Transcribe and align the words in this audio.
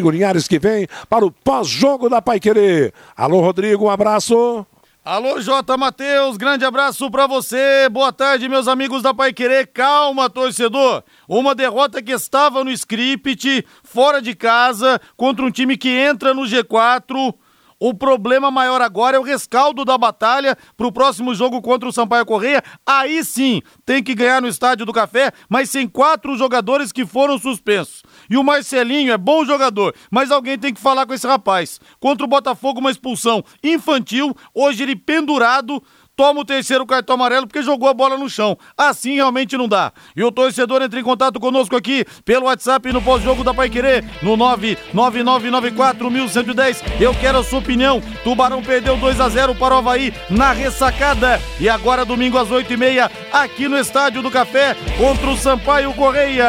Linhares 0.00 0.46
que 0.46 0.60
vem 0.60 0.86
para 1.08 1.26
o 1.26 1.32
pós-jogo 1.32 2.08
da 2.08 2.22
Pai 2.22 2.38
Querer. 2.38 2.94
Alô, 3.16 3.40
Rodrigo, 3.40 3.86
um 3.86 3.90
abraço. 3.90 4.64
Alô, 5.04 5.40
J. 5.40 5.76
Matheus, 5.76 6.36
grande 6.36 6.64
abraço 6.64 7.10
para 7.10 7.26
você. 7.26 7.88
Boa 7.90 8.12
tarde, 8.12 8.48
meus 8.48 8.68
amigos 8.68 9.02
da 9.02 9.12
Pai 9.12 9.32
Querer. 9.32 9.66
Calma, 9.66 10.30
torcedor. 10.30 11.02
Uma 11.26 11.52
derrota 11.52 12.00
que 12.00 12.12
estava 12.12 12.62
no 12.62 12.70
script, 12.70 13.66
fora 13.82 14.22
de 14.22 14.36
casa, 14.36 15.00
contra 15.16 15.44
um 15.44 15.50
time 15.50 15.76
que 15.76 15.88
entra 15.88 16.32
no 16.32 16.42
G4 16.42 17.34
o 17.80 17.94
problema 17.94 18.50
maior 18.50 18.82
agora 18.82 19.16
é 19.16 19.20
o 19.20 19.22
rescaldo 19.22 19.84
da 19.84 19.96
batalha 19.96 20.58
para 20.76 20.86
o 20.86 20.92
próximo 20.92 21.32
jogo 21.32 21.62
contra 21.62 21.88
o 21.88 21.92
Sampaio 21.92 22.26
Correia. 22.26 22.62
Aí 22.84 23.24
sim, 23.24 23.62
tem 23.86 24.02
que 24.02 24.16
ganhar 24.16 24.42
no 24.42 24.48
Estádio 24.48 24.84
do 24.84 24.92
Café, 24.92 25.30
mas 25.48 25.70
sem 25.70 25.86
quatro 25.86 26.36
jogadores 26.36 26.90
que 26.90 27.06
foram 27.06 27.38
suspensos. 27.38 28.02
E 28.28 28.36
o 28.36 28.44
Marcelinho 28.44 29.12
é 29.12 29.18
bom 29.18 29.44
jogador, 29.44 29.94
mas 30.10 30.30
alguém 30.30 30.58
tem 30.58 30.74
que 30.74 30.80
falar 30.80 31.06
com 31.06 31.14
esse 31.14 31.26
rapaz. 31.26 31.80
Contra 31.98 32.24
o 32.24 32.28
Botafogo, 32.28 32.80
uma 32.80 32.90
expulsão 32.90 33.42
infantil, 33.62 34.36
hoje 34.54 34.82
ele 34.82 34.96
pendurado 34.96 35.82
toma 36.18 36.40
o 36.40 36.44
terceiro 36.44 36.84
cartão 36.84 37.14
amarelo 37.14 37.46
porque 37.46 37.62
jogou 37.62 37.88
a 37.88 37.94
bola 37.94 38.18
no 38.18 38.28
chão. 38.28 38.58
Assim 38.76 39.14
realmente 39.14 39.56
não 39.56 39.68
dá. 39.68 39.92
E 40.16 40.24
o 40.24 40.32
torcedor 40.32 40.82
entra 40.82 40.98
em 40.98 41.04
contato 41.04 41.38
conosco 41.38 41.76
aqui 41.76 42.04
pelo 42.24 42.46
WhatsApp 42.46 42.92
no 42.92 43.00
pós-jogo 43.00 43.44
da 43.44 43.54
Pai 43.54 43.70
Querer, 43.70 44.04
no 44.20 44.36
999941110. 44.36 46.82
Eu 47.00 47.14
quero 47.14 47.38
a 47.38 47.44
sua 47.44 47.60
opinião. 47.60 48.02
Tubarão 48.24 48.60
perdeu 48.60 48.96
2 48.96 49.20
a 49.20 49.28
0 49.28 49.54
para 49.54 49.76
o 49.76 49.78
Havaí 49.78 50.12
na 50.28 50.50
ressacada. 50.50 51.40
E 51.60 51.68
agora, 51.68 52.04
domingo 52.04 52.36
às 52.36 52.48
8h30, 52.48 53.08
aqui 53.32 53.68
no 53.68 53.78
Estádio 53.78 54.20
do 54.20 54.30
Café, 54.30 54.76
contra 54.96 55.30
o 55.30 55.36
Sampaio 55.36 55.92
Correia. 55.92 56.48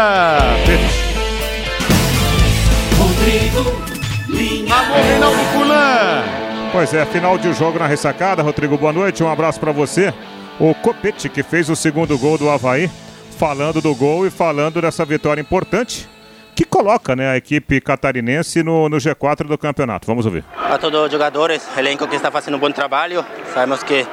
Rodrigo 3.20 3.76
Linha. 4.30 4.74
Alô, 4.74 4.96
Reinaldo 4.96 5.38
Fulan. 5.52 6.24
Pois 6.72 6.94
é, 6.94 7.06
final 7.06 7.38
de 7.38 7.52
jogo 7.52 7.78
na 7.78 7.86
ressacada. 7.86 8.42
Rodrigo, 8.42 8.78
boa 8.78 8.94
noite. 8.94 9.22
Um 9.22 9.30
abraço 9.30 9.60
para 9.60 9.74
você. 9.74 10.14
O 10.58 10.74
Copete, 10.74 11.28
que 11.28 11.44
fez 11.44 11.70
o 11.70 11.76
segundo 11.76 12.18
gol 12.18 12.38
do 12.38 12.50
Havaí, 12.50 12.90
falando 13.38 13.82
do 13.82 13.94
gol 13.94 14.26
e 14.26 14.30
falando 14.30 14.82
dessa 14.82 15.04
vitória 15.04 15.42
importante 15.42 16.08
que 16.56 16.64
coloca 16.64 17.16
né, 17.16 17.30
a 17.30 17.38
equipe 17.38 17.82
catarinense 17.82 18.64
no, 18.64 18.88
no 18.88 18.98
G4 18.98 19.48
do 19.48 19.58
campeonato. 19.58 20.08
Vamos 20.08 20.26
ouvir. 20.26 20.46
A 20.56 20.78
todos 20.78 21.02
os 21.02 21.12
jogadores, 21.12 21.68
elenco 21.78 22.08
que 22.08 22.16
está 22.16 22.32
fazendo 22.32 22.56
um 22.56 22.60
bom 22.60 22.72
trabalho. 22.72 23.26
Sabemos 23.54 23.84
que 23.84 24.06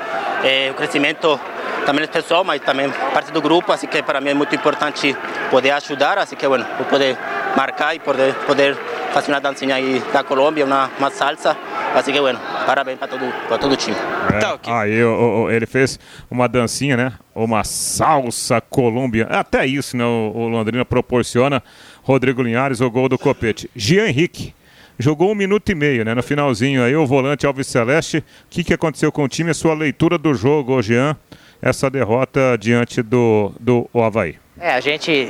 eh, 0.42 0.70
o 0.72 0.74
crescimento 0.74 1.38
também 1.84 2.04
é 2.04 2.06
pessoal, 2.08 2.42
mas 2.42 2.60
também 2.62 2.90
parte 3.12 3.30
do 3.30 3.40
grupo, 3.40 3.72
assim 3.72 3.86
que 3.86 4.02
para 4.02 4.20
mim 4.20 4.30
é 4.30 4.34
muito 4.34 4.54
importante 4.54 5.16
poder 5.50 5.70
ajudar, 5.72 6.18
assim 6.18 6.34
que, 6.34 6.46
bueno, 6.46 6.64
poder 6.90 7.16
marcar 7.56 7.94
e 7.94 7.98
poder, 7.98 8.34
poder 8.46 8.76
fazer 9.12 9.32
uma 9.32 9.40
dancinha 9.40 9.74
aí 9.74 10.02
da 10.12 10.22
Colômbia, 10.22 10.64
uma, 10.64 10.90
uma 10.98 11.10
salsa. 11.10 11.56
Assim 11.94 12.12
que, 12.12 12.20
bueno, 12.20 12.38
parabéns 12.66 12.98
para 12.98 13.08
todo, 13.08 13.24
todo 13.58 13.72
o 13.72 13.76
time. 13.76 13.96
É, 14.34 14.38
tá, 14.38 14.54
okay. 14.54 14.72
Aí 14.72 15.02
o, 15.02 15.44
o, 15.44 15.50
ele 15.50 15.64
fez 15.64 15.98
uma 16.30 16.46
dancinha, 16.46 16.96
né? 16.96 17.12
Uma 17.34 17.64
salsa 17.64 18.60
colombiana. 18.60 19.38
Até 19.38 19.66
isso, 19.66 19.96
né? 19.96 20.04
O, 20.04 20.32
o 20.34 20.48
Londrina 20.48 20.84
proporciona. 20.84 21.62
Rodrigo 22.02 22.42
Linhares, 22.42 22.80
o 22.80 22.90
gol 22.90 23.08
do 23.08 23.18
Copete. 23.18 23.70
Jean 23.74 24.06
Henrique 24.06 24.54
jogou 24.98 25.32
um 25.32 25.34
minuto 25.34 25.70
e 25.70 25.74
meio, 25.74 26.04
né? 26.04 26.14
No 26.14 26.22
finalzinho 26.22 26.84
aí, 26.84 26.94
o 26.94 27.06
volante 27.06 27.46
Alves 27.46 27.66
Celeste. 27.66 28.18
O 28.18 28.22
que, 28.50 28.62
que 28.62 28.74
aconteceu 28.74 29.10
com 29.10 29.24
o 29.24 29.28
time? 29.28 29.50
A 29.50 29.54
sua 29.54 29.74
leitura 29.74 30.18
do 30.18 30.34
jogo, 30.34 30.80
Jean, 30.82 31.16
essa 31.60 31.88
derrota 31.90 32.56
diante 32.58 33.02
do, 33.02 33.52
do 33.58 33.88
Havaí. 33.94 34.36
É, 34.58 34.72
a 34.72 34.80
gente 34.80 35.28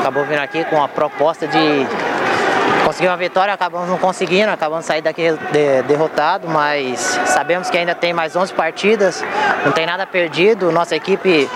acabou 0.00 0.24
vindo 0.24 0.40
aqui 0.40 0.64
com 0.64 0.82
a 0.82 0.88
proposta 0.88 1.46
de 1.46 1.86
Conseguimos 2.84 3.12
uma 3.12 3.18
vitória, 3.18 3.54
acabamos 3.54 3.88
não 3.88 3.98
conseguindo, 3.98 4.50
acabamos 4.50 4.84
de 4.84 4.88
sair 4.88 5.02
daqui 5.02 5.30
de, 5.30 5.82
derrotado, 5.82 6.48
mas 6.48 6.98
sabemos 7.26 7.70
que 7.70 7.78
ainda 7.78 7.94
tem 7.94 8.12
mais 8.12 8.34
11 8.34 8.52
partidas, 8.52 9.22
não 9.64 9.70
tem 9.70 9.86
nada 9.86 10.06
perdido, 10.06 10.72
nossa 10.72 10.96
equipe 10.96 11.48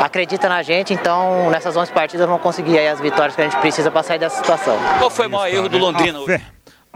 acredita 0.00 0.48
na 0.48 0.62
gente, 0.62 0.92
então 0.92 1.50
nessas 1.50 1.76
11 1.76 1.90
partidas 1.90 2.26
vamos 2.26 2.42
conseguir 2.42 2.78
as 2.86 3.00
vitórias 3.00 3.34
que 3.34 3.40
a 3.40 3.44
gente 3.44 3.56
precisa 3.56 3.90
para 3.90 4.02
sair 4.02 4.18
dessa 4.18 4.36
situação. 4.36 4.78
Qual 4.98 5.10
foi 5.10 5.26
o 5.26 5.30
maior 5.30 5.48
erro 5.48 5.68
do 5.68 5.78
Londrina? 5.78 6.20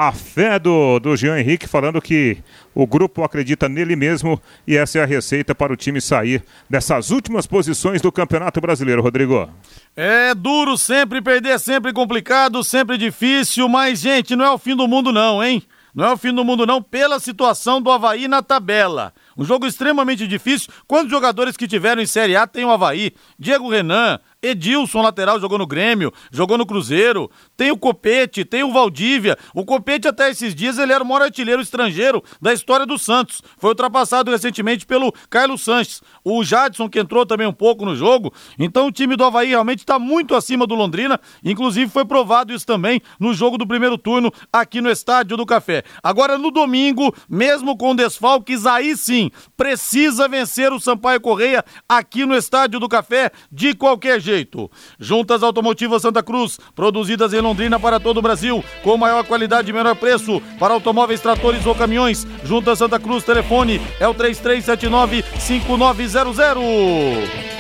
A 0.01 0.13
fé 0.13 0.59
do, 0.59 0.99
do 0.99 1.15
Jean 1.15 1.39
Henrique 1.39 1.69
falando 1.69 2.01
que 2.01 2.39
o 2.75 2.87
grupo 2.87 3.23
acredita 3.23 3.69
nele 3.69 3.95
mesmo 3.95 4.41
e 4.67 4.75
essa 4.75 4.99
é 4.99 5.03
a 5.03 5.07
receita 5.07 5.55
para 5.55 5.75
o 5.75 5.77
time 5.77 6.01
sair 6.01 6.43
dessas 6.71 7.11
últimas 7.11 7.47
posições 7.47 8.01
do 8.01 8.11
Campeonato 8.11 8.63
Brasileiro, 8.63 9.03
Rodrigo. 9.03 9.51
É 9.95 10.35
duro 10.35 10.79
sempre 10.79 11.21
perder, 11.21 11.61
sempre 11.61 11.93
complicado, 11.93 12.65
sempre 12.65 12.97
difícil, 12.97 13.69
mas 13.69 14.01
gente, 14.01 14.35
não 14.35 14.47
é 14.47 14.51
o 14.51 14.57
fim 14.57 14.75
do 14.75 14.89
mundo 14.89 15.13
não, 15.13 15.45
hein? 15.45 15.63
Não 15.95 16.07
é 16.07 16.13
o 16.13 16.17
fim 16.17 16.33
do 16.33 16.45
mundo 16.45 16.65
não 16.65 16.83
pela 16.83 17.21
situação 17.21 17.83
do 17.83 17.91
Havaí 17.91 18.27
na 18.27 18.43
tabela. 18.43 19.13
Um 19.37 19.45
jogo 19.45 19.67
extremamente 19.67 20.27
difícil. 20.27 20.73
Quantos 20.87 21.11
jogadores 21.11 21.57
que 21.59 21.69
tiveram 21.69 22.01
em 22.01 22.07
Série 22.07 22.37
A 22.37 22.47
tem 22.47 22.65
o 22.65 22.71
Havaí? 22.71 23.13
Diego 23.39 23.69
Renan, 23.69 24.19
Edilson, 24.43 25.03
lateral, 25.03 25.39
jogou 25.39 25.59
no 25.59 25.67
Grêmio, 25.67 26.13
jogou 26.31 26.57
no 26.57 26.65
Cruzeiro. 26.65 27.31
Tem 27.57 27.71
o 27.71 27.77
Copete, 27.77 28.45
tem 28.45 28.63
o 28.63 28.73
Valdívia. 28.73 29.37
O 29.55 29.65
Copete, 29.65 30.09
até 30.09 30.31
esses 30.31 30.55
dias, 30.55 30.79
ele 30.79 30.93
era 30.93 31.05
o 31.05 31.07
maior 31.07 31.23
artilheiro 31.23 31.61
estrangeiro 31.61 32.23
da 32.41 32.53
história 32.53 32.87
do 32.87 32.99
Santos. 32.99 33.43
Foi 33.59 33.71
ultrapassado 33.71 34.31
recentemente 34.31 34.87
pelo 34.87 35.13
Carlos 35.29 35.63
Sanches. 35.63 36.03
O 36.25 36.43
Jadson, 36.43 36.89
que 36.89 36.99
entrou 36.99 37.27
também 37.27 37.47
um 37.47 37.53
pouco 37.53 37.85
no 37.85 37.95
jogo. 37.95 38.33
Então, 38.59 38.87
o 38.87 38.93
time 38.93 39.15
do 39.15 39.25
Havaí 39.25 39.49
realmente 39.49 39.81
está 39.81 39.99
muito 39.99 40.35
acima 40.35 40.67
do 40.67 40.75
Londrina. 40.75 41.21
Inclusive, 41.45 41.91
foi 41.91 42.07
provado 42.07 42.55
isso 42.55 42.67
também 42.67 43.03
no 43.19 43.35
jogo 43.35 43.59
do 43.59 43.67
primeiro 43.67 43.99
turno 43.99 44.33
aqui 44.51 44.81
no 44.81 44.91
Estádio 44.91 45.37
do 45.37 45.45
Café. 45.45 45.83
Agora, 46.03 46.39
no 46.39 46.51
domingo, 46.51 47.15
mesmo 47.29 47.77
com 47.77 47.95
desfalques, 47.95 48.65
aí 48.65 48.97
sim, 48.97 49.31
precisa 49.55 50.27
vencer 50.27 50.73
o 50.73 50.81
Sampaio 50.81 51.21
Correia 51.21 51.63
aqui 51.87 52.25
no 52.25 52.35
Estádio 52.35 52.81
do 52.81 52.89
Café 52.89 53.31
de 53.53 53.75
qualquer 53.75 54.19
jeito 54.19 54.30
jeito. 54.31 54.71
Juntas 54.99 55.43
Automotivas 55.43 56.03
Santa 56.03 56.23
Cruz, 56.23 56.59
produzidas 56.75 57.33
em 57.33 57.41
Londrina 57.41 57.79
para 57.79 58.01
todo 58.01 58.19
o 58.19 58.23
Brasil, 58.23 58.65
com 58.83 58.97
maior 58.97 59.25
qualidade 59.25 59.71
e 59.71 59.73
menor 59.73 59.97
preço 59.97 60.41
para 60.59 60.75
automóveis, 60.75 61.21
tratores 61.21 61.65
ou 61.67 61.75
caminhões. 61.75 62.27
Juntas 62.45 62.79
Santa 62.79 62.99
Cruz, 62.99 63.25
telefone 63.25 63.81
é 63.99 64.09
o 64.09 64.15
3379 64.15 65.25
5900. 65.39 67.51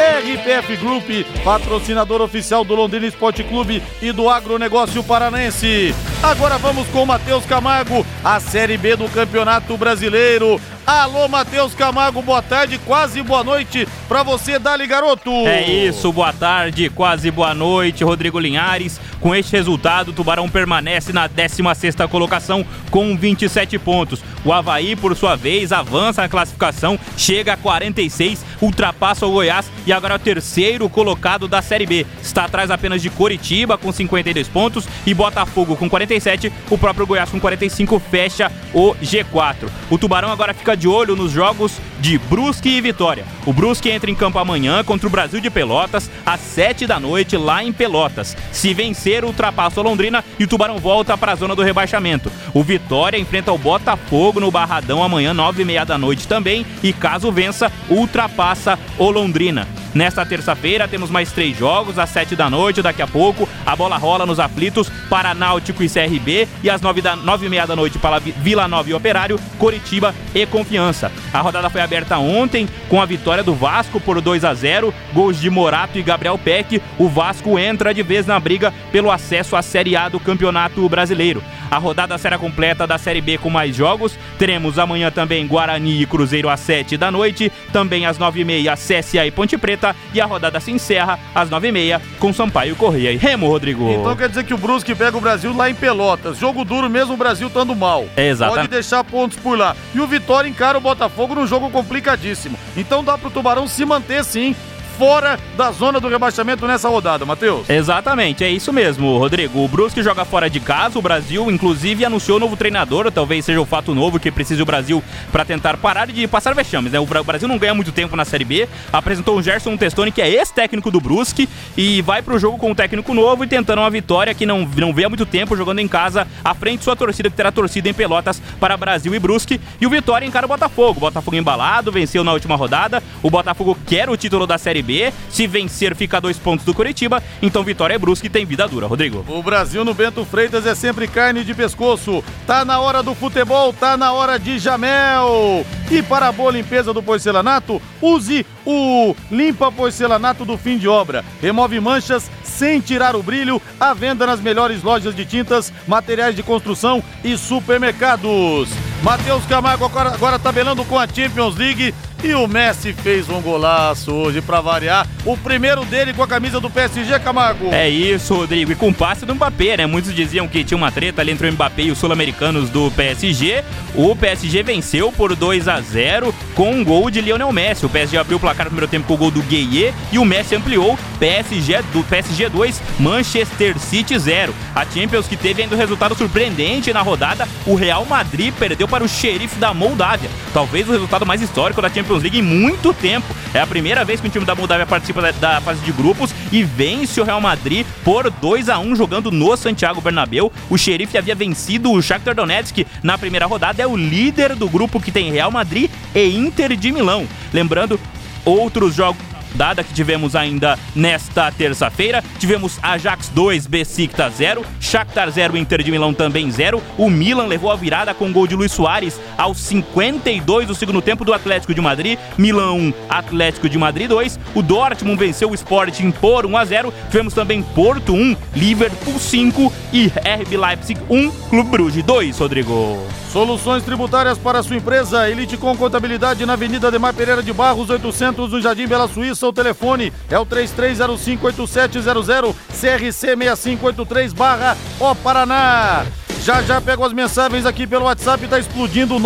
RPF 0.00 0.76
Group, 0.76 1.26
patrocinador 1.44 2.22
oficial 2.22 2.64
do 2.64 2.74
Londrina 2.74 3.06
Esporte 3.06 3.44
Clube 3.44 3.82
e 4.00 4.10
do 4.12 4.30
Agronegócio 4.30 5.04
Paranense. 5.04 5.94
Agora 6.22 6.56
vamos 6.56 6.88
com 6.88 7.02
o 7.02 7.06
Matheus 7.06 7.44
Camargo, 7.44 8.06
a 8.24 8.40
Série 8.40 8.78
B 8.78 8.96
do 8.96 9.06
Campeonato 9.10 9.76
Brasileiro. 9.76 10.58
Alô, 10.90 11.28
Matheus 11.28 11.72
Camargo, 11.72 12.20
boa 12.20 12.42
tarde, 12.42 12.76
quase 12.78 13.22
boa 13.22 13.44
noite 13.44 13.86
para 14.08 14.24
você, 14.24 14.58
Dali 14.58 14.88
Garoto. 14.88 15.30
É 15.46 15.62
isso, 15.70 16.12
boa 16.12 16.32
tarde, 16.32 16.90
quase 16.90 17.30
boa 17.30 17.54
noite, 17.54 18.02
Rodrigo 18.02 18.40
Linhares. 18.40 19.00
Com 19.20 19.32
este 19.32 19.52
resultado, 19.52 20.08
o 20.08 20.12
Tubarão 20.12 20.48
permanece 20.48 21.12
na 21.12 21.28
16ª 21.28 22.08
colocação 22.08 22.66
com 22.90 23.16
27 23.16 23.78
pontos. 23.78 24.20
O 24.44 24.52
Havaí, 24.52 24.96
por 24.96 25.14
sua 25.14 25.36
vez, 25.36 25.70
avança 25.70 26.22
na 26.22 26.28
classificação, 26.28 26.98
chega 27.16 27.52
a 27.52 27.56
46, 27.56 28.44
ultrapassa 28.60 29.26
o 29.26 29.30
Goiás 29.30 29.70
e 29.86 29.92
agora 29.92 30.14
é 30.14 30.16
o 30.16 30.18
terceiro 30.18 30.88
colocado 30.88 31.46
da 31.46 31.62
Série 31.62 31.86
B. 31.86 32.04
Está 32.20 32.46
atrás 32.46 32.68
apenas 32.68 33.00
de 33.00 33.10
Coritiba 33.10 33.78
com 33.78 33.92
52 33.92 34.48
pontos 34.48 34.88
e 35.06 35.14
Botafogo 35.14 35.76
com 35.76 35.88
47, 35.88 36.52
o 36.68 36.76
próprio 36.76 37.06
Goiás 37.06 37.30
com 37.30 37.38
45 37.38 38.00
fecha 38.10 38.50
o 38.74 38.94
G4. 38.96 39.68
O 39.88 39.98
Tubarão 39.98 40.32
agora 40.32 40.54
fica 40.54 40.79
de 40.80 40.88
olho 40.88 41.14
nos 41.14 41.30
jogos 41.30 41.78
de 42.00 42.18
Brusque 42.18 42.68
e 42.68 42.80
Vitória. 42.80 43.24
O 43.46 43.52
Brusque 43.52 43.90
entra 43.90 44.10
em 44.10 44.14
campo 44.14 44.38
amanhã 44.38 44.82
contra 44.82 45.06
o 45.06 45.10
Brasil 45.10 45.40
de 45.40 45.50
Pelotas 45.50 46.10
às 46.24 46.40
7 46.40 46.86
da 46.86 46.98
noite 46.98 47.36
lá 47.36 47.62
em 47.62 47.72
Pelotas. 47.72 48.36
Se 48.50 48.74
vencer 48.74 49.24
ultrapassa 49.24 49.80
o 49.80 49.84
Londrina 49.84 50.24
e 50.38 50.44
o 50.44 50.48
Tubarão 50.48 50.78
volta 50.78 51.16
para 51.16 51.32
a 51.32 51.36
zona 51.36 51.54
do 51.54 51.62
rebaixamento. 51.62 52.32
O 52.54 52.62
Vitória 52.62 53.18
enfrenta 53.18 53.52
o 53.52 53.58
Botafogo 53.58 54.40
no 54.40 54.50
Barradão 54.50 55.02
amanhã, 55.02 55.34
nove 55.34 55.62
e 55.62 55.64
meia 55.64 55.84
da 55.84 55.98
noite 55.98 56.26
também. 56.26 56.64
E 56.82 56.92
caso 56.92 57.30
vença, 57.30 57.70
ultrapassa 57.88 58.78
o 58.98 59.10
Londrina. 59.10 59.68
Nesta 59.92 60.24
terça-feira 60.24 60.86
temos 60.86 61.10
mais 61.10 61.32
três 61.32 61.56
jogos, 61.56 61.98
às 61.98 62.10
sete 62.10 62.36
da 62.36 62.48
noite, 62.48 62.80
daqui 62.80 63.02
a 63.02 63.08
pouco. 63.08 63.48
A 63.66 63.74
bola 63.74 63.98
rola 63.98 64.24
nos 64.24 64.38
aflitos 64.38 64.88
para 65.08 65.34
Náutico 65.34 65.82
e 65.82 65.88
CRB. 65.88 66.48
E 66.62 66.70
às 66.70 66.80
nove, 66.80 67.02
da, 67.02 67.16
nove 67.16 67.46
e 67.46 67.48
meia 67.48 67.66
da 67.66 67.74
noite 67.74 67.98
para 67.98 68.20
Vila 68.20 68.68
Nova 68.68 68.88
e 68.88 68.94
Operário, 68.94 69.38
Coritiba 69.58 70.14
e 70.32 70.46
Confiança. 70.46 71.10
A 71.32 71.40
rodada 71.40 71.68
foi 71.68 71.80
aberta 71.80 71.89
ontem 72.18 72.68
com 72.88 73.00
a 73.00 73.06
vitória 73.06 73.42
do 73.42 73.54
Vasco 73.54 74.00
por 74.00 74.20
2 74.20 74.44
a 74.44 74.54
0 74.54 74.92
gols 75.12 75.40
de 75.40 75.48
Morato 75.50 75.98
e 75.98 76.02
Gabriel 76.02 76.38
Peck. 76.38 76.80
O 76.98 77.08
Vasco 77.08 77.58
entra 77.58 77.94
de 77.94 78.02
vez 78.02 78.26
na 78.26 78.38
briga 78.38 78.72
pelo 78.92 79.10
acesso 79.10 79.56
à 79.56 79.62
Série 79.62 79.96
A 79.96 80.08
do 80.08 80.20
Campeonato 80.20 80.88
Brasileiro. 80.88 81.42
A 81.70 81.78
rodada 81.78 82.18
será 82.18 82.36
completa 82.36 82.84
da 82.84 82.98
Série 82.98 83.20
B 83.20 83.38
com 83.38 83.48
mais 83.48 83.76
jogos. 83.76 84.18
Teremos 84.38 84.78
amanhã 84.78 85.10
também 85.10 85.46
Guarani 85.46 86.02
e 86.02 86.06
Cruzeiro 86.06 86.48
às 86.48 86.58
7 86.60 86.96
da 86.96 87.12
noite. 87.12 87.50
Também 87.72 88.06
às 88.06 88.18
9h30 88.18 88.74
CSA 88.74 89.26
e 89.26 89.30
Ponte 89.30 89.56
Preta. 89.56 89.94
E 90.12 90.20
a 90.20 90.26
rodada 90.26 90.58
se 90.58 90.72
encerra 90.72 91.18
às 91.32 91.48
9h30 91.48 92.00
com 92.18 92.32
Sampaio 92.32 92.74
Correia 92.74 93.12
e 93.12 93.16
Remo, 93.16 93.46
Rodrigo. 93.46 93.88
Então 93.88 94.16
quer 94.16 94.28
dizer 94.28 94.44
que 94.44 94.52
o 94.52 94.58
Brusque 94.58 94.94
pega 94.96 95.16
o 95.16 95.20
Brasil 95.20 95.56
lá 95.56 95.70
em 95.70 95.74
Pelotas. 95.74 96.38
Jogo 96.38 96.64
duro 96.64 96.90
mesmo 96.90 97.14
o 97.14 97.16
Brasil 97.16 97.46
estando 97.46 97.74
mal. 97.76 98.06
Exatamente. 98.16 98.62
Pode 98.62 98.68
deixar 98.68 99.04
pontos 99.04 99.38
por 99.38 99.56
lá. 99.56 99.76
E 99.94 100.00
o 100.00 100.06
Vitória 100.08 100.48
encara 100.48 100.76
o 100.76 100.80
Botafogo 100.80 101.36
num 101.36 101.46
jogo 101.46 101.70
complicadíssimo. 101.80 102.58
Então 102.76 103.02
dá 103.02 103.16
pro 103.16 103.30
Tubarão 103.30 103.66
se 103.66 103.84
manter 103.84 104.22
sim 104.24 104.54
fora 105.00 105.40
da 105.56 105.72
zona 105.72 105.98
do 105.98 106.08
rebaixamento 106.08 106.66
nessa 106.66 106.86
rodada, 106.86 107.24
Matheus. 107.24 107.70
Exatamente, 107.70 108.44
é 108.44 108.50
isso 108.50 108.70
mesmo, 108.70 109.16
Rodrigo. 109.16 109.64
O 109.64 109.66
Brusque 109.66 110.02
joga 110.02 110.26
fora 110.26 110.50
de 110.50 110.60
casa, 110.60 110.98
o 110.98 111.00
Brasil 111.02 111.50
inclusive 111.50 112.04
anunciou 112.04 112.38
novo 112.38 112.54
treinador, 112.54 113.10
talvez 113.10 113.46
seja 113.46 113.58
o 113.58 113.64
fato 113.64 113.94
novo 113.94 114.20
que 114.20 114.30
precise 114.30 114.60
o 114.60 114.66
Brasil 114.66 115.02
para 115.32 115.42
tentar 115.42 115.78
parar 115.78 116.06
de 116.06 116.28
passar 116.28 116.54
vexames, 116.54 116.92
né? 116.92 117.00
O 117.00 117.06
Brasil 117.06 117.48
não 117.48 117.56
ganha 117.56 117.72
muito 117.72 117.92
tempo 117.92 118.14
na 118.14 118.26
Série 118.26 118.44
B, 118.44 118.68
apresentou 118.92 119.38
o 119.38 119.42
Gerson 119.42 119.74
Testoni, 119.74 120.12
que 120.12 120.20
é 120.20 120.28
ex-técnico 120.28 120.90
do 120.90 121.00
Brusque, 121.00 121.48
e 121.78 122.02
vai 122.02 122.20
pro 122.20 122.38
jogo 122.38 122.58
com 122.58 122.72
um 122.72 122.74
técnico 122.74 123.14
novo 123.14 123.42
e 123.42 123.46
tentando 123.46 123.78
uma 123.78 123.88
vitória 123.88 124.34
que 124.34 124.44
não, 124.44 124.68
não 124.76 124.92
vê 124.92 125.04
há 125.04 125.08
muito 125.08 125.24
tempo 125.24 125.56
jogando 125.56 125.78
em 125.78 125.88
casa, 125.88 126.28
à 126.44 126.52
frente 126.52 126.84
sua 126.84 126.94
torcida, 126.94 127.30
que 127.30 127.36
terá 127.36 127.50
torcida 127.50 127.88
em 127.88 127.94
Pelotas 127.94 128.42
para 128.60 128.76
Brasil 128.76 129.14
e 129.14 129.18
Brusque, 129.18 129.58
e 129.80 129.86
o 129.86 129.90
Vitória 129.90 130.26
encara 130.26 130.44
o 130.44 130.48
Botafogo. 130.50 130.98
O 130.98 131.00
Botafogo 131.00 131.38
embalado, 131.38 131.90
venceu 131.90 132.22
na 132.22 132.34
última 132.34 132.54
rodada, 132.54 133.02
o 133.22 133.30
Botafogo 133.30 133.78
quer 133.86 134.10
o 134.10 134.16
título 134.16 134.46
da 134.46 134.58
Série 134.58 134.82
B, 134.82 134.89
Se 135.28 135.46
vencer, 135.46 135.94
fica 135.94 136.20
dois 136.20 136.38
pontos 136.38 136.64
do 136.64 136.74
Curitiba. 136.74 137.22
Então 137.40 137.62
Vitória 137.62 137.94
é 137.94 137.98
Brusque 137.98 138.28
tem 138.28 138.44
vida 138.44 138.66
dura, 138.66 138.86
Rodrigo. 138.86 139.24
O 139.28 139.42
Brasil 139.42 139.84
no 139.84 139.94
Bento 139.94 140.24
Freitas 140.24 140.66
é 140.66 140.74
sempre 140.74 141.06
carne 141.06 141.44
de 141.44 141.54
pescoço. 141.54 142.24
Tá 142.46 142.64
na 142.64 142.80
hora 142.80 143.02
do 143.02 143.14
futebol, 143.14 143.72
tá 143.72 143.96
na 143.96 144.12
hora 144.12 144.38
de 144.38 144.58
Jamel. 144.58 145.64
E 145.90 146.02
para 146.02 146.28
a 146.28 146.32
boa 146.32 146.52
limpeza 146.52 146.92
do 146.92 147.02
porcelanato, 147.02 147.80
use 148.00 148.46
o 148.64 149.14
Limpa 149.30 149.72
Porcelanato 149.72 150.44
do 150.44 150.56
fim 150.56 150.78
de 150.78 150.86
obra. 150.86 151.24
Remove 151.40 151.80
manchas 151.80 152.30
sem 152.44 152.80
tirar 152.80 153.16
o 153.16 153.22
brilho. 153.22 153.60
À 153.78 153.92
venda 153.94 154.26
nas 154.26 154.40
melhores 154.40 154.82
lojas 154.82 155.14
de 155.14 155.24
tintas, 155.24 155.72
materiais 155.86 156.36
de 156.36 156.42
construção 156.42 157.02
e 157.24 157.36
supermercados. 157.36 158.68
Matheus 159.02 159.44
Camargo 159.46 159.86
agora 159.86 160.38
tabelando 160.38 160.84
com 160.84 160.98
a 160.98 161.06
Champions 161.06 161.56
League. 161.56 161.94
E 162.22 162.34
o 162.34 162.46
Messi 162.46 162.92
fez 162.92 163.30
um 163.30 163.40
golaço 163.40 164.12
hoje 164.12 164.42
para 164.42 164.60
variar. 164.60 165.06
O 165.24 165.38
primeiro 165.38 165.86
dele 165.86 166.12
com 166.12 166.22
a 166.22 166.26
camisa 166.26 166.60
do 166.60 166.68
PSG, 166.68 167.18
Camargo. 167.18 167.72
É 167.72 167.88
isso, 167.88 168.34
Rodrigo. 168.34 168.72
E 168.72 168.74
com 168.74 168.92
passe 168.92 169.24
do 169.24 169.34
Mbappé, 169.34 169.78
né? 169.78 169.86
Muitos 169.86 170.14
diziam 170.14 170.46
que 170.46 170.62
tinha 170.62 170.76
uma 170.76 170.92
treta 170.92 171.22
ali 171.22 171.32
entre 171.32 171.48
o 171.48 171.52
Mbappé 171.52 171.84
e 171.84 171.90
os 171.90 171.96
sul-americanos 171.96 172.68
do 172.68 172.90
PSG. 172.90 173.64
O 173.94 174.14
PSG 174.14 174.62
venceu 174.62 175.10
por 175.10 175.34
2 175.34 175.66
a 175.66 175.80
0 175.80 176.34
com 176.54 176.70
um 176.70 176.84
gol 176.84 177.10
de 177.10 177.22
Lionel 177.22 177.50
Messi. 177.52 177.86
O 177.86 177.88
PSG 177.88 178.18
abriu 178.18 178.36
o 178.36 178.40
placar 178.40 178.66
no 178.66 178.70
primeiro 178.70 178.90
tempo 178.90 179.06
com 179.06 179.14
o 179.14 179.16
gol 179.16 179.30
do 179.30 179.40
Gueye 179.42 179.94
e 180.12 180.18
o 180.18 180.24
Messi 180.24 180.54
ampliou 180.54 180.98
PSG 181.18 181.82
do 181.92 182.02
PSG 182.04 182.48
2, 182.50 182.82
Manchester 182.98 183.78
City 183.78 184.18
0. 184.18 184.54
A 184.74 184.84
Champions 184.84 185.26
que 185.26 185.36
teve 185.36 185.62
ainda 185.62 185.74
um 185.74 185.78
resultado 185.78 186.14
surpreendente 186.14 186.92
na 186.92 187.00
rodada, 187.00 187.48
o 187.66 187.74
Real 187.74 188.04
Madrid 188.04 188.52
perdeu 188.58 188.86
para 188.86 189.04
o 189.04 189.08
xerife 189.08 189.56
da 189.56 189.72
Moldávia. 189.72 190.30
Talvez 190.52 190.88
o 190.88 190.92
resultado 190.92 191.24
mais 191.24 191.40
histórico 191.40 191.80
da 191.80 191.88
Champions 191.88 192.09
Champions 192.10 192.22
League 192.22 192.38
em 192.38 192.42
muito 192.42 192.92
tempo. 192.92 193.26
É 193.54 193.60
a 193.60 193.66
primeira 193.66 194.04
vez 194.04 194.20
que 194.20 194.26
o 194.26 194.30
time 194.30 194.44
da 194.44 194.54
Moldávia 194.54 194.86
participa 194.86 195.22
da, 195.22 195.30
da 195.30 195.60
fase 195.60 195.80
de 195.80 195.92
grupos 195.92 196.34
e 196.50 196.62
vence 196.62 197.20
o 197.20 197.24
Real 197.24 197.40
Madrid 197.40 197.86
por 198.04 198.28
2 198.30 198.68
a 198.68 198.78
1 198.78 198.96
jogando 198.96 199.30
no 199.30 199.56
Santiago 199.56 200.00
Bernabéu. 200.00 200.52
O 200.68 200.76
xerife 200.76 201.16
havia 201.16 201.34
vencido 201.34 201.92
o 201.92 202.02
Shakhtar 202.02 202.34
Donetsk 202.34 202.86
na 203.02 203.16
primeira 203.16 203.46
rodada, 203.46 203.82
é 203.82 203.86
o 203.86 203.96
líder 203.96 204.56
do 204.56 204.68
grupo 204.68 205.00
que 205.00 205.12
tem 205.12 205.30
Real 205.30 205.50
Madrid 205.50 205.90
e 206.14 206.36
Inter 206.36 206.76
de 206.76 206.90
Milão. 206.90 207.26
Lembrando, 207.52 207.98
outros 208.44 208.94
jogos 208.94 209.29
dada 209.54 209.82
que 209.84 209.92
tivemos 209.92 210.34
ainda 210.36 210.78
nesta 210.94 211.50
terça-feira. 211.50 212.22
Tivemos 212.38 212.78
Ajax 212.82 213.28
2, 213.28 213.66
Besiktas 213.66 214.34
0, 214.34 214.64
Shakhtar 214.80 215.30
0, 215.30 215.56
Inter 215.56 215.82
de 215.82 215.90
Milão 215.90 216.12
também 216.14 216.50
0. 216.50 216.82
O 216.96 217.10
Milan 217.10 217.46
levou 217.46 217.70
a 217.70 217.76
virada 217.76 218.14
com 218.14 218.32
gol 218.32 218.46
de 218.46 218.56
Luiz 218.56 218.72
Soares 218.72 219.20
aos 219.36 219.58
52 219.58 220.68
do 220.68 220.74
segundo 220.74 221.02
tempo 221.02 221.24
do 221.24 221.32
Atlético 221.32 221.74
de 221.74 221.80
Madrid. 221.80 222.18
Milan 222.36 222.72
1, 222.72 222.92
Atlético 223.08 223.68
de 223.68 223.78
Madrid 223.78 224.08
2. 224.08 224.38
O 224.54 224.62
Dortmund 224.62 225.18
venceu 225.18 225.50
o 225.50 225.54
Sporting 225.54 226.10
por 226.10 226.46
1 226.46 226.56
a 226.56 226.64
0. 226.64 226.94
Tivemos 227.10 227.34
também 227.34 227.62
Porto 227.62 228.12
1, 228.12 228.36
Liverpool 228.54 229.18
5 229.18 229.72
e 229.92 230.06
RB 230.06 230.56
Leipzig 230.56 231.00
1, 231.08 231.30
Clube 231.48 231.70
Bruges 231.70 232.02
2, 232.02 232.38
Rodrigo. 232.38 232.98
Soluções 233.32 233.84
tributárias 233.84 234.36
para 234.38 234.60
sua 234.60 234.74
empresa. 234.74 235.30
Elite 235.30 235.56
com 235.56 235.76
contabilidade 235.76 236.44
na 236.44 236.54
Avenida 236.54 236.90
Demar 236.90 237.14
Pereira 237.14 237.40
de 237.40 237.52
Barros, 237.52 237.88
800, 237.88 238.50
no 238.50 238.60
Jardim 238.60 238.88
Bela 238.88 239.06
Suíça. 239.06 239.39
O 239.46 239.52
telefone 239.52 240.12
é 240.28 240.36
o 240.38 240.46
33058700, 240.46 242.54
CRC 242.68 243.36
6583 243.36 244.32
barra 244.32 244.76
O 244.98 245.14
Paraná. 245.14 246.04
Já 246.42 246.62
já 246.62 246.80
pego 246.80 247.04
as 247.04 247.12
mensagens 247.12 247.66
aqui 247.66 247.86
pelo 247.86 248.06
WhatsApp, 248.06 248.48
tá 248.48 248.58
explodindo 248.58 249.16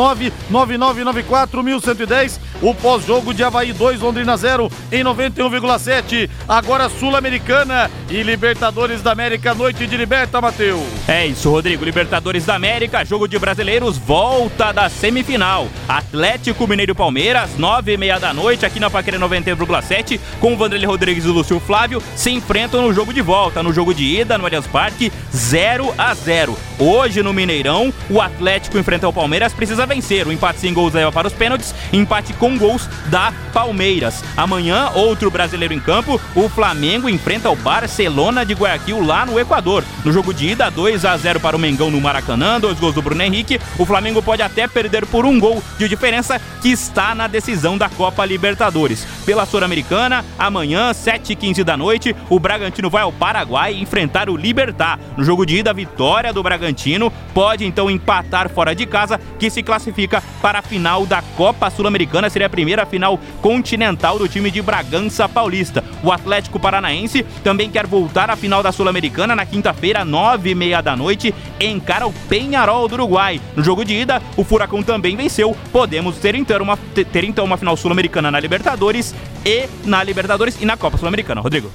999941110. 0.51 2.41
O 2.61 2.75
pós-jogo 2.75 3.33
de 3.33 3.45
Havaí 3.45 3.73
2, 3.73 4.01
Londrina 4.01 4.37
0 4.37 4.69
em 4.91 5.05
91,7. 5.05 6.29
Agora 6.49 6.89
Sul-Americana 6.89 7.89
e 8.11 8.21
Libertadores 8.23 9.01
da 9.01 9.13
América, 9.13 9.55
noite 9.55 9.87
de 9.87 9.97
liberta, 9.97 10.41
Matheus. 10.41 10.83
É 11.07 11.25
isso, 11.27 11.49
Rodrigo. 11.51 11.85
Libertadores 11.85 12.45
da 12.45 12.57
América, 12.57 13.05
jogo 13.05 13.29
de 13.29 13.39
brasileiros, 13.39 13.97
volta 13.97 14.73
da 14.73 14.89
semifinal. 14.89 15.69
Atlético 15.89 16.67
Mineiro 16.67 16.97
Palmeiras, 16.97 17.57
nove 17.57 17.93
e 17.93 17.97
meia 17.97 18.19
da 18.19 18.35
noite, 18.35 18.67
aqui 18.67 18.81
na 18.81 18.91
Paquera 18.91 19.21
91,7, 19.21 20.19
com 20.41 20.55
o 20.55 20.57
Vanderlei 20.57 20.89
Rodrigues 20.89 21.25
e 21.25 21.29
o 21.29 21.33
Lúcio 21.33 21.61
Flávio, 21.61 22.03
se 22.17 22.31
enfrentam 22.31 22.83
no 22.83 22.93
jogo 22.93 23.13
de 23.13 23.23
volta. 23.23 23.63
No 23.63 23.73
jogo 23.73 23.95
de 23.95 24.05
ida, 24.21 24.37
no 24.37 24.47
Allianz 24.47 24.67
Parque, 24.67 25.13
0 25.33 25.95
a 25.97 26.13
0 26.13 26.57
Hoje 26.79 27.04
no 27.05 27.35
Mineirão, 27.35 27.93
o 28.09 28.19
Atlético 28.19 28.79
enfrenta 28.79 29.07
o 29.07 29.13
Palmeiras, 29.13 29.53
precisa 29.53 29.85
vencer. 29.85 30.27
O 30.27 30.33
empate 30.33 30.59
sem 30.61 30.73
gols 30.73 30.95
leva 30.95 31.13
para 31.13 31.29
os 31.29 31.35
pênaltis, 31.35 31.75
empate 31.93 32.33
com 32.33 32.57
gols 32.57 32.89
da 33.07 33.31
Palmeiras. 33.53 34.25
Amanhã, 34.37 34.91
outro 34.95 35.31
brasileiro 35.31 35.75
em 35.75 35.79
campo, 35.79 36.19
o 36.35 36.49
Flamengo 36.49 37.09
enfrenta 37.09 37.51
o 37.51 37.57
Barcelona 37.57 38.45
de 38.45 38.55
Guayaquil 38.55 39.05
lá 39.05 39.27
no 39.27 39.39
Equador. 39.39 39.85
No 40.03 40.13
jogo 40.13 40.33
de 40.33 40.49
ida, 40.49 40.71
2 40.71 41.05
a 41.05 41.15
0 41.17 41.41
para 41.41 41.57
o 41.57 41.59
Mengão 41.59 41.91
no 41.91 42.01
Maracanã, 42.01 42.59
dois 42.59 42.81
gols 42.81 42.95
do 42.95 43.03
Bruno 43.03 43.23
Henrique. 43.23 43.61
O 43.79 43.85
Flamengo 43.85 44.23
pode 44.23 44.41
até 44.41 44.67
perder 44.67 45.05
por 45.07 45.27
um 45.27 45.39
gol 45.39 45.63
de 45.79 45.87
diferença 45.87 46.41
que 46.63 46.71
está 46.71 47.15
na 47.15 47.27
decisão 47.27 47.77
da 47.77 47.91
Copa 47.91 48.25
Libertadores. 48.25 49.07
Pela 49.27 49.45
Sul-Americana, 49.45 50.25
amanhã, 50.39 50.91
7h15 50.93 51.63
da 51.63 51.77
noite, 51.77 52.17
o 52.31 52.41
Bragantino 52.41 52.89
vai 52.89 53.03
ao 53.03 53.13
Paraguai 53.13 53.75
enfrentar 53.75 54.31
o 54.31 54.37
Libertar. 54.37 54.99
No 55.17 55.25
jogo 55.25 55.45
de 55.45 55.59
ida, 55.59 55.73
vitória 55.75 56.33
do 56.33 56.43
Bragantino 56.43 56.94
Bragantino 56.95 57.13
pode 57.33 57.65
então 57.65 57.91
empatar 57.91 58.49
fora 58.49 58.75
de 58.75 58.87
casa, 58.87 59.21
que 59.39 59.51
se 59.51 59.63
classifica 59.63 60.23
para 60.41 60.61
a 60.61 60.63
final 60.63 61.05
da 61.05 61.23
Copa 61.37 61.69
Sul-Americana. 61.69 62.31
Seria 62.31 62.47
a 62.47 62.51
primeira 62.51 62.87
final 62.87 63.19
continental 63.43 64.19
do 64.19 64.29
time 64.29 64.51
de 64.51 64.63
Bragança 64.63 65.29
Paulista. 65.29 65.83
O 66.03 66.13
Atlético 66.13 66.61
Paranaense 66.61 67.25
também 67.43 67.71
quer 67.71 67.87
voltar 67.87 68.31
à 68.31 68.37
final 68.37 68.63
da 68.63 68.73
Sul-Americana 68.73 69.35
na 69.35 69.45
quinta-feira, 69.45 70.05
nove 70.05 70.51
e 70.51 70.55
meia 70.55 70.81
da 70.81 70.97
noite, 70.97 71.35
encara 71.61 72.07
o 72.07 72.13
Penharol 72.29 72.87
do 72.89 72.95
Uruguai. 72.95 73.41
No 73.57 73.65
jogo 73.65 73.85
de 73.85 73.95
ida, 73.95 74.23
o 74.37 74.45
Furacão 74.45 74.83
também 74.83 75.17
venceu. 75.17 75.57
Podemos 75.73 76.17
ter 76.17 76.35
então 76.35 76.63
uma, 76.63 76.77
ter, 76.77 77.25
então 77.25 77.45
uma 77.45 77.57
final 77.57 77.77
sul-americana 77.77 78.31
na 78.31 78.39
Libertadores 78.39 79.15
e 79.45 79.69
na 79.85 80.03
Libertadores 80.03 80.61
e 80.61 80.65
na 80.65 80.77
Copa 80.77 80.97
Sul-Americana. 80.97 81.41
Rodrigo. 81.41 81.71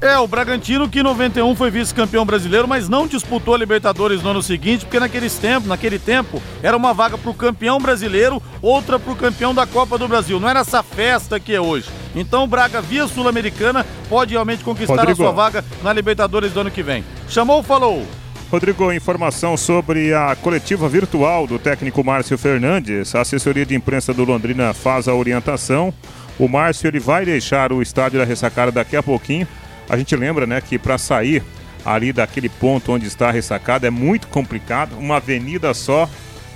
É, 0.00 0.16
o 0.16 0.28
Bragantino 0.28 0.88
que 0.88 1.00
em 1.00 1.02
91 1.02 1.56
foi 1.56 1.72
vice-campeão 1.72 2.24
brasileiro, 2.24 2.68
mas 2.68 2.88
não 2.88 3.08
disputou 3.08 3.52
a 3.52 3.58
Libertadores 3.58 4.22
no 4.22 4.30
ano 4.30 4.40
seguinte, 4.40 4.84
porque 4.84 5.00
naqueles 5.00 5.34
tempos, 5.34 5.68
naquele 5.68 5.98
tempo 5.98 6.40
era 6.62 6.76
uma 6.76 6.94
vaga 6.94 7.18
para 7.18 7.30
o 7.30 7.34
campeão 7.34 7.80
brasileiro, 7.80 8.40
outra 8.62 8.96
para 8.96 9.12
o 9.12 9.16
campeão 9.16 9.52
da 9.52 9.66
Copa 9.66 9.98
do 9.98 10.06
Brasil. 10.06 10.38
Não 10.38 10.48
era 10.48 10.60
essa 10.60 10.84
festa 10.84 11.40
que 11.40 11.52
é 11.52 11.60
hoje. 11.60 11.88
Então 12.14 12.44
o 12.44 12.46
Braga, 12.46 12.80
via 12.80 13.08
Sul-Americana, 13.08 13.84
pode 14.08 14.34
realmente 14.34 14.62
conquistar 14.62 14.94
Rodrigo. 14.94 15.20
a 15.20 15.26
sua 15.26 15.32
vaga 15.32 15.64
na 15.82 15.92
Libertadores 15.92 16.52
do 16.52 16.60
ano 16.60 16.70
que 16.70 16.82
vem. 16.82 17.04
Chamou, 17.28 17.60
falou. 17.64 18.06
Rodrigo, 18.52 18.92
informação 18.92 19.56
sobre 19.56 20.14
a 20.14 20.36
coletiva 20.36 20.88
virtual 20.88 21.44
do 21.44 21.58
técnico 21.58 22.04
Márcio 22.04 22.38
Fernandes. 22.38 23.16
A 23.16 23.22
assessoria 23.22 23.66
de 23.66 23.74
imprensa 23.74 24.14
do 24.14 24.24
Londrina 24.24 24.72
faz 24.72 25.08
a 25.08 25.14
orientação. 25.14 25.92
O 26.38 26.46
Márcio 26.46 26.86
ele 26.86 27.00
vai 27.00 27.24
deixar 27.24 27.72
o 27.72 27.82
estádio 27.82 28.20
da 28.20 28.24
ressacada 28.24 28.70
daqui 28.70 28.96
a 28.96 29.02
pouquinho 29.02 29.46
a 29.88 29.96
gente 29.96 30.14
lembra, 30.14 30.46
né, 30.46 30.60
que 30.60 30.78
para 30.78 30.98
sair 30.98 31.42
ali 31.84 32.12
daquele 32.12 32.48
ponto 32.48 32.92
onde 32.92 33.06
está 33.06 33.28
a 33.28 33.32
ressacada 33.32 33.86
é 33.86 33.90
muito 33.90 34.28
complicado, 34.28 34.98
uma 34.98 35.16
avenida 35.16 35.72
só, 35.72 36.08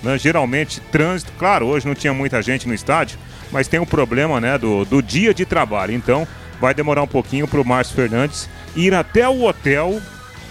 né, 0.03 0.19
geralmente 0.19 0.81
trânsito. 0.81 1.33
Claro, 1.39 1.67
hoje 1.67 1.87
não 1.87 1.95
tinha 1.95 2.13
muita 2.13 2.43
gente 2.43 2.69
no 2.69 2.75
estádio, 2.75 3.19
mas 3.51 3.69
tem 3.69 3.81
o 3.81 3.85
um 3.85 3.87
problema, 3.87 4.41
né, 4.41 4.59
do, 4.59 4.85
do 4.85 5.03
dia 5.03 5.33
de 5.33 5.47
trabalho. 5.47 5.93
Então, 5.93 6.27
vai 6.61 6.75
demorar 6.75 7.03
um 7.03 7.09
pouquinho 7.09 7.49
para 7.49 7.61
o 7.61 7.65
Márcio 7.65 7.95
Fernandes 7.95 8.49
ir 8.77 8.95
até 8.95 9.29
o 9.29 9.45
hotel, 9.45 10.01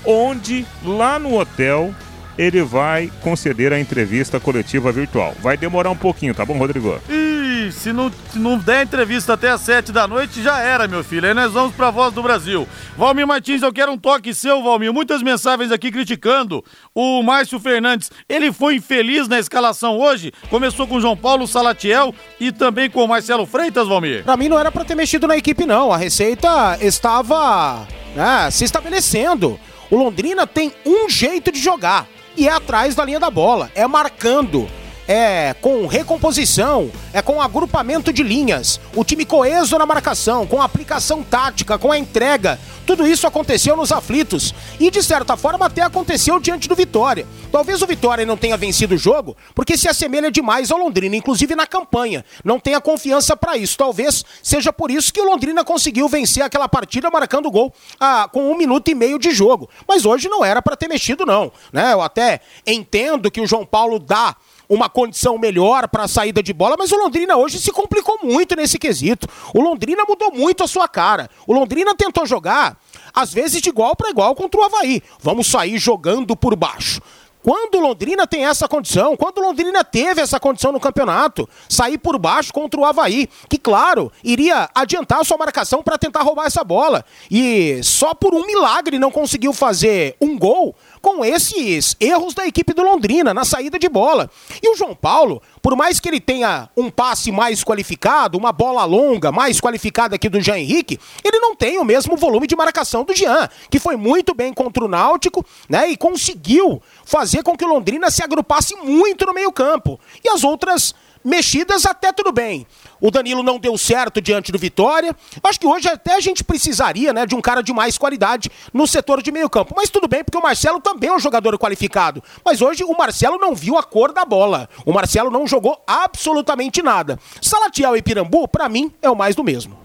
onde 0.05 0.65
lá 0.83 1.19
no 1.19 1.39
hotel 1.39 1.93
ele 2.38 2.63
vai 2.63 3.11
conceder 3.21 3.73
a 3.73 3.79
entrevista 3.79 4.39
coletiva 4.39 4.91
virtual. 4.91 5.35
Vai 5.41 5.57
demorar 5.57 5.89
um 5.89 5.95
pouquinho, 5.95 6.33
tá 6.33 6.45
bom, 6.45 6.57
Rodrigo? 6.57 7.00
Ih, 7.09 7.71
se 7.71 7.91
não, 7.91 8.11
se 8.31 8.39
não 8.39 8.57
der 8.57 8.83
entrevista 8.83 9.33
até 9.33 9.50
às 9.50 9.61
sete 9.61 9.91
da 9.91 10.07
noite, 10.07 10.41
já 10.41 10.59
era, 10.59 10.88
meu 10.88 11.03
filho. 11.03 11.27
Aí 11.27 11.33
nós 11.33 11.51
vamos 11.51 11.75
pra 11.75 11.91
Voz 11.91 12.13
do 12.13 12.23
Brasil. 12.23 12.67
Valmir 12.97 13.27
Martins, 13.27 13.61
eu 13.61 13.73
quero 13.73 13.91
um 13.91 13.97
toque 13.97 14.33
seu, 14.33 14.63
Valmir. 14.63 14.93
Muitas 14.93 15.21
mensagens 15.21 15.71
aqui 15.71 15.91
criticando 15.91 16.63
o 16.95 17.21
Márcio 17.21 17.59
Fernandes. 17.59 18.11
Ele 18.27 18.51
foi 18.51 18.75
infeliz 18.75 19.27
na 19.27 19.39
escalação 19.39 19.97
hoje. 20.00 20.31
Começou 20.50 20.88
com 20.88 21.00
João 21.00 21.17
Paulo 21.17 21.47
Salatiel 21.47 22.13
e 22.39 22.51
também 22.51 22.89
com 22.89 23.03
o 23.03 23.07
Marcelo 23.07 23.45
Freitas, 23.45 23.88
Valmir. 23.88 24.23
Pra 24.23 24.38
mim 24.38 24.50
não 24.50 24.59
era 24.59 24.71
pra 24.71 24.85
ter 24.85 24.95
mexido 24.95 25.27
na 25.27 25.38
equipe, 25.38 25.65
não. 25.65 25.91
A 25.91 25.97
receita 25.97 26.77
estava 26.81 27.88
né, 28.15 28.50
se 28.51 28.63
estabelecendo. 28.63 29.59
O 29.89 29.97
Londrina 29.97 30.47
tem 30.47 30.71
um 30.85 31.09
jeito 31.09 31.51
de 31.51 31.59
jogar 31.59 32.07
e 32.35 32.47
é 32.47 32.51
atrás 32.51 32.95
da 32.95 33.05
linha 33.05 33.19
da 33.19 33.29
bola, 33.29 33.71
é 33.75 33.85
marcando, 33.88 34.67
é 35.08 35.53
com 35.55 35.88
recomposição, 35.88 36.91
é 37.13 37.22
com 37.22 37.41
agrupamento 37.41 38.13
de 38.13 38.24
linhas, 38.24 38.79
o 38.96 39.03
time 39.03 39.25
coeso 39.25 39.77
na 39.77 39.86
marcação, 39.86 40.46
com 40.48 40.62
aplicação 40.62 41.24
tática, 41.24 41.77
com 41.77 41.91
a 41.91 41.98
entrega. 41.98 42.60
Tudo 42.86 43.08
isso 43.08 43.27
aconteceu 43.27 43.75
nos 43.75 43.91
aflitos 43.91 44.53
e 44.79 44.89
de 44.89 45.01
certa 45.03 45.38
forma 45.38 45.65
até 45.65 45.81
aconteceu 45.81 46.39
diante 46.39 46.67
do 46.67 46.75
Vitória. 46.75 47.27
Talvez 47.51 47.81
o 47.81 47.88
Vitória 47.88 48.25
não 48.25 48.38
tenha 48.38 48.58
vencido 48.58 48.96
o 48.96 48.98
jogo 48.98 49.36
porque 49.53 49.77
se 49.77 49.88
assemelha 49.88 50.31
demais 50.31 50.72
ao 50.72 50.79
Londrina, 50.79 51.15
inclusive 51.15 51.55
na 51.55 51.67
campanha. 51.67 52.25
Não 52.43 52.60
tenha 52.60 52.81
confiança 52.81 53.36
para 53.38 53.58
isso. 53.58 53.77
Talvez 53.77 54.25
seja 54.41 54.74
por 54.74 54.89
isso 54.89 55.13
que 55.13 55.22
o 55.22 55.25
Londrina 55.25 55.63
conseguiu 55.63 56.08
vencer 56.08 56.43
aquela 56.43 56.67
partida 56.67 57.10
marcando 57.10 57.51
gol 57.51 57.74
ah, 58.00 58.27
com 58.31 58.51
um 58.51 58.58
minuto 58.58 58.89
e 58.89 58.96
meio 58.96 59.20
de 59.20 59.31
jogo. 59.31 59.70
Mas 59.88 60.05
hoje 60.05 60.27
não 60.27 60.43
era 60.43 60.62
para 60.62 60.75
ter 60.75 60.88
mexido, 60.88 61.25
não. 61.25 61.51
Né? 61.72 61.93
Eu 61.93 62.01
até 62.01 62.41
entendo 62.65 63.29
que 63.29 63.41
o 63.41 63.48
João 63.48 63.65
Paulo 63.65 64.00
dá 64.00 64.36
uma 64.71 64.87
condição 64.87 65.37
melhor 65.37 65.89
para 65.89 66.05
a 66.05 66.07
saída 66.07 66.41
de 66.41 66.53
bola, 66.53 66.77
mas 66.79 66.93
o 66.93 66.97
Londrina 66.97 67.35
hoje 67.35 67.59
se 67.59 67.73
complicou 67.73 68.19
muito 68.23 68.55
nesse 68.55 68.79
quesito. 68.79 69.27
O 69.53 69.59
Londrina 69.59 70.05
mudou 70.07 70.31
muito 70.31 70.63
a 70.63 70.67
sua 70.67 70.87
cara. 70.87 71.29
O 71.45 71.51
Londrina 71.51 71.93
tentou 71.93 72.25
jogar, 72.25 72.77
às 73.13 73.33
vezes, 73.33 73.61
de 73.61 73.67
igual 73.67 73.97
para 73.97 74.09
igual 74.09 74.33
contra 74.33 74.61
o 74.61 74.63
Havaí. 74.63 75.03
Vamos 75.19 75.47
sair 75.47 75.77
jogando 75.77 76.37
por 76.37 76.55
baixo. 76.55 77.01
Quando 77.43 77.79
Londrina 77.79 78.27
tem 78.27 78.45
essa 78.45 78.67
condição, 78.67 79.17
quando 79.17 79.41
Londrina 79.41 79.83
teve 79.83 80.21
essa 80.21 80.39
condição 80.39 80.71
no 80.71 80.79
campeonato, 80.79 81.49
sair 81.67 81.97
por 81.97 82.19
baixo 82.19 82.53
contra 82.53 82.79
o 82.79 82.85
Havaí, 82.85 83.27
que, 83.49 83.57
claro, 83.57 84.11
iria 84.23 84.69
adiantar 84.75 85.25
sua 85.25 85.37
marcação 85.37 85.81
para 85.81 85.97
tentar 85.97 86.21
roubar 86.21 86.45
essa 86.45 86.63
bola. 86.63 87.03
E 87.31 87.81
só 87.83 88.13
por 88.13 88.35
um 88.35 88.45
milagre 88.45 88.99
não 88.99 89.09
conseguiu 89.09 89.53
fazer 89.53 90.15
um 90.21 90.37
gol 90.37 90.75
com 91.01 91.25
esses 91.25 91.96
erros 92.00 92.34
da 92.34 92.46
equipe 92.46 92.74
do 92.74 92.84
Londrina 92.84 93.34
na 93.34 93.43
saída 93.43 93.79
de 93.79 93.89
bola. 93.89 94.29
E 94.62 94.70
o 94.70 94.75
João 94.75 94.93
Paulo, 94.93 95.41
por 95.62 95.75
mais 95.75 96.00
que 96.00 96.08
ele 96.08 96.20
tenha 96.20 96.70
um 96.77 96.89
passe 96.89 97.31
mais 97.31 97.63
qualificado, 97.63 98.38
uma 98.38 98.51
bola 98.51 98.86
longa 98.86 99.31
mais 99.31 99.60
qualificada 99.60 100.15
aqui 100.15 100.29
do 100.29 100.39
Jean 100.39 100.58
Henrique, 100.58 101.00
ele 101.24 101.39
não 101.39 101.55
tem 101.55 101.79
o 101.79 101.84
mesmo 101.84 102.15
volume 102.15 102.46
de 102.46 102.55
marcação 102.55 103.03
do 103.03 103.15
Jean, 103.15 103.50
que 103.70 103.79
foi 103.79 103.96
muito 103.96 104.34
bem 104.34 104.53
contra 104.53 104.86
o 104.86 104.88
Náutico, 104.88 105.46
né? 105.67 105.89
E 105.89 105.98
conseguiu 105.98 106.81
fazer 107.03 107.43
com 107.43 107.58
que 107.58 107.65
o 107.65 107.67
Londrina 107.67 108.12
se 108.12 108.24
agrupasse 108.24 108.75
muito 108.75 109.25
no 109.25 109.34
meio-campo. 109.34 110.00
E 110.24 110.29
as 110.29 110.43
outras 110.43 110.93
mexidas 111.23 111.85
até 111.85 112.11
tudo 112.11 112.31
bem. 112.31 112.65
O 112.99 113.09
Danilo 113.09 113.41
não 113.41 113.59
deu 113.59 113.77
certo 113.77 114.21
diante 114.21 114.51
do 114.51 114.57
Vitória. 114.57 115.15
Acho 115.43 115.59
que 115.59 115.67
hoje 115.67 115.87
até 115.87 116.15
a 116.15 116.19
gente 116.19 116.43
precisaria, 116.43 117.11
né, 117.11 117.25
de 117.25 117.35
um 117.35 117.41
cara 117.41 117.61
de 117.61 117.73
mais 117.73 117.97
qualidade 117.97 118.51
no 118.73 118.85
setor 118.85 119.21
de 119.21 119.31
meio-campo. 119.31 119.73
Mas 119.75 119.89
tudo 119.89 120.07
bem, 120.07 120.23
porque 120.23 120.37
o 120.37 120.41
Marcelo 120.41 120.79
também 120.79 121.09
é 121.09 121.13
um 121.13 121.19
jogador 121.19 121.57
qualificado. 121.57 122.23
Mas 122.45 122.61
hoje 122.61 122.83
o 122.83 122.95
Marcelo 122.95 123.37
não 123.37 123.55
viu 123.55 123.77
a 123.77 123.83
cor 123.83 124.13
da 124.13 124.23
bola. 124.23 124.69
O 124.85 124.93
Marcelo 124.93 125.31
não 125.31 125.47
jogou 125.47 125.81
absolutamente 125.87 126.81
nada. 126.81 127.19
Salatiel 127.41 127.97
e 127.97 128.01
Pirambu, 128.01 128.47
para 128.47 128.69
mim, 128.69 128.93
é 129.01 129.09
o 129.09 129.15
mais 129.15 129.35
do 129.35 129.43
mesmo. 129.43 129.80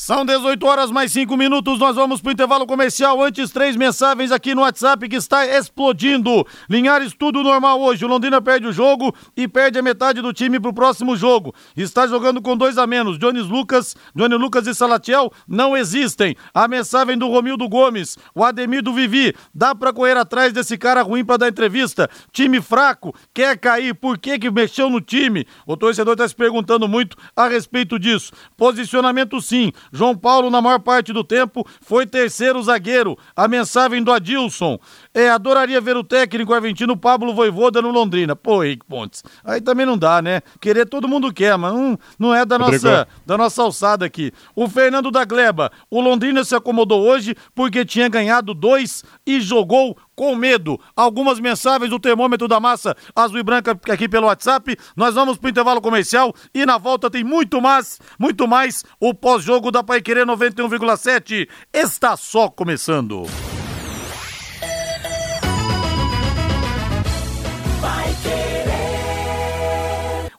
São 0.00 0.24
18 0.24 0.64
horas 0.64 0.92
mais 0.92 1.10
5 1.10 1.36
minutos, 1.36 1.80
nós 1.80 1.96
vamos 1.96 2.20
pro 2.20 2.30
intervalo 2.30 2.64
comercial. 2.68 3.20
Antes, 3.20 3.50
três 3.50 3.74
mensagens 3.74 4.30
aqui 4.30 4.54
no 4.54 4.62
WhatsApp 4.62 5.08
que 5.08 5.16
está 5.16 5.44
explodindo. 5.44 6.46
Linhares, 6.70 7.12
tudo 7.18 7.42
normal 7.42 7.80
hoje. 7.80 8.04
O 8.04 8.08
Londrina 8.08 8.40
perde 8.40 8.68
o 8.68 8.72
jogo 8.72 9.12
e 9.36 9.48
perde 9.48 9.76
a 9.76 9.82
metade 9.82 10.22
do 10.22 10.32
time 10.32 10.60
pro 10.60 10.72
próximo 10.72 11.16
jogo. 11.16 11.52
Está 11.76 12.06
jogando 12.06 12.40
com 12.40 12.56
dois 12.56 12.78
a 12.78 12.86
menos. 12.86 13.18
Jones 13.18 13.48
Lucas, 13.48 13.96
Johnny 14.14 14.36
Lucas 14.36 14.68
e 14.68 14.74
Salatiel 14.74 15.32
não 15.48 15.76
existem. 15.76 16.36
A 16.54 16.68
mensagem 16.68 17.18
do 17.18 17.26
Romildo 17.26 17.68
Gomes, 17.68 18.16
o 18.32 18.44
Ademir 18.44 18.84
do 18.84 18.94
Vivi. 18.94 19.34
Dá 19.52 19.74
pra 19.74 19.92
correr 19.92 20.16
atrás 20.16 20.52
desse 20.52 20.78
cara 20.78 21.02
ruim 21.02 21.24
pra 21.24 21.38
dar 21.38 21.48
entrevista. 21.48 22.08
Time 22.30 22.62
fraco, 22.62 23.12
quer 23.34 23.58
cair, 23.58 23.94
por 23.94 24.16
que 24.16 24.38
que 24.38 24.48
mexeu 24.48 24.88
no 24.88 25.00
time? 25.00 25.44
O 25.66 25.76
torcedor 25.76 26.14
tá 26.14 26.28
se 26.28 26.36
perguntando 26.36 26.86
muito 26.86 27.16
a 27.34 27.48
respeito 27.48 27.98
disso. 27.98 28.32
Posicionamento 28.56 29.40
sim. 29.40 29.72
João 29.92 30.16
Paulo, 30.16 30.50
na 30.50 30.60
maior 30.60 30.80
parte 30.80 31.12
do 31.12 31.24
tempo, 31.24 31.66
foi 31.80 32.06
terceiro 32.06 32.62
zagueiro. 32.62 33.16
A 33.34 33.48
mensagem 33.48 34.02
do 34.02 34.12
Adilson. 34.12 34.78
É, 35.18 35.30
adoraria 35.30 35.80
ver 35.80 35.96
o 35.96 36.04
técnico 36.04 36.54
argentino 36.54 36.96
Pablo 36.96 37.34
Voivoda 37.34 37.82
no 37.82 37.90
Londrina. 37.90 38.36
Pô, 38.36 38.62
Henrique 38.62 38.86
Pontes. 38.86 39.24
Aí 39.42 39.60
também 39.60 39.84
não 39.84 39.98
dá, 39.98 40.22
né? 40.22 40.42
Querer 40.60 40.86
todo 40.86 41.08
mundo 41.08 41.32
quer, 41.32 41.58
mas 41.58 41.74
não, 41.74 41.98
não 42.16 42.32
é 42.32 42.46
da 42.46 42.56
nossa, 42.56 43.08
da 43.26 43.36
nossa 43.36 43.60
alçada 43.62 44.06
aqui. 44.06 44.30
O 44.54 44.68
Fernando 44.68 45.10
da 45.10 45.24
Gleba. 45.24 45.72
O 45.90 46.00
Londrina 46.00 46.44
se 46.44 46.54
acomodou 46.54 47.02
hoje 47.02 47.34
porque 47.52 47.84
tinha 47.84 48.08
ganhado 48.08 48.54
dois 48.54 49.02
e 49.26 49.40
jogou 49.40 49.98
com 50.14 50.36
medo. 50.36 50.78
Algumas 50.94 51.40
mensagens 51.40 51.90
do 51.90 51.98
termômetro 51.98 52.46
da 52.46 52.60
massa 52.60 52.96
azul 53.12 53.40
e 53.40 53.42
branca 53.42 53.76
aqui 53.90 54.08
pelo 54.08 54.28
WhatsApp. 54.28 54.76
Nós 54.96 55.16
vamos 55.16 55.36
pro 55.36 55.50
intervalo 55.50 55.80
comercial 55.80 56.32
e 56.54 56.64
na 56.64 56.78
volta 56.78 57.10
tem 57.10 57.24
muito 57.24 57.60
mais, 57.60 57.98
muito 58.20 58.46
mais. 58.46 58.84
O 59.00 59.12
pós-jogo 59.12 59.72
da 59.72 59.82
Paiquerê 59.82 60.24
91,7 60.24 61.48
está 61.72 62.16
só 62.16 62.48
começando. 62.48 63.26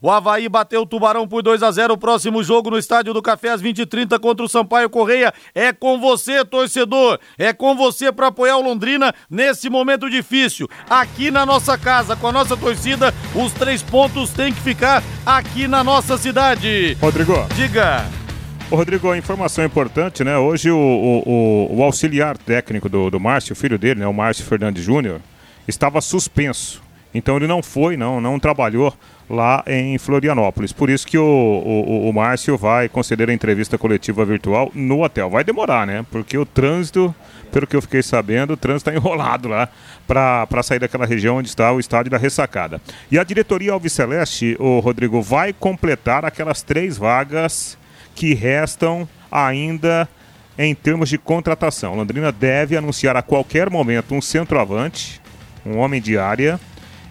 O 0.02 0.10
Havaí 0.10 0.48
bateu 0.48 0.82
o 0.82 0.86
Tubarão 0.86 1.28
por 1.28 1.44
2 1.44 1.62
a 1.62 1.72
0 1.72 1.94
O 1.94 1.98
próximo 1.98 2.42
jogo 2.42 2.70
no 2.70 2.78
Estádio 2.78 3.14
do 3.14 3.22
Café 3.22 3.50
às 3.50 3.62
20h30 3.62 4.18
contra 4.20 4.46
o 4.46 4.50
Sampaio 4.50 4.90
Correia. 4.90 5.34
É 5.54 5.74
com 5.74 6.00
você, 6.00 6.46
torcedor. 6.46 7.20
É 7.38 7.52
com 7.52 7.76
você 7.76 8.12
para 8.12 8.28
apoiar 8.28 8.58
o 8.58 8.62
Londrina 8.62 9.14
nesse 9.30 9.70
momento 9.70 10.10
difícil. 10.10 10.70
Aqui 10.90 11.30
na 11.30 11.46
nossa 11.46 11.78
casa, 11.78 12.16
com 12.16 12.28
a 12.28 12.32
nossa 12.32 12.56
torcida, 12.56 13.14
os 13.36 13.52
três 13.52 13.84
pontos 13.84 14.30
têm 14.32 14.54
que 14.54 14.62
ficar 14.62 15.04
aqui 15.26 15.68
na 15.68 15.84
nossa 15.84 16.18
cidade. 16.18 16.98
Rodrigo. 17.02 17.34
Diga. 17.56 18.06
Ô, 18.72 18.76
Rodrigo, 18.78 19.14
informação 19.16 19.66
importante, 19.66 20.24
né? 20.24 20.38
Hoje 20.38 20.72
o, 20.72 20.78
o, 20.78 21.78
o 21.78 21.84
auxiliar 21.84 22.38
técnico 22.38 22.88
do, 22.88 23.10
do 23.10 23.20
Márcio, 23.20 23.54
o 23.54 23.56
filho 23.56 23.78
dele, 23.78 24.00
né? 24.00 24.08
O 24.08 24.14
Márcio 24.14 24.46
Fernandes 24.46 24.84
Júnior, 24.84 25.20
estava 25.68 26.00
suspenso. 26.00 26.82
Então 27.14 27.36
ele 27.38 27.48
não 27.48 27.64
foi, 27.64 27.98
não, 27.98 28.22
não 28.22 28.40
trabalhou 28.40 28.94
lá 29.30 29.64
em 29.68 29.98
Florianópolis. 29.98 30.74
Por 30.74 30.90
isso 30.90 31.06
que 31.06 31.18
o, 31.18 31.24
o, 31.24 32.10
o 32.10 32.14
Márcio 32.14 32.58
vai 32.58 32.90
conceder 32.90 33.30
a 33.30 33.34
entrevista 33.34 33.78
coletiva 33.78 34.26
virtual 34.26 34.72
no 34.74 35.04
hotel. 35.04 35.30
Vai 35.30 35.44
demorar, 35.44 35.86
né? 35.86 36.06
Porque 36.10 36.38
o 36.38 36.46
trânsito, 36.46 37.14
pelo 37.52 37.68
que 37.68 37.76
eu 37.76 37.82
fiquei 37.82 38.02
sabendo, 38.02 38.54
o 38.54 38.58
trânsito 38.58 38.90
está 38.90 38.98
enrolado 38.98 39.48
lá 39.48 39.70
para 40.08 40.64
sair 40.64 40.80
daquela 40.80 41.06
região 41.06 41.38
onde 41.38 41.50
está 41.50 41.72
o 41.72 41.80
estádio 41.80 42.10
da 42.12 42.18
ressacada. 42.18 42.82
E 43.12 43.20
a 43.20 43.24
diretoria 43.24 43.74
Alviceleste, 43.74 44.58
o 44.60 44.80
Rodrigo, 44.80 45.22
vai 45.22 45.54
completar 45.54 46.26
aquelas 46.26 46.64
três 46.64 46.98
vagas 46.98 47.78
que 48.16 48.34
restam 48.34 49.08
ainda 49.32 50.10
em 50.58 50.74
termos 50.74 51.08
de 51.08 51.18
contratação. 51.18 51.96
Londrina 51.96 52.32
deve 52.32 52.76
anunciar 52.76 53.16
a 53.16 53.22
qualquer 53.22 53.70
momento 53.70 54.14
um 54.14 54.22
centroavante, 54.22 55.22
um 55.66 55.78
homem 55.78 56.02
de 56.02 56.18
área 56.18 56.60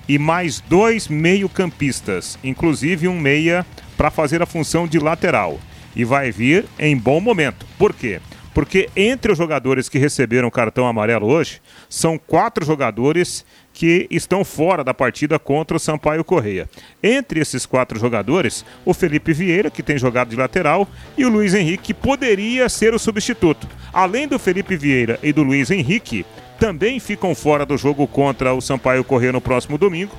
e 0.08 0.18
mais 0.18 0.60
dois 0.60 1.06
meio-campistas, 1.08 2.38
inclusive 2.42 3.06
um 3.06 3.18
meia 3.18 3.66
para 3.96 4.10
fazer 4.10 4.40
a 4.40 4.46
função 4.46 4.86
de 4.86 4.98
lateral. 4.98 5.58
E 5.94 6.04
vai 6.04 6.30
vir 6.30 6.64
em 6.78 6.96
bom 6.96 7.20
momento. 7.20 7.66
Por 7.76 7.92
quê? 7.92 8.20
Porque 8.54 8.88
entre 8.96 9.30
os 9.30 9.38
jogadores 9.38 9.88
que 9.88 9.98
receberam 9.98 10.50
cartão 10.50 10.86
amarelo 10.86 11.28
hoje, 11.28 11.60
são 11.88 12.18
quatro 12.18 12.64
jogadores 12.64 13.44
que 13.72 14.08
estão 14.10 14.44
fora 14.44 14.82
da 14.82 14.92
partida 14.92 15.38
contra 15.38 15.76
o 15.76 15.80
Sampaio 15.80 16.24
Correia. 16.24 16.68
Entre 17.00 17.38
esses 17.38 17.64
quatro 17.64 18.00
jogadores, 18.00 18.64
o 18.84 18.92
Felipe 18.92 19.32
Vieira, 19.32 19.70
que 19.70 19.80
tem 19.82 19.96
jogado 19.96 20.30
de 20.30 20.36
lateral, 20.36 20.88
e 21.16 21.24
o 21.24 21.28
Luiz 21.28 21.54
Henrique, 21.54 21.84
que 21.84 21.94
poderia 21.94 22.68
ser 22.68 22.92
o 22.94 22.98
substituto. 22.98 23.68
Além 23.92 24.26
do 24.26 24.40
Felipe 24.40 24.76
Vieira 24.76 25.20
e 25.22 25.32
do 25.32 25.44
Luiz 25.44 25.70
Henrique, 25.70 26.26
também 26.58 26.98
ficam 26.98 27.34
fora 27.34 27.64
do 27.64 27.76
jogo 27.76 28.06
contra 28.06 28.54
o 28.54 28.60
Sampaio 28.60 29.04
Corrêa 29.04 29.32
no 29.32 29.40
próximo 29.40 29.78
domingo. 29.78 30.14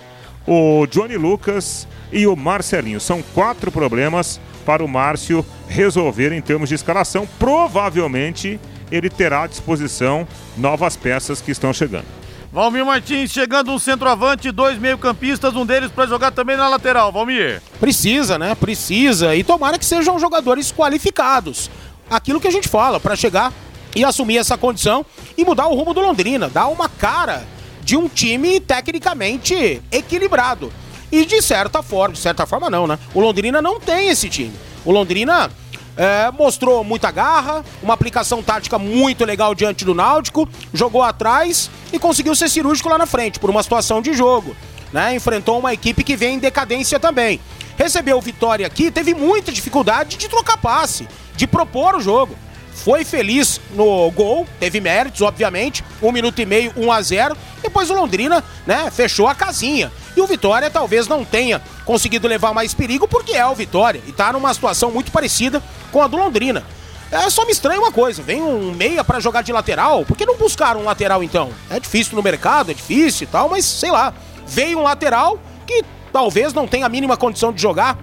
O 0.47 0.87
Johnny 0.87 1.17
Lucas 1.17 1.87
e 2.11 2.25
o 2.25 2.35
Marcelinho. 2.35 2.99
São 2.99 3.21
quatro 3.33 3.71
problemas 3.71 4.39
para 4.65 4.83
o 4.83 4.87
Márcio 4.87 5.45
resolver 5.67 6.31
em 6.31 6.41
termos 6.41 6.69
de 6.69 6.75
escalação. 6.75 7.27
Provavelmente 7.37 8.59
ele 8.91 9.09
terá 9.09 9.43
à 9.43 9.47
disposição 9.47 10.27
novas 10.57 10.95
peças 10.95 11.41
que 11.41 11.51
estão 11.51 11.73
chegando. 11.73 12.05
Valmir 12.51 12.83
Martins 12.83 13.29
chegando 13.31 13.71
um 13.71 13.77
centroavante, 13.77 14.51
dois 14.51 14.79
meio-campistas, 14.79 15.55
um 15.55 15.65
deles 15.65 15.91
para 15.91 16.07
jogar 16.07 16.31
também 16.31 16.57
na 16.57 16.67
lateral. 16.67 17.11
Valmir. 17.11 17.61
Precisa, 17.79 18.39
né? 18.39 18.55
Precisa. 18.55 19.35
E 19.35 19.43
tomara 19.43 19.77
que 19.77 19.85
sejam 19.85 20.17
jogadores 20.17 20.71
qualificados. 20.71 21.69
Aquilo 22.09 22.41
que 22.41 22.47
a 22.47 22.51
gente 22.51 22.67
fala, 22.67 22.99
para 22.99 23.15
chegar 23.15 23.53
e 23.95 24.03
assumir 24.03 24.37
essa 24.37 24.57
condição 24.57 25.05
e 25.37 25.43
mudar 25.43 25.67
o 25.67 25.75
rumo 25.75 25.93
do 25.93 26.01
Londrina, 26.01 26.49
dar 26.49 26.67
uma 26.67 26.87
cara 26.87 27.45
de 27.81 27.97
um 27.97 28.07
time 28.07 28.59
tecnicamente 28.59 29.81
equilibrado. 29.91 30.71
E 31.11 31.25
de 31.25 31.41
certa 31.41 31.81
forma, 31.81 32.13
de 32.13 32.19
certa 32.19 32.45
forma 32.45 32.69
não, 32.69 32.85
né? 32.85 32.99
O 33.13 33.19
Londrina 33.19 33.61
não 33.61 33.79
tem 33.79 34.09
esse 34.09 34.29
time. 34.29 34.53
O 34.85 34.91
Londrina 34.91 35.49
é, 35.97 36.31
mostrou 36.31 36.83
muita 36.83 37.09
garra, 37.09 37.63
uma 37.81 37.95
aplicação 37.95 38.43
tática 38.43 38.77
muito 38.77 39.25
legal 39.25 39.55
diante 39.55 39.83
do 39.83 39.95
Náutico, 39.95 40.47
jogou 40.73 41.01
atrás 41.01 41.69
e 41.91 41.97
conseguiu 41.97 42.35
ser 42.35 42.49
cirúrgico 42.49 42.89
lá 42.89 42.97
na 42.97 43.07
frente 43.07 43.39
por 43.39 43.49
uma 43.49 43.63
situação 43.63 44.01
de 44.01 44.13
jogo. 44.13 44.55
Né? 44.93 45.15
Enfrentou 45.15 45.57
uma 45.57 45.73
equipe 45.73 46.03
que 46.03 46.15
vem 46.15 46.35
em 46.35 46.39
decadência 46.39 46.99
também. 46.99 47.39
Recebeu 47.77 48.21
vitória 48.21 48.67
aqui, 48.67 48.91
teve 48.91 49.13
muita 49.13 49.51
dificuldade 49.51 50.17
de 50.17 50.27
trocar 50.27 50.57
passe, 50.57 51.07
de 51.35 51.47
propor 51.47 51.95
o 51.95 52.01
jogo 52.01 52.35
foi 52.83 53.03
feliz 53.03 53.59
no 53.71 54.09
gol, 54.11 54.47
teve 54.59 54.79
méritos, 54.79 55.21
obviamente. 55.21 55.83
Um 56.01 56.11
minuto 56.11 56.39
e 56.39 56.45
meio, 56.45 56.73
1 56.75 56.91
a 56.91 57.01
0 57.01 57.37
Depois 57.61 57.89
o 57.89 57.93
Londrina, 57.93 58.43
né, 58.65 58.89
fechou 58.89 59.27
a 59.27 59.35
casinha. 59.35 59.91
E 60.15 60.21
o 60.21 60.27
Vitória 60.27 60.69
talvez 60.69 61.07
não 61.07 61.23
tenha 61.23 61.61
conseguido 61.85 62.27
levar 62.27 62.53
mais 62.53 62.73
perigo, 62.73 63.07
porque 63.07 63.33
é 63.33 63.45
o 63.45 63.55
Vitória. 63.55 64.01
E 64.07 64.11
tá 64.11 64.33
numa 64.33 64.53
situação 64.53 64.91
muito 64.91 65.11
parecida 65.11 65.61
com 65.91 66.01
a 66.01 66.07
do 66.07 66.17
Londrina. 66.17 66.63
É 67.11 67.29
só 67.29 67.43
me 67.45 67.51
estranha 67.51 67.79
uma 67.79 67.91
coisa, 67.91 68.21
vem 68.21 68.41
um 68.41 68.71
meia 68.71 69.03
para 69.03 69.19
jogar 69.19 69.41
de 69.41 69.51
lateral, 69.51 70.05
por 70.05 70.15
que 70.15 70.27
não 70.27 70.37
buscaram 70.37 70.81
um 70.81 70.83
lateral 70.83 71.23
então? 71.23 71.49
É 71.67 71.79
difícil 71.79 72.15
no 72.15 72.21
mercado, 72.21 72.69
é 72.69 72.73
difícil 72.73 73.23
e 73.23 73.31
tal, 73.31 73.49
mas 73.49 73.65
sei 73.65 73.89
lá. 73.89 74.13
Veio 74.45 74.79
um 74.79 74.83
lateral 74.83 75.39
que 75.65 75.83
talvez 76.13 76.53
não 76.53 76.67
tenha 76.67 76.85
a 76.85 76.89
mínima 76.89 77.17
condição 77.17 77.51
de 77.51 77.61
jogar, 77.61 77.97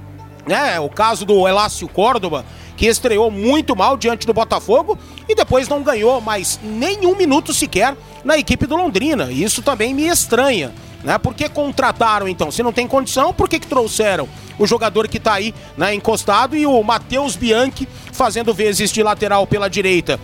né? 0.47 0.79
O 0.81 0.89
caso 0.89 1.25
do 1.25 1.47
Elácio 1.47 1.89
Córdoba, 1.89 2.45
que 2.77 2.87
estreou 2.87 3.31
muito 3.31 3.75
mal 3.75 3.97
diante 3.97 4.27
do 4.27 4.35
Botafogo 4.35 4.99
e 5.29 5.35
depois 5.35 5.69
não 5.69 5.83
ganhou 5.83 6.21
mais 6.21 6.61
nenhum 6.63 7.17
minuto 7.17 7.55
sequer 7.55 7.97
na 8.25 8.37
equipe 8.37 8.67
do 8.67 8.77
Londrina. 8.77 9.31
Isso 9.33 9.63
também 9.63 9.95
me 9.95 10.07
estranha. 10.07 10.73
Né? 11.03 11.19
Por 11.19 11.35
que 11.35 11.49
contrataram 11.49 12.29
então? 12.29 12.51
Se 12.51 12.63
não 12.63 12.73
tem 12.73 12.87
condição, 12.87 13.33
por 13.33 13.49
que, 13.49 13.61
que 13.61 13.67
trouxeram 13.67 14.29
o 14.59 14.67
jogador 14.67 15.09
que 15.09 15.19
está 15.19 15.35
aí 15.35 15.55
né, 15.77 15.95
encostado 15.95 16.57
e 16.57 16.67
o 16.67 16.83
Matheus 16.83 17.37
Bianchi 17.37 17.89
fazendo 18.13 18.53
vezes 18.53 18.91
de 18.91 19.03
lateral 19.03 19.47
pela 19.47 19.69
direita? 19.69 20.19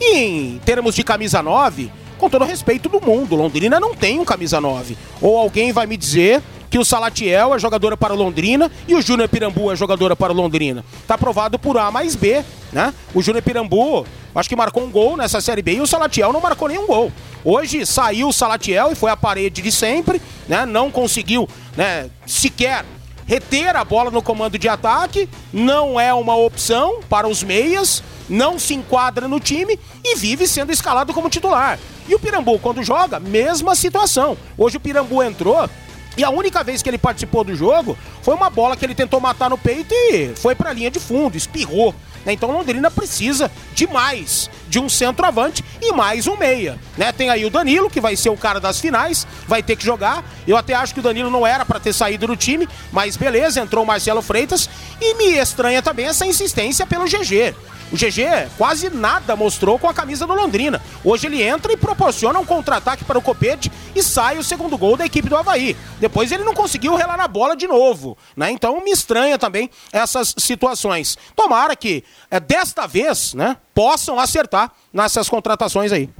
E 0.00 0.18
em 0.18 0.60
termos 0.64 0.94
de 0.94 1.02
camisa 1.02 1.42
9, 1.42 1.90
com 2.18 2.28
todo 2.30 2.44
respeito 2.44 2.88
do 2.88 3.00
mundo, 3.00 3.36
Londrina 3.36 3.78
não 3.78 3.94
tem 3.94 4.18
um 4.18 4.24
camisa 4.24 4.60
9. 4.60 4.96
Ou 5.20 5.38
alguém 5.38 5.72
vai 5.72 5.86
me 5.86 5.96
dizer 5.96 6.42
que 6.68 6.78
o 6.78 6.84
Salatiel 6.84 7.54
é 7.54 7.58
jogadora 7.58 7.96
para 7.96 8.14
Londrina 8.14 8.70
e 8.88 8.94
o 8.94 9.00
Júnior 9.00 9.28
Pirambu 9.28 9.70
é 9.70 9.76
jogadora 9.76 10.16
para 10.16 10.32
Londrina. 10.32 10.84
Tá 11.06 11.14
aprovado 11.14 11.58
por 11.58 11.78
A 11.78 11.90
mais 11.90 12.14
B, 12.14 12.44
né? 12.72 12.92
O 13.14 13.22
Júnior 13.22 13.42
Pirambu, 13.42 14.06
acho 14.34 14.48
que 14.48 14.56
marcou 14.56 14.82
um 14.82 14.90
gol 14.90 15.16
nessa 15.16 15.40
Série 15.40 15.62
B 15.62 15.74
e 15.74 15.80
o 15.80 15.86
Salatiel 15.86 16.32
não 16.32 16.40
marcou 16.40 16.68
nenhum 16.68 16.86
gol. 16.86 17.12
Hoje 17.44 17.86
saiu 17.86 18.28
o 18.28 18.32
Salatiel 18.32 18.92
e 18.92 18.94
foi 18.94 19.10
a 19.10 19.16
parede 19.16 19.62
de 19.62 19.70
sempre, 19.70 20.20
né? 20.48 20.66
Não 20.66 20.90
conseguiu, 20.90 21.48
né, 21.76 22.10
sequer 22.26 22.84
reter 23.26 23.76
a 23.76 23.84
bola 23.84 24.10
no 24.10 24.22
comando 24.22 24.58
de 24.58 24.68
ataque, 24.68 25.28
não 25.52 25.98
é 25.98 26.14
uma 26.14 26.36
opção 26.36 27.00
para 27.08 27.28
os 27.28 27.42
meias, 27.42 28.02
não 28.28 28.58
se 28.58 28.74
enquadra 28.74 29.26
no 29.28 29.40
time 29.40 29.78
e 30.04 30.16
vive 30.16 30.46
sendo 30.46 30.72
escalado 30.72 31.12
como 31.12 31.28
titular. 31.28 31.78
E 32.08 32.14
o 32.14 32.18
Pirambu, 32.18 32.58
quando 32.60 32.82
joga, 32.82 33.18
mesma 33.18 33.74
situação. 33.74 34.38
Hoje 34.56 34.76
o 34.76 34.80
Pirambu 34.80 35.22
entrou 35.22 35.68
e 36.16 36.24
a 36.24 36.30
única 36.30 36.64
vez 36.64 36.82
que 36.82 36.88
ele 36.88 36.98
participou 36.98 37.44
do 37.44 37.54
jogo 37.54 37.98
foi 38.22 38.34
uma 38.34 38.48
bola 38.48 38.76
que 38.76 38.84
ele 38.84 38.94
tentou 38.94 39.20
matar 39.20 39.50
no 39.50 39.58
peito 39.58 39.92
e 39.92 40.32
foi 40.36 40.54
para 40.54 40.70
a 40.70 40.72
linha 40.72 40.90
de 40.90 41.00
fundo, 41.00 41.36
espirrou. 41.36 41.94
Né? 42.26 42.32
Então 42.32 42.50
Londrina 42.50 42.90
precisa 42.90 43.50
de 43.72 43.86
mais, 43.86 44.50
de 44.68 44.80
um 44.80 44.88
centroavante 44.88 45.64
e 45.80 45.92
mais 45.92 46.26
um 46.26 46.36
meia. 46.36 46.78
Né? 46.98 47.12
Tem 47.12 47.30
aí 47.30 47.44
o 47.46 47.50
Danilo, 47.50 47.88
que 47.88 48.00
vai 48.00 48.16
ser 48.16 48.30
o 48.30 48.36
cara 48.36 48.60
das 48.60 48.80
finais, 48.80 49.26
vai 49.46 49.62
ter 49.62 49.76
que 49.76 49.84
jogar. 49.84 50.24
Eu 50.46 50.56
até 50.56 50.74
acho 50.74 50.92
que 50.92 51.00
o 51.00 51.02
Danilo 51.02 51.30
não 51.30 51.46
era 51.46 51.64
para 51.64 51.78
ter 51.78 51.92
saído 51.92 52.26
do 52.26 52.36
time, 52.36 52.68
mas 52.90 53.16
beleza, 53.16 53.60
entrou 53.60 53.84
o 53.84 53.86
Marcelo 53.86 54.20
Freitas. 54.20 54.68
E 55.00 55.14
me 55.14 55.38
estranha 55.38 55.80
também 55.80 56.06
essa 56.06 56.26
insistência 56.26 56.84
pelo 56.84 57.04
GG. 57.04 57.54
O 57.92 57.96
GG 57.96 58.50
quase 58.58 58.90
nada 58.90 59.36
mostrou 59.36 59.78
com 59.78 59.88
a 59.88 59.94
camisa 59.94 60.26
do 60.26 60.34
Londrina. 60.34 60.82
Hoje 61.04 61.28
ele 61.28 61.40
entra 61.40 61.72
e 61.72 61.76
proporciona 61.76 62.38
um 62.38 62.44
contra-ataque 62.44 63.04
para 63.04 63.18
o 63.18 63.22
Copete 63.22 63.70
e 63.94 64.02
sai 64.02 64.38
o 64.38 64.42
segundo 64.42 64.76
gol 64.76 64.96
da 64.96 65.06
equipe 65.06 65.28
do 65.28 65.36
Havaí. 65.36 65.76
Depois 66.00 66.32
ele 66.32 66.42
não 66.42 66.52
conseguiu 66.52 66.96
relar 66.96 67.16
na 67.16 67.28
bola 67.28 67.54
de 67.54 67.68
novo. 67.68 68.18
Né? 68.36 68.50
Então 68.50 68.82
me 68.82 68.90
estranha 68.90 69.38
também 69.38 69.70
essas 69.92 70.34
situações. 70.36 71.16
Tomara 71.36 71.76
que 71.76 72.02
é, 72.30 72.40
desta 72.40 72.86
vez 72.86 73.34
né, 73.34 73.56
possam 73.74 74.18
acertar 74.18 74.72
nessas 74.92 75.28
contratações 75.28 75.92
aí. 75.92 76.10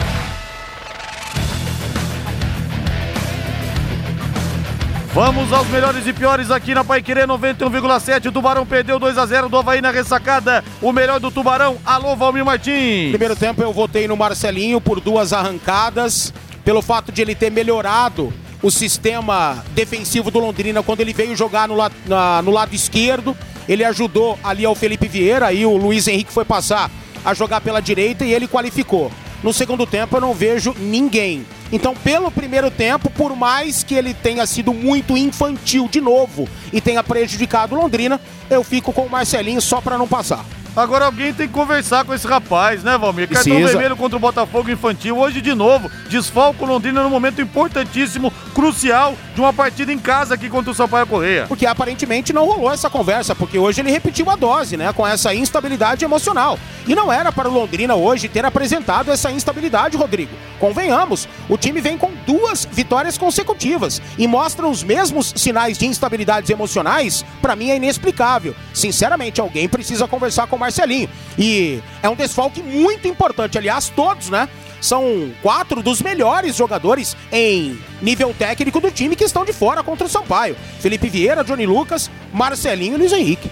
Vamos 5.12 5.52
aos 5.52 5.68
melhores 5.70 6.06
e 6.06 6.14
piores 6.14 6.52
aqui 6.52 6.76
na 6.76 6.84
Paiquerê 6.84 7.26
91,7. 7.26 8.28
O 8.28 8.32
Tubarão 8.32 8.64
perdeu 8.64 9.00
2 9.00 9.18
a 9.18 9.26
0 9.26 9.50
do 9.50 9.58
Havaí 9.58 9.82
na 9.82 9.90
ressacada. 9.90 10.64
O 10.80 10.92
melhor 10.92 11.20
do 11.20 11.32
Tubarão, 11.32 11.78
alô 11.84 12.16
Valmir 12.16 12.46
Martins. 12.46 13.10
Primeiro 13.10 13.36
tempo 13.36 13.60
eu 13.64 13.74
votei 13.74 14.08
no 14.08 14.16
Marcelinho 14.16 14.80
por 14.80 15.02
duas 15.02 15.34
arrancadas, 15.34 16.32
pelo 16.64 16.84
fato 16.84 17.12
de 17.12 17.24
ele 17.24 17.34
ter 17.34 17.52
melhorado 17.52 18.32
o 18.62 18.70
sistema 18.70 19.64
defensivo 19.72 20.30
do 20.30 20.38
Londrina 20.38 20.84
quando 20.84 21.00
ele 21.00 21.14
veio 21.14 21.36
jogar 21.36 21.68
no, 21.68 21.76
la 21.76 21.90
na, 22.06 22.44
no 22.44 22.52
lado 22.52 22.76
esquerdo. 22.76 23.36
Ele 23.68 23.84
ajudou 23.84 24.38
ali 24.44 24.64
ao 24.64 24.76
Felipe 24.76 25.08
Vieira, 25.08 25.48
aí 25.48 25.66
o 25.66 25.76
Luiz 25.76 26.08
Henrique 26.08 26.32
foi 26.32 26.46
passar 26.46 26.90
a 27.26 27.34
jogar 27.34 27.62
pela 27.62 27.82
direita 27.82 28.24
e 28.24 28.32
ele 28.32 28.48
qualificou. 28.48 29.12
No 29.44 29.54
segundo 29.54 29.86
tempo 29.86 30.18
eu 30.18 30.22
não 30.22 30.34
vejo 30.34 30.76
ninguém. 30.78 31.46
Então, 31.72 31.96
pelo 31.96 32.32
primeiro 32.32 32.70
tempo, 32.70 33.10
por 33.10 33.36
mais 33.36 33.84
que 33.84 33.96
ele 33.96 34.14
tenha 34.14 34.46
sido 34.46 34.74
muito 34.74 35.18
infantil 35.18 35.88
de 35.88 36.02
novo 36.02 36.48
e 36.74 36.82
tenha 36.82 37.04
prejudicado 37.04 37.76
Londrina, 37.76 38.20
eu 38.50 38.64
fico 38.64 38.92
com 38.92 39.06
o 39.06 39.10
Marcelinho 39.10 39.62
só 39.62 39.80
para 39.80 39.98
não 39.98 40.08
passar. 40.08 40.46
Agora 40.76 41.06
alguém 41.06 41.34
tem 41.34 41.48
que 41.48 41.54
conversar 41.54 42.06
com 42.06 42.14
esse 42.14 42.28
rapaz, 42.28 42.84
né, 42.84 42.98
Valmir? 42.98 43.28
Precisa. 43.28 43.50
Cartão 43.50 43.68
vermelho 43.68 43.98
contra 43.98 44.18
o 44.18 44.20
Botafogo 44.20 44.70
Infantil. 44.70 45.18
Hoje, 45.18 45.42
de 45.42 45.54
novo, 45.54 45.90
desfalco 46.10 46.66
Londrina 46.66 47.04
num 47.04 47.10
momento 47.10 47.42
importantíssimo, 47.42 48.32
crucial, 48.54 49.16
de 49.34 49.42
uma 49.42 49.52
partida 49.52 49.92
em 49.92 50.00
casa 50.00 50.36
aqui 50.36 50.50
contra 50.50 50.72
o 50.72 50.76
Sampaio 50.76 51.08
Correia. 51.08 51.46
Porque 51.48 51.66
aparentemente 51.66 52.32
não 52.32 52.46
rolou 52.46 52.72
essa 52.72 52.90
conversa, 52.90 53.36
porque 53.36 53.58
hoje 53.58 53.82
ele 53.82 53.92
repetiu 53.92 54.30
a 54.30 54.36
dose, 54.36 54.78
né, 54.78 54.94
com 54.94 55.06
essa 55.06 55.34
instabilidade 55.34 56.06
emocional. 56.06 56.58
E 56.88 56.96
não 56.96 57.12
era 57.12 57.32
para 57.32 57.50
o 57.50 57.54
Londrina 57.54 57.96
hoje 57.96 58.30
ter 58.30 58.46
apresentado 58.46 59.12
essa 59.12 59.32
instabilidade, 59.32 59.98
Rodrigo. 59.98 60.32
Convenhamos, 60.60 61.28
o 61.48 61.58
time 61.58 61.80
vem 61.82 61.98
com 61.98 62.12
duas 62.26 62.68
vitórias 62.70 63.18
consecutivas 63.18 64.02
e 64.18 64.28
mostra 64.28 64.68
os 64.68 64.84
mesmos 64.84 65.34
sinais 65.36 65.78
de 65.78 65.86
instabilidades 65.86 66.50
emocionais, 66.50 67.26
para 67.42 67.56
mim 67.56 67.70
é 67.70 67.78
inexplicável. 67.78 68.56
Sinceramente, 68.74 69.40
alguém 69.40 69.70
precisa 69.70 70.08
conversar 70.08 70.48
com 70.48 70.56
o 70.56 70.60
Marcelinho. 70.60 71.10
E 71.38 71.82
é 72.04 72.10
um 72.10 72.16
desfalque 72.16 72.62
muito 72.62 73.08
importante, 73.08 73.58
aliás, 73.58 73.90
todos, 73.90 74.30
né? 74.30 74.50
São 74.82 75.32
quatro 75.42 75.82
dos 75.82 76.02
melhores 76.02 76.56
jogadores 76.56 77.16
em 77.32 77.78
nível 78.02 78.34
técnico 78.38 78.80
do 78.80 78.90
time 78.90 79.16
que 79.16 79.26
estão 79.26 79.44
de 79.44 79.52
fora 79.52 79.84
contra 79.84 80.08
o 80.08 80.10
Sampaio. 80.10 80.56
Felipe 80.80 81.10
Vieira, 81.10 81.44
Johnny 81.44 81.66
Lucas, 81.66 82.10
Marcelinho 82.34 82.96
e 82.96 82.98
Luiz 82.98 83.12
Henrique. 83.12 83.50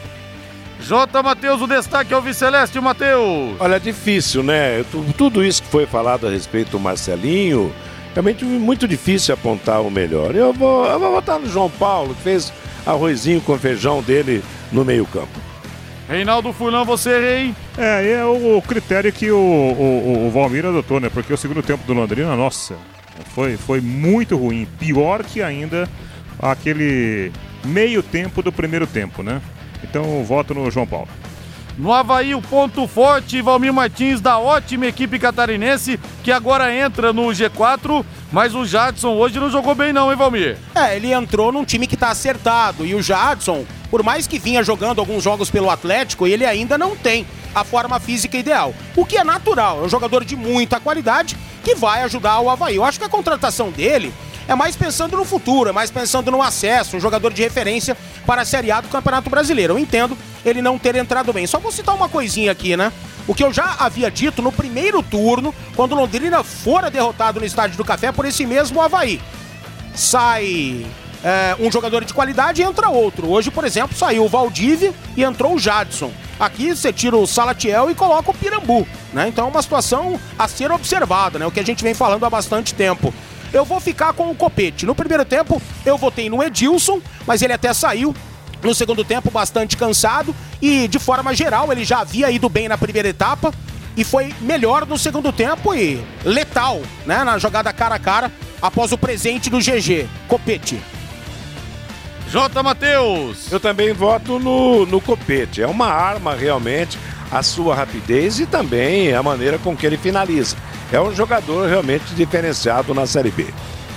J. 0.79 1.23
Matheus, 1.23 1.61
o 1.61 1.67
destaque 1.67 2.13
é 2.13 2.17
o 2.17 2.21
Viceleste, 2.21 2.79
Matheus. 2.79 3.55
Olha, 3.59 3.75
é 3.75 3.79
difícil, 3.79 4.43
né? 4.43 4.85
Tudo 5.17 5.43
isso 5.43 5.63
que 5.63 5.69
foi 5.69 5.85
falado 5.85 6.27
a 6.27 6.29
respeito 6.29 6.71
do 6.71 6.79
Marcelinho, 6.79 7.73
realmente 8.13 8.45
muito 8.45 8.87
difícil 8.87 9.33
apontar 9.33 9.81
o 9.81 9.91
melhor. 9.91 10.35
Eu 10.35 10.53
vou, 10.53 10.85
eu 10.85 10.99
vou 10.99 11.11
votar 11.11 11.39
no 11.39 11.49
João 11.49 11.69
Paulo, 11.69 12.13
que 12.15 12.21
fez 12.21 12.53
arrozinho 12.85 13.41
com 13.41 13.57
feijão 13.57 14.01
dele 14.01 14.43
no 14.71 14.85
meio-campo. 14.85 15.39
Reinaldo 16.07 16.53
Fulão, 16.53 16.85
você, 16.85 17.19
rei. 17.19 17.55
É, 17.77 18.11
é 18.13 18.25
o 18.25 18.61
critério 18.61 19.11
que 19.11 19.29
o, 19.29 19.37
o, 19.37 20.27
o 20.27 20.31
Valmir 20.31 20.65
adotou, 20.65 21.01
né? 21.01 21.09
Porque 21.09 21.33
o 21.33 21.37
segundo 21.37 21.61
tempo 21.61 21.83
do 21.85 21.93
Londrina, 21.93 22.33
nossa, 22.35 22.75
foi, 23.35 23.57
foi 23.57 23.81
muito 23.81 24.37
ruim. 24.37 24.65
Pior 24.79 25.23
que 25.23 25.41
ainda 25.41 25.89
aquele 26.39 27.31
meio 27.65 28.01
tempo 28.01 28.41
do 28.41 28.53
primeiro 28.53 28.87
tempo, 28.87 29.21
né? 29.21 29.41
Então 29.89 30.23
voto 30.23 30.53
no 30.53 30.69
João 30.69 30.87
Paulo. 30.87 31.07
No 31.77 31.93
Havaí, 31.93 32.33
o 32.33 32.41
ponto 32.41 32.87
forte, 32.87 33.39
Valmir 33.39 33.71
Martins, 33.71 34.19
da 34.19 34.39
ótima 34.39 34.87
equipe 34.87 35.19
catarinense, 35.19 35.99
que 36.23 36.31
agora 36.31 36.75
entra 36.75 37.13
no 37.13 37.27
G4, 37.27 38.03
mas 38.31 38.55
o 38.55 38.65
Jadson 38.65 39.13
hoje 39.13 39.39
não 39.39 39.47
jogou 39.51 39.75
bem 39.75 39.93
não, 39.93 40.09
hein, 40.09 40.17
Valmir? 40.17 40.57
É, 40.73 40.95
ele 40.95 41.13
entrou 41.13 41.51
num 41.51 41.63
time 41.63 41.85
que 41.85 41.95
tá 41.95 42.09
acertado, 42.09 42.83
e 42.83 42.95
o 42.95 43.03
Jadson, 43.03 43.63
por 43.91 44.01
mais 44.01 44.25
que 44.25 44.39
vinha 44.39 44.63
jogando 44.63 44.97
alguns 44.97 45.23
jogos 45.23 45.51
pelo 45.51 45.69
Atlético, 45.69 46.25
ele 46.25 46.47
ainda 46.47 46.79
não 46.79 46.95
tem 46.95 47.27
a 47.53 47.63
forma 47.63 47.99
física 47.99 48.37
ideal. 48.37 48.73
O 48.95 49.05
que 49.05 49.15
é 49.15 49.23
natural, 49.23 49.81
é 49.83 49.85
um 49.85 49.89
jogador 49.89 50.25
de 50.25 50.35
muita 50.35 50.79
qualidade 50.79 51.37
que 51.63 51.75
vai 51.75 52.01
ajudar 52.01 52.39
o 52.39 52.49
Havaí. 52.49 52.75
Eu 52.75 52.83
acho 52.83 52.97
que 52.97 53.05
a 53.05 53.09
contratação 53.09 53.69
dele 53.69 54.11
é 54.47 54.55
mais 54.55 54.75
pensando 54.75 55.17
no 55.17 55.25
futuro, 55.25 55.69
é 55.69 55.73
mais 55.73 55.91
pensando 55.91 56.31
no 56.31 56.41
acesso, 56.41 56.97
um 56.97 56.99
jogador 56.99 57.33
de 57.33 57.41
referência 57.41 57.97
para 58.25 58.43
a 58.43 58.45
Série 58.45 58.71
A 58.71 58.81
do 58.81 58.87
Campeonato 58.87 59.29
Brasileiro. 59.29 59.73
Eu 59.73 59.79
entendo 59.79 60.17
ele 60.45 60.61
não 60.61 60.77
ter 60.77 60.95
entrado 60.95 61.33
bem. 61.33 61.45
Só 61.45 61.59
vou 61.59 61.71
citar 61.71 61.95
uma 61.95 62.07
coisinha 62.07 62.51
aqui, 62.51 62.77
né? 62.77 62.91
O 63.27 63.35
que 63.35 63.43
eu 63.43 63.51
já 63.51 63.75
havia 63.79 64.09
dito 64.09 64.41
no 64.41 64.51
primeiro 64.51 65.03
turno, 65.03 65.53
quando 65.75 65.95
Londrina 65.95 66.43
fora 66.43 66.89
derrotado 66.89 67.39
no 67.39 67.45
Estádio 67.45 67.75
do 67.75 67.83
Café 67.83 68.11
por 68.11 68.25
esse 68.25 68.45
mesmo 68.45 68.81
Havaí. 68.81 69.19
Sai 69.93 70.85
é, 71.23 71.55
um 71.59 71.69
jogador 71.69 72.05
de 72.05 72.13
qualidade 72.13 72.61
e 72.61 72.65
entra 72.65 72.89
outro. 72.89 73.29
Hoje, 73.29 73.51
por 73.51 73.65
exemplo, 73.65 73.97
saiu 73.97 74.23
o 74.23 74.29
Valdívia 74.29 74.93
e 75.15 75.23
entrou 75.23 75.55
o 75.55 75.59
Jadson. 75.59 76.11
Aqui 76.39 76.73
você 76.73 76.93
tira 76.93 77.17
o 77.17 77.25
Salatiel 77.25 77.89
e 77.89 77.95
coloca 77.95 78.31
o 78.31 78.33
Pirambu, 78.33 78.87
né? 79.11 79.27
Então 79.27 79.47
é 79.47 79.49
uma 79.49 79.61
situação 79.61 80.19
a 80.37 80.47
ser 80.47 80.71
observada, 80.71 81.39
né? 81.39 81.45
O 81.45 81.51
que 81.51 81.59
a 81.59 81.65
gente 81.65 81.83
vem 81.83 81.93
falando 81.93 82.25
há 82.25 82.29
bastante 82.29 82.73
tempo. 82.73 83.13
Eu 83.53 83.65
vou 83.65 83.79
ficar 83.79 84.13
com 84.13 84.29
o 84.29 84.35
Copete. 84.35 84.85
No 84.85 84.95
primeiro 84.95 85.25
tempo, 85.25 85.61
eu 85.85 85.97
votei 85.97 86.29
no 86.29 86.43
Edilson, 86.43 87.01
mas 87.25 87.41
ele 87.41 87.53
até 87.53 87.73
saiu 87.73 88.13
no 88.61 88.73
segundo 88.73 89.03
tempo 89.03 89.29
bastante 89.29 89.77
cansado 89.77 90.35
e 90.61 90.87
de 90.87 90.99
forma 90.99 91.33
geral 91.33 91.71
ele 91.71 91.85
já 91.85 91.99
havia 91.99 92.31
ido 92.31 92.49
bem 92.49 92.67
na 92.67 92.77
primeira 92.77 93.07
etapa 93.07 93.53
e 93.95 94.03
foi 94.03 94.33
melhor 94.41 94.85
no 94.85 94.97
segundo 94.97 95.31
tempo 95.31 95.73
e 95.73 96.03
letal, 96.23 96.81
né, 97.05 97.23
na 97.23 97.37
jogada 97.37 97.71
cara 97.73 97.95
a 97.95 97.99
cara 97.99 98.31
após 98.61 98.91
o 98.91 98.97
presente 98.97 99.49
do 99.49 99.59
GG, 99.59 100.07
Copete. 100.27 100.79
J. 102.29 102.61
Matheus. 102.61 103.51
Eu 103.51 103.59
também 103.59 103.93
voto 103.93 104.37
no, 104.37 104.85
no 104.85 104.99
Copete. 104.99 105.61
É 105.61 105.67
uma 105.67 105.87
arma 105.87 106.35
realmente 106.35 106.99
a 107.31 107.41
sua 107.41 107.73
rapidez 107.73 108.39
e 108.39 108.45
também 108.45 109.13
a 109.13 109.23
maneira 109.23 109.57
com 109.57 109.75
que 109.75 109.85
ele 109.85 109.97
finaliza. 109.97 110.55
É 110.91 110.99
um 111.01 111.13
jogador 111.13 111.67
realmente 111.67 112.15
diferenciado 112.15 112.93
na 112.93 113.05
Série 113.05 113.31
B. 113.31 113.47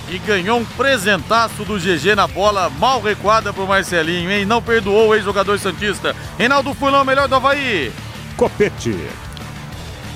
E 0.08 0.18
ganhou 0.18 0.58
um 0.58 0.64
presentaço 0.64 1.64
do 1.64 1.78
GG 1.78 2.16
na 2.16 2.26
bola, 2.26 2.68
mal 2.68 3.00
recuada 3.00 3.52
pro 3.52 3.66
Marcelinho, 3.66 4.30
hein? 4.30 4.44
Não 4.44 4.60
perdoou 4.60 5.08
o 5.08 5.14
ex-jogador 5.14 5.56
Santista. 5.58 6.16
Reinaldo 6.36 6.74
Fulão, 6.74 7.04
melhor 7.04 7.28
do 7.28 7.36
Havaí. 7.36 7.92
Copete. 8.36 8.96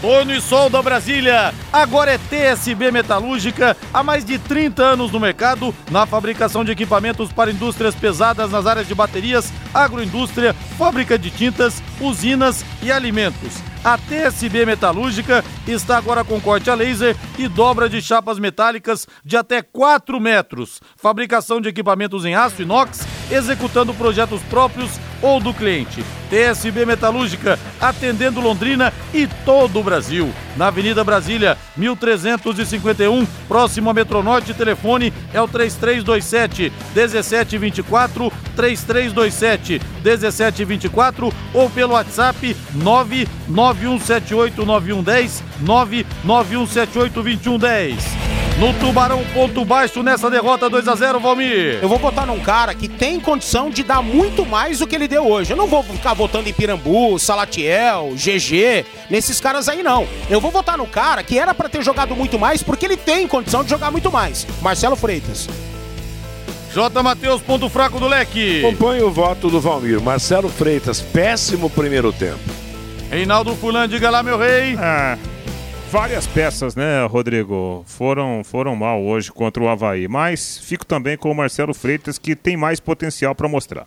Tony 0.05 0.39
Sol 0.39 0.69
da 0.69 0.83
Brasília, 0.83 1.55
agora 1.73 2.13
é 2.13 2.19
TSB 2.19 2.91
Metalúrgica, 2.91 3.75
há 3.91 4.03
mais 4.03 4.23
de 4.23 4.39
30 4.39 4.83
anos 4.83 5.11
no 5.11 5.19
mercado, 5.19 5.75
na 5.91 6.05
fabricação 6.05 6.63
de 6.63 6.71
equipamentos 6.71 7.33
para 7.33 7.51
indústrias 7.51 7.95
pesadas 7.95 8.51
nas 8.51 8.67
áreas 8.67 8.87
de 8.87 8.95
baterias, 8.95 9.51
agroindústria, 9.73 10.53
fábrica 10.77 11.19
de 11.19 11.31
tintas, 11.31 11.83
usinas 11.99 12.63
e 12.83 12.93
alimentos. 12.93 13.55
A 13.83 13.97
TSB 13.97 14.67
Metalúrgica 14.67 15.43
está 15.67 15.97
agora 15.97 16.23
com 16.23 16.39
corte 16.39 16.69
a 16.69 16.75
laser 16.75 17.17
e 17.39 17.49
dobra 17.49 17.89
de 17.89 18.03
chapas 18.03 18.39
metálicas 18.39 19.07
de 19.25 19.39
até 19.39 19.63
4 19.63 20.21
metros. 20.21 20.83
Fabricação 20.99 21.63
de 21.63 21.71
equipamentos 21.71 22.27
em 22.27 22.35
aço 22.35 22.61
inox, 22.61 23.07
executando 23.31 23.95
projetos 23.95 24.43
próprios 24.51 24.91
ou 25.25 25.41
do 25.41 25.53
cliente. 25.55 26.05
TSB 26.29 26.85
Metalúrgica, 26.85 27.59
atendendo 27.81 28.43
Londrina 28.43 28.93
e 29.15 29.27
todo 29.27 29.81
o 29.81 29.83
Brasil. 29.83 30.31
Na 30.55 30.67
Avenida 30.67 31.03
Brasília, 31.03 31.57
1351, 31.77 33.27
próximo 33.49 33.89
a 33.89 33.95
Metronorte, 33.95 34.53
telefone 34.53 35.15
é 35.33 35.41
o 35.41 35.49
3327 35.49 36.71
1724 36.95 38.31
3327 38.55 39.81
1724 40.05 41.33
ou 41.55 41.71
pelo 41.71 41.95
WhatsApp 41.95 42.55
991789110 42.77 45.43
991782110. 45.65 48.35
No 48.59 48.73
Tubarão, 48.75 49.25
ponto 49.35 49.65
baixo 49.65 50.01
nessa 50.01 50.31
derrota 50.31 50.71
2 50.71 50.87
a 50.87 50.95
0 50.95 51.19
Valmir. 51.19 51.81
Eu 51.83 51.89
vou 51.89 51.99
votar 51.99 52.25
num 52.25 52.39
cara 52.39 52.73
que 52.73 52.87
tem 52.87 53.19
condição 53.19 53.69
de 53.69 53.83
dar 53.83 54.01
muito 54.01 54.47
mais 54.47 54.79
do 54.79 54.87
que 54.87 54.95
ele 54.95 55.09
deu 55.15 55.29
hoje. 55.29 55.53
Eu 55.53 55.57
não 55.57 55.69
vou 55.69 55.83
ficar 55.83 56.13
votando 56.13 56.49
em 56.49 56.53
Pirambu, 56.53 57.19
Salatiel, 57.21 58.15
GG, 58.15 58.85
nesses 59.09 59.41
caras 59.41 59.69
aí 59.69 59.83
não. 59.83 60.07
Eu 60.29 60.41
vou 60.41 60.51
votar 60.51 60.77
no 60.77 60.87
cara 60.87 61.23
que 61.23 61.39
era 61.39 61.55
para 61.55 61.69
ter 61.69 61.83
jogado 61.83 62.17
muito 62.17 62.37
mais 62.39 62.63
porque 62.63 62.85
ele 62.85 62.97
tem 62.97 63.29
condição 63.29 63.63
de 63.63 63.71
jogar 63.71 63.93
muito 63.93 64.11
mais. 64.11 64.47
Marcelo 64.61 64.97
Freitas. 64.97 65.49
J. 66.73 67.03
Matheus, 67.05 67.41
ponto 67.41 67.69
fraco 67.69 68.01
do 68.01 68.09
leque. 68.09 68.59
Acompanho 68.59 69.07
o 69.07 69.11
voto 69.13 69.49
do 69.49 69.61
Valmir. 69.61 70.01
Marcelo 70.01 70.49
Freitas, 70.49 71.01
péssimo 71.01 71.71
primeiro 71.71 72.13
tempo. 72.13 72.41
Reinaldo 73.09 73.55
Fulan, 73.55 73.89
diga 73.89 74.11
lá, 74.11 74.25
meu 74.25 74.37
rei. 74.37 74.75
Ah, 74.77 75.17
várias 75.93 76.27
peças, 76.27 76.75
né, 76.75 77.07
Rodrigo? 77.07 77.85
Foram, 77.87 78.43
foram 78.43 78.75
mal 78.75 79.01
hoje 79.01 79.31
contra 79.31 79.63
o 79.63 79.69
Havaí. 79.69 80.09
Mas 80.09 80.59
fico 80.59 80.85
também 80.85 81.17
com 81.17 81.31
o 81.31 81.35
Marcelo 81.37 81.73
Freitas, 81.73 82.19
que 82.19 82.35
tem 82.35 82.57
mais 82.57 82.81
potencial 82.81 83.37
para 83.37 83.47
mostrar. 83.47 83.87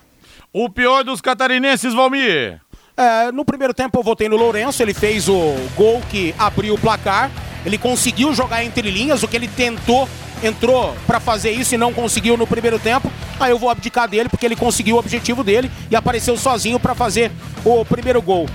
O 0.53 0.69
pior 0.69 1.03
dos 1.03 1.21
catarinenses, 1.21 1.93
Valmir. 1.93 2.61
É, 2.95 3.31
no 3.31 3.45
primeiro 3.45 3.73
tempo 3.73 3.99
eu 3.99 4.03
votei 4.03 4.27
no 4.27 4.37
Lourenço, 4.37 4.81
ele 4.81 4.93
fez 4.93 5.29
o 5.29 5.55
gol 5.75 6.01
que 6.09 6.33
abriu 6.39 6.73
o 6.73 6.79
placar. 6.79 7.29
Ele 7.65 7.77
conseguiu 7.77 8.33
jogar 8.33 8.63
entre 8.63 8.89
linhas, 8.89 9.21
o 9.21 9.27
que 9.27 9.35
ele 9.35 9.47
tentou, 9.47 10.07
entrou 10.41 10.95
para 11.05 11.19
fazer 11.19 11.51
isso 11.51 11.75
e 11.75 11.77
não 11.77 11.93
conseguiu 11.93 12.37
no 12.37 12.47
primeiro 12.47 12.79
tempo. 12.79 13.11
Aí 13.39 13.51
eu 13.51 13.59
vou 13.59 13.69
abdicar 13.69 14.07
dele 14.07 14.29
porque 14.29 14.45
ele 14.45 14.55
conseguiu 14.55 14.95
o 14.95 14.99
objetivo 14.99 15.43
dele 15.43 15.69
e 15.91 15.95
apareceu 15.95 16.37
sozinho 16.37 16.79
para 16.79 16.95
fazer 16.95 17.31
o 17.63 17.85
primeiro 17.85 18.21
gol. 18.21 18.47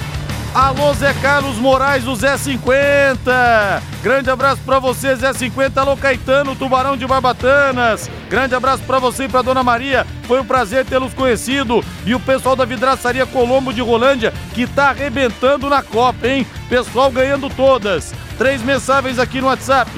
Alô, 0.56 0.94
Zé 0.94 1.14
Carlos 1.16 1.58
Moraes, 1.58 2.08
o 2.08 2.16
Zé 2.16 2.38
50. 2.38 3.84
Grande 4.02 4.30
abraço 4.30 4.62
pra 4.66 4.80
você, 4.80 5.14
Zé 5.14 5.34
50. 5.34 5.82
Alô, 5.82 5.98
Caetano, 5.98 6.56
Tubarão 6.56 6.96
de 6.96 7.06
Barbatanas. 7.06 8.10
Grande 8.30 8.56
abraço 8.56 8.82
pra 8.84 8.98
você 8.98 9.26
e 9.26 9.28
pra 9.28 9.42
Dona 9.42 9.66
Maria. 9.66 10.08
Foi 10.24 10.40
um 10.40 10.46
prazer 10.46 10.86
tê-los 10.86 11.14
conhecido. 11.14 11.84
E 12.06 12.16
o 12.16 12.22
pessoal 12.22 12.56
da 12.56 12.64
Vidraçaria 12.64 13.26
Colombo 13.26 13.74
de 13.74 13.82
Rolândia, 13.82 14.34
que 14.54 14.66
tá 14.66 14.92
arrebentando 14.92 15.70
na 15.70 15.84
Copa, 15.84 16.26
hein? 16.26 16.48
Pessoal 16.70 17.12
ganhando 17.12 17.50
todas. 17.50 18.14
Três 18.38 18.62
mensagens 18.62 19.20
aqui 19.20 19.42
no 19.42 19.48
WhatsApp. 19.48 19.92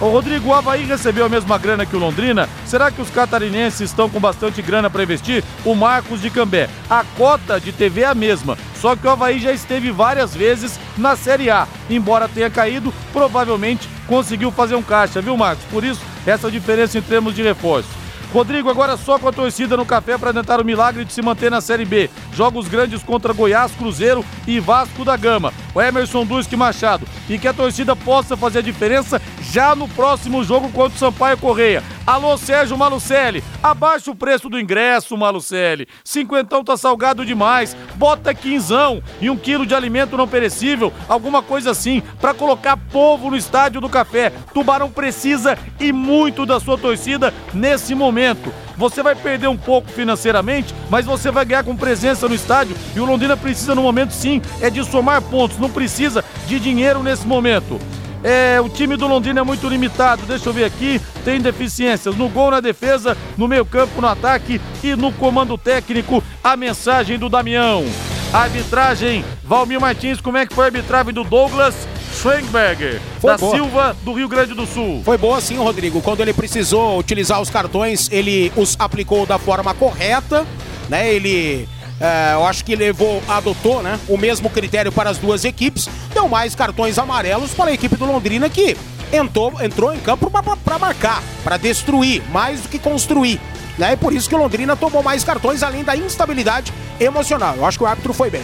Ô 0.00 0.08
Rodrigo, 0.08 0.48
o 0.48 0.54
Havaí 0.54 0.86
recebeu 0.86 1.26
a 1.26 1.28
mesma 1.28 1.58
grana 1.58 1.84
que 1.86 1.94
o 1.94 1.98
Londrina? 1.98 2.48
Será 2.64 2.90
que 2.90 3.02
os 3.02 3.10
catarinenses 3.10 3.82
estão 3.82 4.08
com 4.08 4.18
bastante 4.18 4.62
grana 4.62 4.88
para 4.88 5.02
investir? 5.02 5.44
O 5.62 5.74
Marcos 5.74 6.22
de 6.22 6.30
Cambé. 6.30 6.68
A 6.88 7.04
cota 7.18 7.60
de 7.60 7.70
TV 7.70 8.00
é 8.00 8.06
a 8.06 8.14
mesma, 8.14 8.56
só 8.80 8.96
que 8.96 9.06
o 9.06 9.10
Havaí 9.10 9.38
já 9.38 9.52
esteve 9.52 9.90
várias 9.90 10.34
vezes 10.34 10.80
na 10.96 11.14
Série 11.14 11.50
A. 11.50 11.68
Embora 11.88 12.28
tenha 12.28 12.48
caído, 12.48 12.92
provavelmente 13.12 13.88
conseguiu 14.06 14.50
fazer 14.50 14.74
um 14.74 14.82
caixa, 14.82 15.20
viu, 15.20 15.36
Marcos? 15.36 15.64
Por 15.70 15.84
isso, 15.84 16.00
essa 16.26 16.50
diferença 16.50 16.98
em 16.98 17.02
termos 17.02 17.34
de 17.34 17.42
reforço. 17.42 18.00
Rodrigo, 18.32 18.70
agora 18.70 18.96
só 18.96 19.18
com 19.18 19.28
a 19.28 19.32
torcida 19.32 19.76
no 19.76 19.84
café 19.84 20.16
para 20.16 20.32
tentar 20.32 20.60
o 20.60 20.64
milagre 20.64 21.04
de 21.04 21.12
se 21.12 21.20
manter 21.20 21.50
na 21.50 21.60
Série 21.60 21.84
B. 21.84 22.08
Jogos 22.32 22.68
grandes 22.68 23.02
contra 23.02 23.32
Goiás, 23.32 23.72
Cruzeiro 23.72 24.24
e 24.46 24.60
Vasco 24.60 25.04
da 25.04 25.16
Gama. 25.16 25.52
O 25.74 25.80
Emerson 25.80 26.24
Duski 26.24 26.56
Machado. 26.56 27.06
E 27.28 27.38
que 27.38 27.48
a 27.48 27.52
torcida 27.52 27.94
possa 27.94 28.36
fazer 28.36 28.60
a 28.60 28.62
diferença 28.62 29.20
já 29.50 29.74
no 29.74 29.88
próximo 29.88 30.42
jogo 30.44 30.70
contra 30.70 30.96
o 30.96 30.98
Sampaio 30.98 31.38
Correia. 31.38 31.82
Alô, 32.06 32.36
Sérgio 32.36 32.76
Malucelli. 32.76 33.44
Abaixa 33.62 34.10
o 34.10 34.16
preço 34.16 34.48
do 34.48 34.58
ingresso, 34.58 35.16
Malucelli. 35.16 35.86
Cinquentão 36.04 36.64
tá 36.64 36.76
salgado 36.76 37.24
demais. 37.24 37.76
Bota 37.94 38.34
quinzão 38.34 39.02
e 39.20 39.30
um 39.30 39.36
quilo 39.36 39.64
de 39.64 39.74
alimento 39.74 40.16
não 40.16 40.26
perecível, 40.26 40.92
alguma 41.08 41.42
coisa 41.42 41.70
assim, 41.70 42.02
para 42.20 42.34
colocar 42.34 42.76
povo 42.76 43.30
no 43.30 43.36
estádio 43.36 43.80
do 43.80 43.88
café. 43.88 44.32
Tubarão 44.52 44.90
precisa 44.90 45.56
e 45.78 45.92
muito 45.92 46.44
da 46.44 46.58
sua 46.58 46.76
torcida 46.76 47.32
nesse 47.54 47.94
momento. 47.94 48.52
Você 48.76 49.02
vai 49.02 49.14
perder 49.14 49.46
um 49.46 49.58
pouco 49.58 49.90
financeiramente, 49.90 50.74
mas 50.88 51.04
você 51.04 51.30
vai 51.30 51.44
ganhar 51.44 51.64
com 51.64 51.76
presença 51.76 52.26
no 52.26 52.34
estádio. 52.34 52.74
E 52.96 52.98
o 52.98 53.04
Londrina 53.04 53.36
precisa, 53.36 53.74
no 53.74 53.82
momento, 53.82 54.14
sim, 54.14 54.40
é 54.58 54.70
de 54.70 54.82
somar 54.84 55.20
pontos. 55.20 55.58
Não 55.60 55.70
precisa 55.70 56.24
de 56.46 56.58
dinheiro 56.58 57.02
nesse 57.02 57.26
momento. 57.26 57.78
É, 58.22 58.60
o 58.60 58.68
time 58.68 58.96
do 58.96 59.06
Londrina 59.06 59.40
é 59.40 59.42
muito 59.42 59.68
limitado. 59.68 60.22
Deixa 60.26 60.48
eu 60.48 60.52
ver 60.52 60.64
aqui. 60.64 61.00
Tem 61.24 61.40
deficiências 61.40 62.16
no 62.16 62.28
gol, 62.28 62.50
na 62.50 62.60
defesa, 62.60 63.16
no 63.36 63.48
meio-campo, 63.48 64.00
no 64.00 64.08
ataque 64.08 64.60
e 64.82 64.94
no 64.94 65.12
comando 65.12 65.56
técnico. 65.56 66.22
A 66.42 66.56
mensagem 66.56 67.18
do 67.18 67.28
Damião. 67.28 67.84
Arbitragem, 68.32 69.24
Valmir 69.42 69.80
Martins, 69.80 70.20
como 70.20 70.36
é 70.36 70.46
que 70.46 70.54
foi 70.54 70.64
a 70.64 70.68
arbitragem 70.68 71.12
do 71.12 71.24
Douglas 71.24 71.74
Schwenberger, 72.14 73.00
da 73.22 73.36
boa. 73.36 73.54
Silva, 73.54 73.96
do 74.04 74.12
Rio 74.12 74.28
Grande 74.28 74.54
do 74.54 74.66
Sul? 74.66 75.02
Foi 75.04 75.18
boa 75.18 75.40
sim, 75.40 75.56
Rodrigo. 75.56 76.00
Quando 76.00 76.20
ele 76.20 76.32
precisou 76.32 76.98
utilizar 76.98 77.40
os 77.40 77.50
cartões, 77.50 78.08
ele 78.12 78.52
os 78.56 78.76
aplicou 78.78 79.26
da 79.26 79.38
forma 79.38 79.74
correta, 79.74 80.46
né? 80.88 81.12
Ele 81.12 81.68
é, 82.00 82.32
eu 82.32 82.46
acho 82.46 82.64
que 82.64 82.74
levou, 82.74 83.22
adotou, 83.28 83.82
né, 83.82 84.00
o 84.08 84.16
mesmo 84.16 84.48
critério 84.48 84.90
para 84.90 85.10
as 85.10 85.18
duas 85.18 85.44
equipes. 85.44 85.88
Deu 86.14 86.28
mais 86.28 86.54
cartões 86.54 86.98
amarelos 86.98 87.52
para 87.52 87.70
a 87.70 87.74
equipe 87.74 87.94
do 87.96 88.06
Londrina 88.06 88.48
que 88.48 88.76
entrou, 89.12 89.52
entrou 89.62 89.94
em 89.94 90.00
campo 90.00 90.30
para 90.64 90.78
marcar, 90.78 91.22
para 91.44 91.56
destruir, 91.56 92.22
mais 92.32 92.60
do 92.62 92.68
que 92.68 92.78
construir. 92.78 93.40
Né? 93.76 93.92
E 93.92 93.96
por 93.96 94.12
isso 94.12 94.28
que 94.28 94.34
o 94.34 94.38
Londrina 94.38 94.74
tomou 94.76 95.02
mais 95.02 95.24
cartões, 95.24 95.62
além 95.62 95.84
da 95.84 95.96
instabilidade 95.96 96.72
emocional. 96.98 97.56
Eu 97.56 97.66
acho 97.66 97.78
que 97.78 97.84
o 97.84 97.86
árbitro 97.86 98.12
foi 98.12 98.30
bem. 98.30 98.42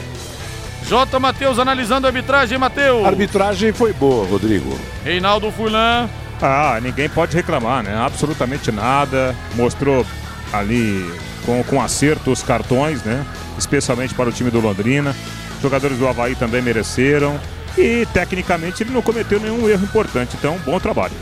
J. 0.86 1.18
Matheus 1.18 1.58
analisando 1.58 2.06
a 2.06 2.10
arbitragem, 2.10 2.58
Matheus. 2.58 3.04
A 3.04 3.08
arbitragem 3.08 3.72
foi 3.72 3.92
boa, 3.92 4.26
Rodrigo. 4.26 4.78
Reinaldo 5.04 5.50
Furlan. 5.50 6.08
Ah, 6.40 6.78
ninguém 6.80 7.08
pode 7.08 7.34
reclamar, 7.34 7.82
né? 7.82 7.96
Absolutamente 7.96 8.70
nada. 8.70 9.34
Mostrou 9.54 10.06
ali 10.52 11.10
com, 11.46 11.62
com 11.64 11.80
acerto 11.80 12.30
os 12.30 12.42
cartões, 12.42 13.02
né? 13.04 13.24
Especialmente 13.56 14.12
para 14.12 14.28
o 14.28 14.32
time 14.32 14.50
do 14.50 14.60
Londrina. 14.60 15.14
Os 15.54 15.62
jogadores 15.62 15.96
do 15.96 16.06
Havaí 16.06 16.34
também 16.34 16.60
mereceram. 16.60 17.40
E 17.78 18.06
tecnicamente 18.12 18.82
ele 18.82 18.90
não 18.90 19.00
cometeu 19.00 19.38
nenhum 19.38 19.68
erro 19.68 19.84
importante. 19.84 20.36
Então, 20.36 20.58
bom 20.64 20.78
trabalho. 20.80 21.14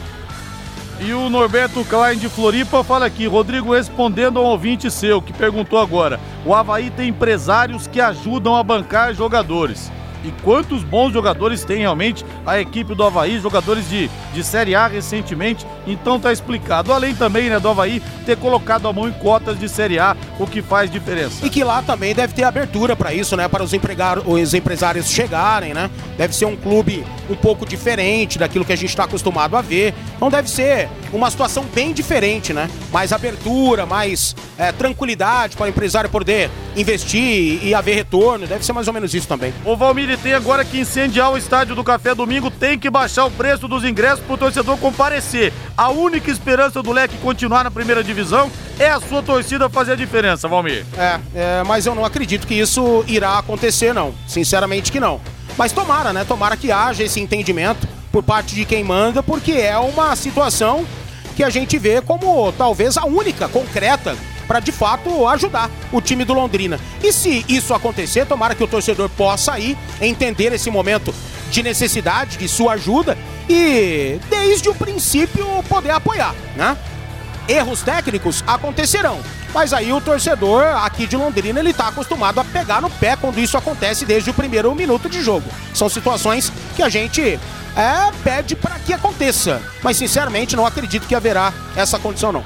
E 1.00 1.12
o 1.12 1.28
Norberto 1.28 1.84
Klein 1.84 2.16
de 2.16 2.28
Floripa 2.28 2.84
fala 2.84 3.06
aqui, 3.06 3.26
Rodrigo, 3.26 3.74
respondendo 3.74 4.38
a 4.38 4.42
um 4.42 4.46
ouvinte 4.46 4.90
seu 4.90 5.20
que 5.20 5.32
perguntou 5.32 5.78
agora: 5.78 6.20
o 6.46 6.54
Havaí 6.54 6.90
tem 6.90 7.10
empresários 7.10 7.86
que 7.86 8.00
ajudam 8.00 8.56
a 8.56 8.62
bancar 8.62 9.12
jogadores. 9.12 9.90
E 10.24 10.32
quantos 10.42 10.82
bons 10.82 11.12
jogadores 11.12 11.64
tem 11.64 11.78
realmente 11.78 12.24
a 12.46 12.58
equipe 12.58 12.94
do 12.94 13.04
Havaí, 13.04 13.38
jogadores 13.38 13.88
de, 13.88 14.10
de 14.32 14.42
Série 14.42 14.74
A 14.74 14.86
recentemente, 14.86 15.66
então 15.86 16.18
tá 16.18 16.32
explicado. 16.32 16.92
Além 16.92 17.14
também 17.14 17.50
né, 17.50 17.60
do 17.60 17.68
Havaí 17.68 18.02
ter 18.24 18.36
colocado 18.38 18.88
a 18.88 18.92
mão 18.92 19.06
em 19.06 19.12
cotas 19.12 19.58
de 19.58 19.68
Série 19.68 19.98
A, 19.98 20.16
o 20.38 20.46
que 20.46 20.62
faz 20.62 20.90
diferença. 20.90 21.44
E 21.44 21.50
que 21.50 21.62
lá 21.62 21.82
também 21.82 22.14
deve 22.14 22.32
ter 22.32 22.44
abertura 22.44 22.96
para 22.96 23.12
isso, 23.12 23.36
né? 23.36 23.46
Para 23.48 23.62
os, 23.62 23.74
empregar, 23.74 24.18
os 24.18 24.54
empresários 24.54 25.10
chegarem, 25.10 25.74
né? 25.74 25.90
Deve 26.16 26.34
ser 26.34 26.46
um 26.46 26.56
clube 26.56 27.04
um 27.28 27.34
pouco 27.34 27.66
diferente 27.66 28.38
daquilo 28.38 28.64
que 28.64 28.72
a 28.72 28.76
gente 28.76 28.90
está 28.90 29.04
acostumado 29.04 29.56
a 29.56 29.62
ver. 29.62 29.94
Então 30.16 30.30
deve 30.30 30.48
ser 30.48 30.88
uma 31.12 31.30
situação 31.30 31.64
bem 31.74 31.92
diferente, 31.92 32.52
né? 32.52 32.70
Mais 32.90 33.12
abertura, 33.12 33.84
mais 33.84 34.34
é, 34.58 34.72
tranquilidade 34.72 35.56
para 35.56 35.66
o 35.66 35.68
empresário 35.68 36.08
poder 36.08 36.50
investir 36.76 37.62
e 37.62 37.74
haver 37.74 37.94
retorno. 37.94 38.46
Deve 38.46 38.64
ser 38.64 38.72
mais 38.72 38.88
ou 38.88 38.94
menos 38.94 39.14
isso 39.14 39.28
também. 39.28 39.52
O 39.64 39.76
Valmir 39.76 40.13
tem 40.16 40.34
agora 40.34 40.64
que 40.64 40.78
incendiar 40.78 41.32
o 41.32 41.36
estádio 41.36 41.74
do 41.74 41.84
Café 41.84 42.14
Domingo, 42.14 42.50
tem 42.50 42.78
que 42.78 42.90
baixar 42.90 43.24
o 43.24 43.30
preço 43.30 43.66
dos 43.66 43.84
ingressos 43.84 44.20
para 44.20 44.34
o 44.34 44.38
torcedor 44.38 44.76
comparecer. 44.78 45.52
A 45.76 45.90
única 45.90 46.30
esperança 46.30 46.82
do 46.82 46.92
Leque 46.92 47.16
continuar 47.18 47.64
na 47.64 47.70
primeira 47.70 48.02
divisão 48.02 48.50
é 48.78 48.88
a 48.90 49.00
sua 49.00 49.22
torcida 49.22 49.68
fazer 49.68 49.92
a 49.92 49.96
diferença, 49.96 50.48
Valmir. 50.48 50.84
É, 50.96 51.20
é, 51.34 51.62
mas 51.64 51.86
eu 51.86 51.94
não 51.94 52.04
acredito 52.04 52.46
que 52.46 52.54
isso 52.54 53.04
irá 53.06 53.38
acontecer, 53.38 53.92
não. 53.92 54.14
Sinceramente 54.26 54.90
que 54.90 55.00
não. 55.00 55.20
Mas 55.56 55.72
tomara, 55.72 56.12
né? 56.12 56.24
Tomara 56.24 56.56
que 56.56 56.72
haja 56.72 57.02
esse 57.04 57.20
entendimento 57.20 57.86
por 58.10 58.22
parte 58.22 58.54
de 58.54 58.64
quem 58.64 58.84
manda, 58.84 59.22
porque 59.22 59.52
é 59.52 59.76
uma 59.78 60.14
situação 60.16 60.84
que 61.36 61.42
a 61.42 61.50
gente 61.50 61.78
vê 61.78 62.00
como 62.00 62.52
talvez 62.52 62.96
a 62.96 63.04
única 63.04 63.48
concreta 63.48 64.16
para 64.46 64.60
de 64.60 64.72
fato 64.72 65.26
ajudar 65.28 65.70
o 65.92 66.00
time 66.00 66.24
do 66.24 66.34
Londrina. 66.34 66.78
E 67.02 67.12
se 67.12 67.44
isso 67.48 67.74
acontecer, 67.74 68.26
tomara 68.26 68.54
que 68.54 68.64
o 68.64 68.68
torcedor 68.68 69.08
possa 69.10 69.58
ir 69.58 69.76
entender 70.00 70.52
esse 70.52 70.70
momento 70.70 71.14
de 71.50 71.62
necessidade 71.62 72.36
de 72.36 72.48
sua 72.48 72.72
ajuda 72.72 73.16
e 73.48 74.18
desde 74.28 74.68
o 74.68 74.74
princípio 74.74 75.46
poder 75.68 75.90
apoiar, 75.90 76.34
né? 76.56 76.76
Erros 77.46 77.82
técnicos 77.82 78.42
acontecerão, 78.46 79.20
mas 79.52 79.74
aí 79.74 79.92
o 79.92 80.00
torcedor 80.00 80.64
aqui 80.82 81.06
de 81.06 81.16
Londrina 81.16 81.60
ele 81.60 81.74
tá 81.74 81.88
acostumado 81.88 82.40
a 82.40 82.44
pegar 82.44 82.80
no 82.80 82.88
pé 82.88 83.16
quando 83.16 83.38
isso 83.38 83.56
acontece 83.56 84.06
desde 84.06 84.30
o 84.30 84.34
primeiro 84.34 84.74
minuto 84.74 85.08
de 85.08 85.22
jogo. 85.22 85.48
São 85.74 85.88
situações 85.88 86.50
que 86.74 86.82
a 86.82 86.88
gente 86.88 87.38
é, 87.76 88.12
pede 88.22 88.56
para 88.56 88.78
que 88.78 88.92
aconteça, 88.92 89.60
mas 89.82 89.96
sinceramente 89.96 90.56
não 90.56 90.66
acredito 90.66 91.06
que 91.06 91.14
haverá 91.14 91.52
essa 91.76 91.98
condição 91.98 92.32
não. 92.32 92.44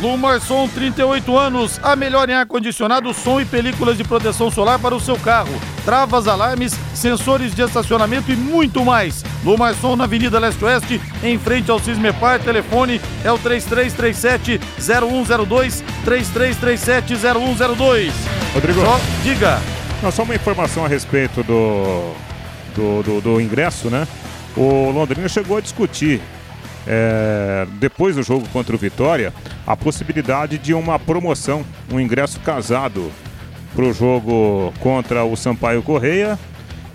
Lumarson, 0.00 0.68
38 0.68 1.36
anos, 1.36 1.80
a 1.82 1.96
melhor 1.96 2.28
em 2.28 2.34
ar-condicionado, 2.34 3.12
som 3.12 3.40
e 3.40 3.44
películas 3.44 3.96
de 3.96 4.04
proteção 4.04 4.48
solar 4.50 4.78
para 4.78 4.94
o 4.94 5.00
seu 5.00 5.18
carro. 5.18 5.50
Travas, 5.84 6.26
alarmes, 6.26 6.74
sensores 6.94 7.54
de 7.54 7.62
estacionamento 7.62 8.32
e 8.32 8.36
muito 8.36 8.82
mais. 8.84 9.24
Lumarson 9.44 9.96
na 9.96 10.04
Avenida 10.04 10.38
Leste-Oeste, 10.38 11.00
em 11.22 11.38
frente 11.38 11.70
ao 11.70 11.78
Cismepar. 11.78 12.40
Telefone 12.40 13.00
é 13.24 13.32
o 13.32 13.38
3337-0102, 13.38 15.82
3337-0102. 16.06 18.12
Rodrigo. 18.54 18.80
Só 18.80 19.00
diga. 19.22 19.60
Não, 20.02 20.10
só 20.10 20.22
uma 20.22 20.34
informação 20.34 20.82
a 20.84 20.88
respeito 20.88 21.42
do, 21.42 22.14
do, 22.74 23.02
do, 23.02 23.20
do 23.20 23.38
ingresso, 23.40 23.90
né? 23.90 24.08
O 24.56 24.90
Londrina 24.90 25.28
chegou 25.28 25.58
a 25.58 25.60
discutir 25.60 26.20
é, 26.92 27.68
depois 27.78 28.16
do 28.16 28.22
jogo 28.24 28.48
contra 28.48 28.74
o 28.74 28.78
Vitória, 28.78 29.32
a 29.64 29.76
possibilidade 29.76 30.58
de 30.58 30.74
uma 30.74 30.98
promoção, 30.98 31.64
um 31.88 32.00
ingresso 32.00 32.40
casado 32.40 33.12
para 33.76 33.84
o 33.84 33.92
jogo 33.92 34.74
contra 34.80 35.24
o 35.24 35.36
Sampaio 35.36 35.84
Correia 35.84 36.36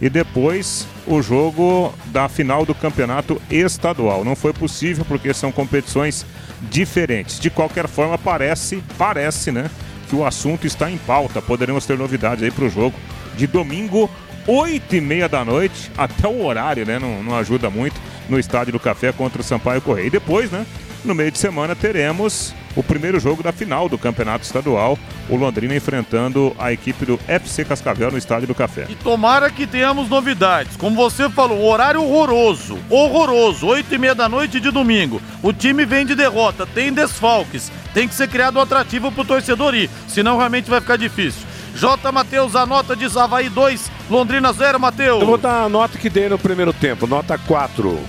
e 0.02 0.10
depois 0.10 0.86
o 1.08 1.22
jogo 1.22 1.94
da 2.08 2.28
final 2.28 2.66
do 2.66 2.76
campeonato 2.76 3.42
estadual. 3.50 4.26
Não 4.26 4.36
foi 4.36 4.52
possível 4.52 5.06
porque 5.06 5.34
são 5.34 5.50
competições 5.50 6.26
diferentes. 6.70 7.40
De 7.40 7.50
qualquer 7.50 7.88
forma, 7.88 8.18
parece, 8.18 8.84
parece, 8.98 9.50
né, 9.50 9.72
que 10.10 10.16
o 10.18 10.26
assunto 10.26 10.68
está 10.68 10.92
em 10.92 10.98
pauta. 10.98 11.42
Poderemos 11.42 11.86
ter 11.86 11.98
novidades 11.98 12.44
aí 12.44 12.52
para 12.52 12.66
o 12.66 12.70
jogo 12.70 12.98
de 13.38 13.48
domingo, 13.48 14.10
8 14.48 14.96
e 14.96 15.02
meia 15.02 15.28
da 15.28 15.44
noite, 15.44 15.92
até 15.98 16.28
o 16.28 16.46
horário, 16.46 16.86
né, 16.86 17.00
não, 17.00 17.24
não 17.24 17.36
ajuda 17.36 17.70
muito 17.70 18.00
no 18.30 18.40
Estádio 18.40 18.74
do 18.74 18.80
Café 18.80 19.12
contra 19.12 19.42
o 19.42 19.44
Sampaio 19.44 19.82
Correia. 19.82 20.08
E 20.08 20.12
depois, 20.12 20.52
né, 20.52 20.66
no 21.04 21.16
meio 21.16 21.32
de 21.32 21.38
semana 21.38 21.76
teremos 21.76 22.54
o 22.76 22.84
primeiro 22.84 23.20
jogo 23.20 23.42
da 23.42 23.52
final 23.52 23.88
do 23.88 23.98
Campeonato 23.98 24.44
Estadual, 24.44 25.00
o 25.30 25.36
Londrina 25.36 25.76
enfrentando 25.76 26.54
a 26.60 26.74
equipe 26.74 27.06
do 27.06 27.20
FC 27.28 27.64
Cascavel 27.64 28.12
no 28.12 28.18
Estádio 28.18 28.48
do 28.48 28.56
Café. 28.56 28.86
E 28.90 28.96
tomara 28.96 29.50
que 29.50 29.66
tenhamos 29.66 30.10
novidades. 30.10 30.76
Como 30.76 30.96
você 30.96 31.30
falou, 31.30 31.64
horário 31.64 32.04
horroroso, 32.04 32.78
horroroso, 32.90 33.68
oito 33.68 33.94
e 33.94 33.98
meia 33.98 34.14
da 34.14 34.28
noite 34.28 34.60
de 34.60 34.72
domingo. 34.72 35.22
O 35.42 35.54
time 35.54 35.86
vem 35.86 36.06
de 36.06 36.16
derrota, 36.16 36.66
tem 36.66 36.92
desfalques, 36.92 37.72
tem 37.94 38.08
que 38.08 38.16
ser 38.16 38.28
criado 38.28 38.58
um 38.58 38.62
atrativo 38.62 39.12
pro 39.12 39.24
torcedor 39.24 39.74
ir, 39.74 39.90
senão 40.08 40.38
realmente 40.38 40.70
vai 40.70 40.82
ficar 40.82 40.98
difícil. 40.98 41.48
J. 41.76 42.12
Matheus, 42.12 42.56
a 42.56 42.66
nota 42.66 42.96
de 42.96 43.06
Havaí 43.18 43.50
2, 43.50 43.92
Londrina 44.10 44.54
0, 44.54 44.80
Matheus. 44.80 45.20
Eu 45.20 45.28
vou 45.28 45.38
dar 45.38 45.64
a 45.64 45.70
nota 45.70 45.98
que 45.98 46.10
dei 46.10 46.30
no 46.30 46.40
primeiro 46.40 46.72
tempo, 46.72 47.06
nota 47.06 47.38
4. 47.38 48.00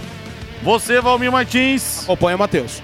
Você, 0.63 1.01
Valmir 1.01 1.33
Martins. 1.33 2.05
Acompanha, 2.05 2.39
Matheus. 2.39 2.81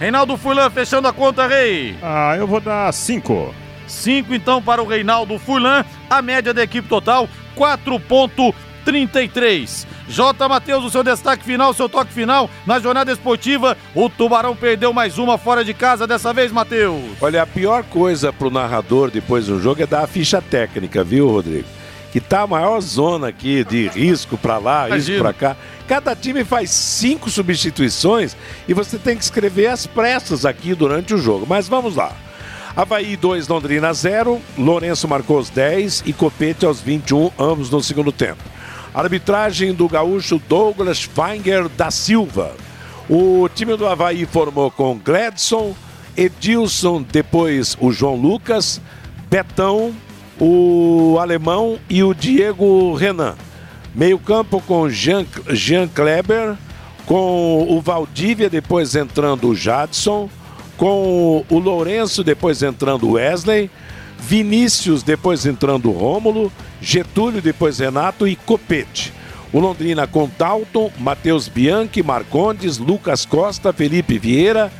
Reinaldo 0.00 0.38
Furlan, 0.38 0.70
fechando 0.70 1.08
a 1.08 1.12
conta, 1.12 1.46
Rei. 1.46 1.94
Ah, 2.02 2.34
eu 2.38 2.46
vou 2.46 2.58
dar 2.58 2.90
5. 2.90 3.54
5 3.86 4.34
então 4.34 4.62
para 4.62 4.82
o 4.82 4.86
Reinaldo 4.86 5.38
Furlan. 5.38 5.84
A 6.08 6.22
média 6.22 6.54
da 6.54 6.62
equipe 6.62 6.88
total, 6.88 7.28
4.33. 7.54 9.86
J. 10.08 10.48
Matheus, 10.48 10.84
o 10.84 10.90
seu 10.90 11.02
destaque 11.02 11.44
final, 11.44 11.70
o 11.70 11.74
seu 11.74 11.88
toque 11.88 12.12
final 12.12 12.48
na 12.66 12.78
jornada 12.78 13.10
esportiva. 13.12 13.76
O 13.94 14.08
Tubarão 14.08 14.54
perdeu 14.54 14.92
mais 14.92 15.18
uma 15.18 15.38
fora 15.38 15.64
de 15.64 15.72
casa 15.72 16.06
dessa 16.06 16.32
vez, 16.32 16.52
Matheus. 16.52 17.02
Olha, 17.20 17.42
a 17.42 17.46
pior 17.46 17.82
coisa 17.84 18.32
pro 18.32 18.50
narrador 18.50 19.10
depois 19.10 19.46
do 19.46 19.60
jogo 19.60 19.82
é 19.82 19.86
dar 19.86 20.04
a 20.04 20.06
ficha 20.06 20.42
técnica, 20.42 21.02
viu, 21.02 21.28
Rodrigo? 21.28 21.66
Que 22.12 22.20
tá 22.20 22.42
a 22.42 22.46
maior 22.46 22.80
zona 22.80 23.28
aqui 23.28 23.64
de 23.64 23.88
risco 23.88 24.38
para 24.38 24.58
lá, 24.58 24.82
risco 24.82 25.10
Imagino. 25.10 25.22
para 25.22 25.32
cá. 25.32 25.56
Cada 25.88 26.14
time 26.14 26.44
faz 26.44 26.70
cinco 26.70 27.28
substituições 27.28 28.36
e 28.68 28.74
você 28.74 28.98
tem 28.98 29.16
que 29.16 29.24
escrever 29.24 29.66
as 29.66 29.86
pressas 29.86 30.46
aqui 30.46 30.74
durante 30.74 31.12
o 31.12 31.18
jogo. 31.18 31.44
Mas 31.48 31.66
vamos 31.66 31.96
lá. 31.96 32.12
Havaí 32.76 33.16
2, 33.16 33.48
Londrina 33.48 33.92
0. 33.92 34.40
Lourenço 34.58 35.08
marcou 35.08 35.38
os 35.38 35.50
10 35.50 36.04
e 36.06 36.12
Copete 36.12 36.66
aos 36.66 36.80
21, 36.80 37.30
ambos 37.38 37.70
no 37.70 37.82
segundo 37.82 38.12
tempo. 38.12 38.53
Arbitragem 38.94 39.74
do 39.74 39.88
gaúcho 39.88 40.40
Douglas 40.48 41.02
Feinger 41.02 41.68
da 41.68 41.90
Silva. 41.90 42.52
O 43.10 43.48
time 43.52 43.76
do 43.76 43.86
Havaí 43.86 44.24
formou 44.24 44.70
com 44.70 44.96
Gladson, 44.96 45.74
Edilson, 46.16 47.02
depois 47.02 47.76
o 47.80 47.90
João 47.90 48.14
Lucas, 48.14 48.80
Betão, 49.28 49.92
o 50.40 51.18
Alemão 51.20 51.78
e 51.90 52.04
o 52.04 52.14
Diego 52.14 52.94
Renan. 52.94 53.34
Meio 53.94 54.18
campo 54.18 54.62
com 54.64 54.88
Jean, 54.88 55.26
Jean 55.50 55.88
Kleber, 55.88 56.56
com 57.04 57.66
o 57.68 57.80
Valdívia, 57.80 58.48
depois 58.48 58.94
entrando 58.94 59.48
o 59.48 59.56
Jadson, 59.56 60.30
com 60.76 61.44
o 61.48 61.58
Lourenço, 61.58 62.24
depois 62.24 62.62
entrando 62.62 63.08
o 63.08 63.12
Wesley, 63.12 63.70
Vinícius, 64.18 65.02
depois 65.02 65.44
entrando 65.46 65.90
o 65.90 65.92
Rômulo, 65.92 66.52
Getúlio, 66.80 67.42
depois 67.42 67.78
Renato 67.78 68.26
e 68.26 68.36
Copete. 68.36 69.12
O 69.52 69.60
Londrina 69.60 70.06
com 70.06 70.28
Dalton, 70.36 70.90
Matheus 70.98 71.46
Bianchi, 71.46 72.02
Marcondes, 72.02 72.78
Lucas 72.78 73.24
Costa, 73.24 73.72
Felipe 73.72 74.18
Vieira, 74.18 74.72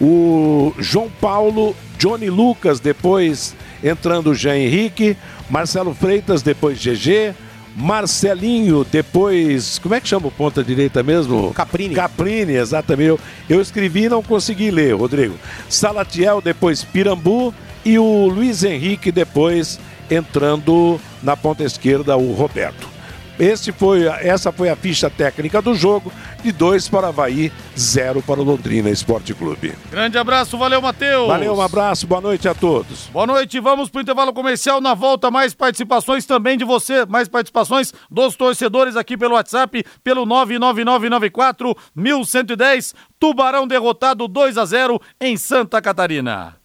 o 0.00 0.72
João 0.78 1.10
Paulo, 1.20 1.76
Johnny 1.98 2.30
Lucas, 2.30 2.80
depois 2.80 3.54
entrando 3.82 4.30
o 4.30 4.34
Jean 4.34 4.56
Henrique, 4.56 5.16
Marcelo 5.50 5.94
Freitas, 5.94 6.42
depois 6.42 6.78
GG, 6.78 7.34
Marcelinho, 7.76 8.84
depois. 8.84 9.78
Como 9.78 9.94
é 9.94 10.00
que 10.00 10.08
chama 10.08 10.28
o 10.28 10.30
ponta 10.30 10.62
direita 10.62 11.02
mesmo? 11.02 11.52
Caprini. 11.52 11.94
Caprini, 11.94 12.54
exatamente. 12.54 13.08
Eu, 13.08 13.20
eu 13.48 13.60
escrevi 13.60 14.04
e 14.04 14.08
não 14.08 14.22
consegui 14.22 14.70
ler, 14.70 14.94
Rodrigo. 14.94 15.34
Salatiel, 15.68 16.40
depois 16.40 16.84
Pirambu 16.84 17.52
e 17.84 17.98
o 17.98 18.26
Luiz 18.26 18.64
Henrique, 18.64 19.12
depois 19.12 19.78
entrando 20.10 21.00
na 21.22 21.36
ponta 21.36 21.62
esquerda, 21.62 22.16
o 22.16 22.32
Roberto. 22.32 22.94
Esse 23.38 23.72
foi, 23.72 24.04
essa 24.04 24.52
foi 24.52 24.68
a 24.68 24.76
ficha 24.76 25.10
técnica 25.10 25.60
do 25.60 25.74
jogo, 25.74 26.12
de 26.40 26.52
2 26.52 26.88
para 26.88 27.06
o 27.06 27.08
Havaí, 27.08 27.52
0 27.76 28.22
para 28.22 28.40
o 28.40 28.44
Londrina 28.44 28.88
Esporte 28.90 29.34
Clube. 29.34 29.74
Grande 29.90 30.16
abraço, 30.16 30.56
valeu, 30.56 30.80
Matheus. 30.80 31.26
Valeu, 31.26 31.56
um 31.56 31.60
abraço, 31.60 32.06
boa 32.06 32.20
noite 32.20 32.48
a 32.48 32.54
todos. 32.54 33.08
Boa 33.08 33.26
noite, 33.26 33.58
vamos 33.58 33.90
pro 33.90 34.02
intervalo 34.02 34.32
comercial. 34.32 34.80
Na 34.80 34.94
volta, 34.94 35.32
mais 35.32 35.52
participações 35.52 36.24
também 36.26 36.56
de 36.56 36.64
você, 36.64 37.04
mais 37.06 37.28
participações 37.28 37.92
dos 38.08 38.36
torcedores 38.36 38.94
aqui 38.94 39.16
pelo 39.16 39.34
WhatsApp, 39.34 39.84
pelo 40.04 40.24
99994 40.24 41.74
1110. 41.96 42.94
Tubarão 43.18 43.66
derrotado 43.66 44.28
2 44.28 44.58
a 44.58 44.64
0 44.64 45.00
em 45.20 45.36
Santa 45.36 45.82
Catarina. 45.82 46.63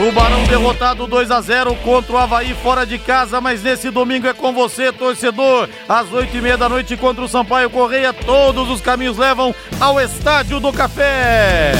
Tubarão 0.00 0.42
derrotado 0.44 1.06
2 1.06 1.30
a 1.30 1.42
0 1.42 1.74
contra 1.84 2.14
o 2.14 2.16
Havaí 2.16 2.54
fora 2.54 2.86
de 2.86 2.98
casa, 2.98 3.38
mas 3.38 3.62
nesse 3.62 3.90
domingo 3.90 4.26
é 4.26 4.32
com 4.32 4.50
você, 4.50 4.90
torcedor. 4.90 5.68
Às 5.86 6.10
8 6.10 6.34
e 6.34 6.40
meia 6.40 6.56
da 6.56 6.70
noite 6.70 6.96
contra 6.96 7.22
o 7.22 7.28
Sampaio 7.28 7.68
Correia, 7.68 8.10
todos 8.10 8.70
os 8.70 8.80
caminhos 8.80 9.18
levam 9.18 9.54
ao 9.78 10.00
Estádio 10.00 10.58
do 10.58 10.72
Café. 10.72 11.72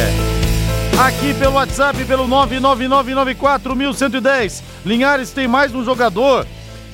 Aqui 1.03 1.33
pelo 1.33 1.55
WhatsApp, 1.55 2.05
pelo 2.05 2.29
999941110. 2.29 4.63
Linhares 4.85 5.33
tem 5.33 5.49
mais 5.49 5.75
um 5.75 5.83
jogador 5.83 6.47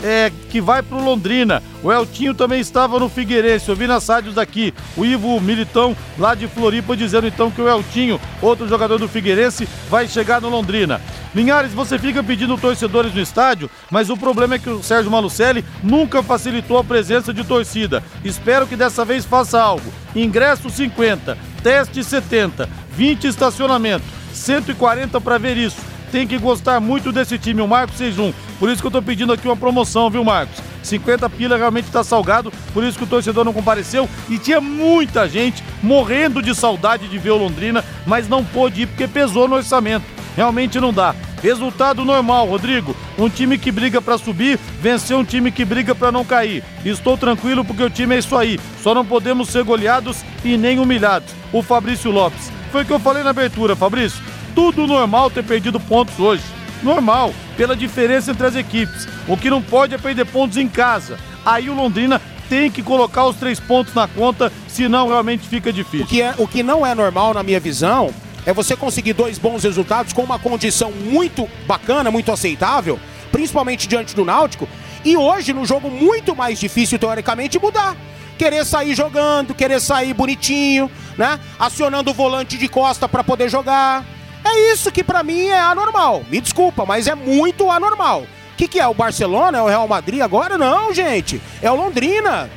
é, 0.02 0.30
que 0.50 0.60
vai 0.60 0.82
pro 0.82 1.02
Londrina. 1.02 1.62
O 1.82 1.92
Eltinho 1.92 2.34
também 2.34 2.60
estava 2.60 2.98
no 2.98 3.08
Figueirense. 3.08 3.68
Eu 3.68 3.76
vi 3.76 3.86
nas 3.86 4.06
rádios 4.08 4.34
daqui 4.34 4.74
o 4.96 5.04
Ivo 5.04 5.40
Militão, 5.40 5.96
lá 6.18 6.34
de 6.34 6.48
Floripa, 6.48 6.96
dizendo 6.96 7.26
então 7.26 7.50
que 7.50 7.60
o 7.60 7.68
Eltinho, 7.68 8.20
outro 8.40 8.68
jogador 8.68 8.98
do 8.98 9.08
Figueirense, 9.08 9.68
vai 9.88 10.08
chegar 10.08 10.40
no 10.40 10.48
Londrina. 10.48 11.00
Linhares, 11.34 11.72
você 11.72 11.98
fica 11.98 12.22
pedindo 12.22 12.56
torcedores 12.56 13.12
no 13.12 13.20
estádio, 13.20 13.70
mas 13.90 14.08
o 14.08 14.16
problema 14.16 14.54
é 14.54 14.58
que 14.58 14.70
o 14.70 14.82
Sérgio 14.82 15.10
Malucelli 15.10 15.64
nunca 15.82 16.22
facilitou 16.22 16.78
a 16.78 16.84
presença 16.84 17.32
de 17.32 17.44
torcida. 17.44 18.02
Espero 18.24 18.66
que 18.66 18.76
dessa 18.76 19.04
vez 19.04 19.24
faça 19.24 19.60
algo. 19.60 19.92
Ingresso 20.14 20.70
50, 20.70 21.36
teste 21.62 22.02
70, 22.02 22.68
20 22.90 23.26
estacionamento, 23.26 24.04
140 24.32 25.20
para 25.20 25.36
ver 25.36 25.58
isso 25.58 25.95
tem 26.10 26.26
que 26.26 26.38
gostar 26.38 26.80
muito 26.80 27.12
desse 27.12 27.38
time, 27.38 27.60
o 27.60 27.68
Marcos 27.68 27.96
61. 27.96 28.32
Por 28.58 28.70
isso 28.70 28.80
que 28.80 28.86
eu 28.86 28.90
tô 28.90 29.02
pedindo 29.02 29.32
aqui 29.32 29.46
uma 29.46 29.56
promoção, 29.56 30.10
viu, 30.10 30.24
Marcos? 30.24 30.62
50 30.82 31.28
pila 31.30 31.56
realmente 31.56 31.90
tá 31.90 32.04
salgado, 32.04 32.52
por 32.72 32.84
isso 32.84 32.96
que 32.96 33.04
o 33.04 33.08
torcedor 33.08 33.44
não 33.44 33.52
compareceu 33.52 34.08
e 34.28 34.38
tinha 34.38 34.60
muita 34.60 35.28
gente 35.28 35.62
morrendo 35.82 36.40
de 36.40 36.54
saudade 36.54 37.08
de 37.08 37.18
ver 37.18 37.30
o 37.30 37.36
Londrina, 37.36 37.84
mas 38.06 38.28
não 38.28 38.44
pôde 38.44 38.82
ir 38.82 38.86
porque 38.86 39.08
pesou 39.08 39.48
no 39.48 39.56
orçamento. 39.56 40.04
Realmente 40.36 40.78
não 40.78 40.92
dá. 40.92 41.14
Resultado 41.42 42.04
normal, 42.04 42.46
Rodrigo. 42.46 42.94
Um 43.18 43.28
time 43.28 43.56
que 43.56 43.72
briga 43.72 44.02
pra 44.02 44.18
subir, 44.18 44.58
venceu 44.80 45.18
um 45.18 45.24
time 45.24 45.50
que 45.50 45.64
briga 45.64 45.94
pra 45.94 46.12
não 46.12 46.24
cair. 46.24 46.62
Estou 46.84 47.16
tranquilo 47.16 47.64
porque 47.64 47.82
o 47.82 47.90
time 47.90 48.14
é 48.14 48.18
isso 48.18 48.36
aí. 48.36 48.60
Só 48.82 48.94
não 48.94 49.04
podemos 49.04 49.48
ser 49.48 49.64
goleados 49.64 50.22
e 50.44 50.56
nem 50.56 50.78
humilhados. 50.78 51.32
O 51.52 51.62
Fabrício 51.62 52.10
Lopes. 52.10 52.52
Foi 52.70 52.82
o 52.82 52.84
que 52.84 52.92
eu 52.92 52.98
falei 52.98 53.22
na 53.22 53.30
abertura, 53.30 53.74
Fabrício 53.74 54.22
tudo 54.56 54.86
normal 54.86 55.30
ter 55.30 55.44
perdido 55.44 55.78
pontos 55.78 56.18
hoje. 56.18 56.42
Normal, 56.82 57.34
pela 57.58 57.76
diferença 57.76 58.30
entre 58.30 58.46
as 58.46 58.56
equipes. 58.56 59.06
O 59.28 59.36
que 59.36 59.50
não 59.50 59.60
pode 59.60 59.94
é 59.94 59.98
perder 59.98 60.24
pontos 60.24 60.56
em 60.56 60.66
casa. 60.66 61.18
Aí 61.44 61.68
o 61.68 61.74
Londrina 61.74 62.20
tem 62.48 62.70
que 62.70 62.82
colocar 62.82 63.26
os 63.26 63.36
três 63.36 63.60
pontos 63.60 63.92
na 63.92 64.08
conta, 64.08 64.50
senão 64.66 65.08
realmente 65.08 65.46
fica 65.46 65.70
difícil. 65.70 66.06
O 66.06 66.08
que, 66.08 66.22
é, 66.22 66.34
o 66.38 66.48
que 66.48 66.62
não 66.62 66.86
é 66.86 66.94
normal, 66.94 67.34
na 67.34 67.42
minha 67.42 67.60
visão, 67.60 68.12
é 68.46 68.52
você 68.52 68.74
conseguir 68.74 69.12
dois 69.12 69.38
bons 69.38 69.62
resultados 69.62 70.14
com 70.14 70.22
uma 70.22 70.38
condição 70.38 70.90
muito 70.90 71.48
bacana, 71.66 72.10
muito 72.10 72.32
aceitável, 72.32 72.98
principalmente 73.30 73.86
diante 73.86 74.14
do 74.16 74.24
Náutico, 74.24 74.66
e 75.04 75.16
hoje, 75.16 75.52
num 75.52 75.66
jogo 75.66 75.90
muito 75.90 76.34
mais 76.34 76.58
difícil, 76.58 76.98
teoricamente, 76.98 77.58
mudar. 77.58 77.94
Querer 78.38 78.64
sair 78.64 78.94
jogando, 78.94 79.54
querer 79.54 79.80
sair 79.80 80.14
bonitinho, 80.14 80.90
né? 81.16 81.38
Acionando 81.58 82.10
o 82.10 82.14
volante 82.14 82.56
de 82.56 82.68
costa 82.68 83.08
para 83.08 83.22
poder 83.22 83.48
jogar. 83.48 84.04
É 84.46 84.72
isso 84.72 84.92
que 84.92 85.02
pra 85.02 85.24
mim 85.24 85.46
é 85.46 85.58
anormal. 85.58 86.24
Me 86.30 86.40
desculpa, 86.40 86.86
mas 86.86 87.08
é 87.08 87.14
muito 87.16 87.68
anormal. 87.68 88.22
O 88.22 88.56
que, 88.56 88.68
que 88.68 88.78
é? 88.78 88.86
O 88.86 88.94
Barcelona? 88.94 89.58
É 89.58 89.62
o 89.62 89.66
Real 89.66 89.88
Madrid 89.88 90.20
agora? 90.20 90.56
Não, 90.56 90.94
gente. 90.94 91.42
É 91.60 91.70
o 91.70 91.74
Londrina. 91.74 92.48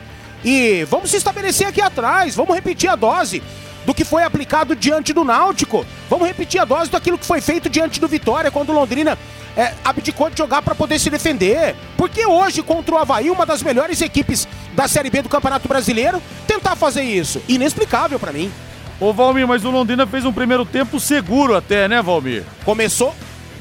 E 0.46 0.86
vamos 0.86 1.10
se 1.10 1.18
estabelecer 1.18 1.68
aqui 1.68 1.82
atrás. 1.82 2.36
Vamos 2.36 2.54
repetir 2.54 2.90
a 2.90 2.96
dose 2.96 3.42
do 3.86 3.94
que 3.94 4.06
foi 4.06 4.24
aplicado 4.24 4.76
diante 4.76 5.12
do 5.14 5.24
Náutico. 5.24 5.84
Vamos 6.08 6.28
repetir 6.28 6.62
a 6.62 6.66
dose 6.66 6.92
daquilo 6.92 7.18
que 7.18 7.26
foi 7.26 7.42
feito 7.42 7.70
diante 7.70 8.00
do 8.00 8.08
Vitória, 8.08 8.52
quando 8.52 8.70
o 8.70 8.74
Londrina 8.74 9.18
é, 9.58 9.74
abdicou 9.84 10.30
de 10.30 10.38
jogar 10.38 10.62
para 10.62 10.76
poder 10.76 11.00
se 11.00 11.10
defender. 11.10 11.76
Porque 11.98 12.24
hoje, 12.26 12.62
contra 12.62 12.94
o 12.94 12.98
Havaí, 13.00 13.32
uma 13.32 13.48
das 13.48 13.64
melhores 13.64 14.00
equipes 14.02 14.48
da 14.74 14.88
Série 14.88 15.10
B 15.10 15.24
do 15.24 15.30
Campeonato 15.30 15.68
Brasileiro, 15.68 16.22
tentar 16.46 16.76
fazer 16.76 17.02
isso. 17.02 17.42
Inexplicável 17.48 18.20
para 18.20 18.32
mim. 18.32 18.52
Ô 19.02 19.14
Valmir, 19.14 19.48
mas 19.48 19.64
o 19.64 19.72
Londrina 19.72 20.06
fez 20.06 20.26
um 20.26 20.34
primeiro 20.34 20.66
tempo 20.66 21.00
seguro 21.00 21.56
até, 21.56 21.88
né, 21.88 22.02
Valmir? 22.02 22.44
Começou 22.66 23.16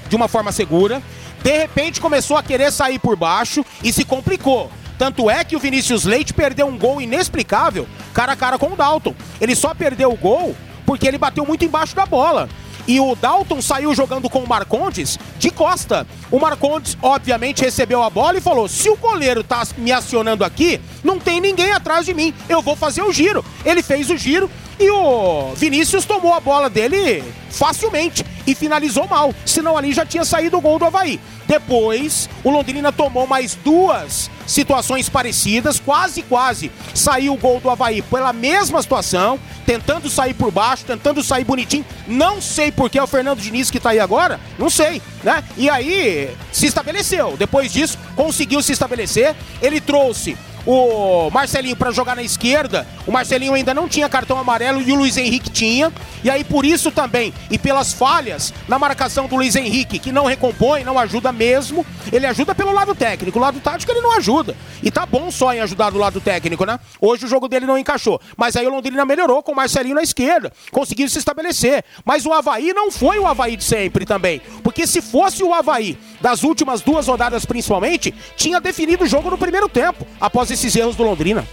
de 0.09 0.17
uma 0.17 0.27
forma 0.27 0.51
segura, 0.51 1.01
de 1.45 1.57
repente 1.57 2.01
começou 2.01 2.37
a 2.37 2.43
querer 2.43 2.73
sair 2.73 2.99
por 2.99 3.15
baixo 3.15 3.65
e 3.85 3.93
se 3.93 4.05
complicou. 4.05 4.69
Tanto 4.99 5.31
é 5.31 5.45
que 5.45 5.55
o 5.55 5.61
Vinícius 5.61 6.05
Leite 6.05 6.35
perdeu 6.35 6.67
um 6.67 6.77
gol 6.77 7.01
inexplicável 7.01 7.87
cara 8.13 8.33
a 8.33 8.37
cara 8.37 8.59
com 8.59 8.73
o 8.73 8.77
Dalton. 8.77 9.15
Ele 9.41 9.55
só 9.55 9.73
perdeu 9.75 10.11
o 10.11 10.17
gol 10.17 10.57
porque 10.85 11.07
ele 11.07 11.19
bateu 11.19 11.47
muito 11.47 11.65
embaixo 11.65 11.95
da 11.95 12.05
bola. 12.05 12.49
E 12.89 12.99
o 12.99 13.15
Dalton 13.15 13.63
saiu 13.63 13.95
jogando 13.95 14.29
com 14.29 14.41
o 14.41 14.49
Marcondes 14.49 15.21
de 15.39 15.53
costa. 15.53 16.05
O 16.33 16.41
Marcondes, 16.41 16.99
obviamente, 17.01 17.63
recebeu 17.63 18.03
a 18.03 18.11
bola 18.11 18.39
e 18.39 18.41
falou: 18.41 18.67
se 18.67 18.89
o 18.89 18.97
goleiro 18.97 19.45
tá 19.45 19.63
me 19.77 19.93
acionando 19.93 20.43
aqui, 20.43 20.81
não 21.05 21.21
tem 21.21 21.41
ninguém 21.41 21.71
atrás 21.71 22.07
de 22.07 22.15
mim. 22.15 22.35
Eu 22.49 22.61
vou 22.61 22.75
fazer 22.75 23.03
o 23.03 23.13
giro. 23.13 23.45
Ele 23.65 23.83
fez 23.83 24.11
o 24.11 24.17
giro 24.17 24.51
e 24.79 24.91
o 24.91 25.53
Vinícius 25.55 26.05
tomou 26.05 26.33
a 26.33 26.41
bola 26.41 26.71
dele 26.71 27.25
facilmente 27.51 28.25
e 28.47 28.55
finalizou 28.55 29.07
mal. 29.07 29.35
Senão 29.45 29.77
ali 29.77 29.93
já 29.93 30.07
tinha 30.07 30.25
saído 30.25 30.57
o 30.57 30.61
gol 30.61 30.79
do 30.79 30.85
Havaí. 30.85 31.21
Depois, 31.47 32.29
o 32.45 32.51
Londrina 32.51 32.93
tomou 32.93 33.27
mais 33.27 33.55
duas 33.55 34.31
situações 34.47 35.09
parecidas, 35.09 35.81
quase, 35.81 36.23
quase 36.23 36.71
saiu 36.95 37.35
o 37.35 37.37
gol 37.37 37.61
do 37.61 37.69
Havaí 37.69 38.03
pela 38.03 38.33
mesma 38.33 38.81
situação, 38.81 39.39
tentando 39.67 40.09
sair 40.09 40.35
por 40.35 40.51
baixo, 40.51 40.85
tentando 40.85 41.23
sair 41.23 41.45
bonitinho. 41.45 41.85
Não 42.07 42.41
sei 42.41 42.71
porque 42.71 42.99
é 42.99 43.03
o 43.03 43.07
Fernando 43.07 43.41
Diniz 43.41 43.71
que 43.71 43.81
tá 43.81 43.91
aí 43.91 44.01
agora, 44.01 44.39
não 44.59 44.71
sei, 44.71 45.03
né? 45.23 45.43
E 45.57 45.69
aí 45.69 46.31
se 46.53 46.67
estabeleceu. 46.67 47.37
Depois 47.39 47.73
disso, 47.73 47.99
conseguiu 48.15 48.63
se 48.63 48.73
estabelecer. 48.73 49.35
Ele 49.61 49.81
trouxe 49.81 50.37
o 50.67 51.31
Marcelinho 51.31 51.77
para 51.77 51.91
jogar 51.91 52.17
na 52.17 52.23
esquerda. 52.23 52.87
O 53.07 53.13
Marcelinho 53.13 53.55
ainda 53.55 53.73
não 53.73 53.89
tinha 53.89 54.09
cartão 54.09 54.39
amarelo 54.39 54.81
e 54.81 54.93
o 54.93 54.97
Luiz 54.97 55.17
Henrique 55.17 55.51
tinha. 55.51 55.93
E 56.23 56.31
aí 56.31 56.43
por 56.43 56.65
isso 56.65 56.91
também, 56.91 57.33
e 57.51 57.59
pelas 57.59 57.93
falhas 57.93 58.53
na 58.67 58.79
marcação 58.79 59.27
do 59.27 59.37
Luiz 59.37 59.55
Henrique, 59.55 59.99
que 59.99 60.11
não 60.11 60.27
recompõe, 60.27 60.83
não 60.83 60.99
ajuda 60.99 61.31
mesmo, 61.33 61.87
ele 62.13 62.27
ajuda 62.27 62.55
pelo 62.55 62.73
lado 62.73 62.95
técnico. 62.95 63.39
O 63.39 63.43
lado 63.43 63.61
tático 63.61 63.93
ele 63.93 64.01
não 64.01 64.17
ajuda. 64.17 64.57
E 64.83 64.91
tá 64.91 65.07
bom 65.07 65.31
só 65.31 65.53
em 65.53 65.61
ajudar 65.61 65.91
do 65.91 65.99
lado 65.99 66.21
técnico, 66.21 66.65
né? 66.65 66.79
Hoje 67.01 67.25
o 67.25 67.29
jogo 67.29 67.49
dele 67.49 67.67
não 67.67 67.79
encaixou. 67.79 68.21
Mas 68.37 68.57
aí 68.57 68.67
o 68.67 68.71
Londrina 68.71 69.05
melhorou 69.05 69.43
com 69.43 69.53
o 69.53 69.57
Marcelinho 69.57 69.95
na 69.95 70.03
esquerda. 70.03 70.53
Conseguiu 70.71 71.09
se 71.09 71.19
estabelecer. 71.19 71.85
Mas 72.05 72.27
o 72.27 72.33
Havaí 72.33 72.73
não 72.73 72.91
foi 72.91 73.19
o 73.19 73.27
Havaí 73.27 73.57
de 73.57 73.65
sempre 73.65 74.05
também. 74.05 74.41
Porque 74.63 74.87
se 74.87 75.01
fosse 75.01 75.43
o 75.43 75.55
Havaí 75.55 75.99
das 76.21 76.43
últimas 76.43 76.81
duas 76.81 77.07
rodadas 77.07 77.45
principalmente, 77.45 78.15
tinha 78.37 78.61
definido 78.61 79.05
o 79.05 79.07
jogo 79.07 79.31
no 79.31 79.39
primeiro 79.39 79.69
tempo, 79.69 80.07
após 80.21 80.48
esses 80.51 80.75
erros 80.75 80.97
do 80.97 81.03
Londrina. 81.03 81.45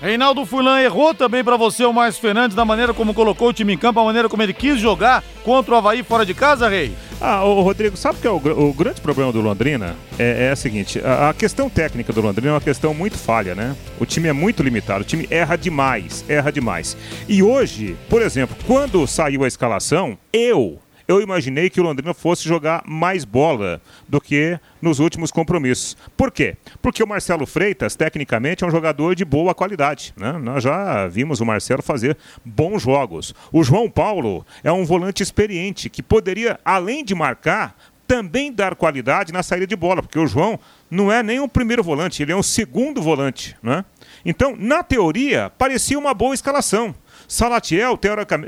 Reinaldo 0.00 0.44
Furlan 0.44 0.80
errou 0.80 1.14
também 1.14 1.42
para 1.42 1.56
você 1.56 1.84
o 1.84 1.92
Márcio 1.92 2.20
Fernandes 2.20 2.54
da 2.54 2.64
maneira 2.64 2.92
como 2.92 3.14
colocou 3.14 3.48
o 3.48 3.52
time 3.54 3.72
em 3.72 3.78
campo, 3.78 4.00
a 4.00 4.04
maneira 4.04 4.28
como 4.28 4.42
ele 4.42 4.52
quis 4.52 4.78
jogar 4.78 5.24
contra 5.42 5.74
o 5.74 5.78
Havaí 5.78 6.02
fora 6.02 6.26
de 6.26 6.34
casa, 6.34 6.68
Rei? 6.68 6.94
Ah, 7.20 7.42
o 7.44 7.62
Rodrigo, 7.62 7.96
sabe 7.96 8.18
que 8.18 8.26
é 8.26 8.30
o, 8.30 8.36
o, 8.36 8.74
grande 8.74 9.00
problema 9.00 9.32
do 9.32 9.40
Londrina? 9.40 9.96
É, 10.18 10.48
é 10.48 10.52
o 10.52 10.56
seguinte, 10.56 11.00
a, 11.02 11.30
a, 11.30 11.34
questão 11.34 11.70
técnica 11.70 12.12
do 12.12 12.20
Londrina 12.20 12.50
é 12.50 12.52
uma 12.52 12.60
questão 12.60 12.92
muito 12.92 13.16
falha, 13.16 13.54
né? 13.54 13.74
O 13.98 14.04
time 14.04 14.28
é 14.28 14.32
muito 14.32 14.62
limitado, 14.62 15.00
o 15.00 15.06
time 15.06 15.26
erra 15.30 15.56
demais, 15.56 16.22
erra 16.28 16.52
demais. 16.52 16.96
E 17.26 17.42
hoje, 17.42 17.96
por 18.10 18.20
exemplo, 18.20 18.54
quando 18.66 19.06
saiu 19.06 19.42
a 19.42 19.48
escalação, 19.48 20.18
eu, 20.32 20.78
eu 21.06 21.20
imaginei 21.20 21.68
que 21.68 21.80
o 21.80 21.84
Londrina 21.84 22.14
fosse 22.14 22.48
jogar 22.48 22.82
mais 22.86 23.24
bola 23.24 23.80
do 24.08 24.20
que 24.20 24.58
nos 24.80 24.98
últimos 24.98 25.30
compromissos. 25.30 25.96
Por 26.16 26.30
quê? 26.30 26.56
Porque 26.80 27.02
o 27.02 27.06
Marcelo 27.06 27.46
Freitas, 27.46 27.94
tecnicamente, 27.94 28.64
é 28.64 28.66
um 28.66 28.70
jogador 28.70 29.14
de 29.14 29.24
boa 29.24 29.54
qualidade. 29.54 30.14
Né? 30.16 30.32
Nós 30.32 30.62
já 30.62 31.06
vimos 31.08 31.40
o 31.40 31.46
Marcelo 31.46 31.82
fazer 31.82 32.16
bons 32.44 32.82
jogos. 32.82 33.34
O 33.52 33.62
João 33.62 33.90
Paulo 33.90 34.46
é 34.62 34.72
um 34.72 34.84
volante 34.84 35.22
experiente 35.22 35.88
que 35.90 36.02
poderia, 36.02 36.58
além 36.64 37.04
de 37.04 37.14
marcar, 37.14 37.76
também 38.06 38.52
dar 38.52 38.74
qualidade 38.74 39.32
na 39.32 39.42
saída 39.42 39.66
de 39.66 39.76
bola, 39.76 40.02
porque 40.02 40.18
o 40.18 40.26
João 40.26 40.58
não 40.94 41.10
é 41.10 41.22
nem 41.22 41.40
o 41.40 41.48
primeiro 41.48 41.82
volante, 41.82 42.22
ele 42.22 42.32
é 42.32 42.36
o 42.36 42.42
segundo 42.42 43.02
volante. 43.02 43.56
Né? 43.62 43.84
Então, 44.24 44.54
na 44.58 44.82
teoria, 44.82 45.50
parecia 45.58 45.98
uma 45.98 46.14
boa 46.14 46.34
escalação. 46.34 46.94
Salatiel, 47.26 47.98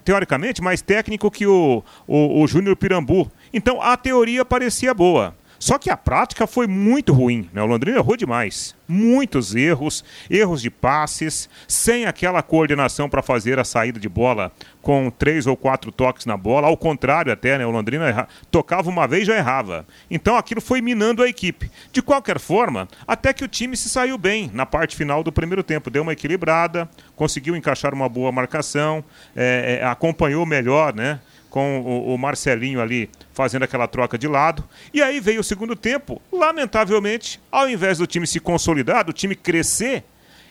teoricamente, 0.04 0.62
mais 0.62 0.82
técnico 0.82 1.30
que 1.30 1.46
o, 1.46 1.82
o, 2.06 2.42
o 2.42 2.46
Júnior 2.46 2.76
Pirambu. 2.76 3.30
Então 3.52 3.80
a 3.80 3.96
teoria 3.96 4.44
parecia 4.44 4.92
boa. 4.92 5.34
Só 5.58 5.78
que 5.78 5.90
a 5.90 5.96
prática 5.96 6.46
foi 6.46 6.66
muito 6.66 7.12
ruim. 7.12 7.48
Né? 7.52 7.62
O 7.62 7.66
Londrina 7.66 7.98
errou 7.98 8.16
demais. 8.16 8.74
Muitos 8.88 9.54
erros, 9.54 10.04
erros 10.30 10.62
de 10.62 10.70
passes, 10.70 11.48
sem 11.66 12.06
aquela 12.06 12.42
coordenação 12.42 13.08
para 13.08 13.22
fazer 13.22 13.58
a 13.58 13.64
saída 13.64 13.98
de 13.98 14.08
bola 14.08 14.52
com 14.80 15.10
três 15.10 15.46
ou 15.46 15.56
quatro 15.56 15.90
toques 15.90 16.26
na 16.26 16.36
bola. 16.36 16.68
Ao 16.68 16.76
contrário, 16.76 17.32
até, 17.32 17.58
né? 17.58 17.66
o 17.66 17.70
Londrina 17.70 18.08
erra... 18.08 18.28
tocava 18.50 18.88
uma 18.88 19.08
vez 19.08 19.22
e 19.22 19.26
já 19.26 19.36
errava. 19.36 19.84
Então 20.08 20.36
aquilo 20.36 20.60
foi 20.60 20.80
minando 20.80 21.22
a 21.22 21.28
equipe. 21.28 21.70
De 21.92 22.00
qualquer 22.00 22.38
forma, 22.38 22.86
até 23.06 23.32
que 23.32 23.44
o 23.44 23.48
time 23.48 23.76
se 23.76 23.88
saiu 23.88 24.16
bem 24.16 24.50
na 24.54 24.64
parte 24.64 24.94
final 24.94 25.24
do 25.24 25.32
primeiro 25.32 25.62
tempo. 25.62 25.90
Deu 25.90 26.02
uma 26.02 26.12
equilibrada, 26.12 26.88
conseguiu 27.16 27.56
encaixar 27.56 27.92
uma 27.92 28.08
boa 28.08 28.30
marcação, 28.30 29.04
é, 29.34 29.80
é, 29.80 29.86
acompanhou 29.86 30.46
melhor, 30.46 30.94
né? 30.94 31.18
Com 31.56 31.80
o, 31.80 32.12
o, 32.12 32.18
Marcelinho 32.18 32.82
ali 32.82 33.08
fazendo 33.32 33.62
aquela 33.62 33.88
troca 33.88 34.18
de 34.18 34.28
lado. 34.28 34.62
E 34.92 35.00
aí 35.00 35.20
veio 35.20 35.40
o 35.40 35.44
segundo 35.44 35.74
tempo. 35.74 36.20
Lamentavelmente, 36.30 37.40
ao 37.50 37.66
invés 37.66 37.96
do 37.96 38.06
time 38.06 38.26
se 38.26 38.38
consolidar, 38.38 39.06
do 39.06 39.12
time 39.14 39.34
crescer, 39.34 40.04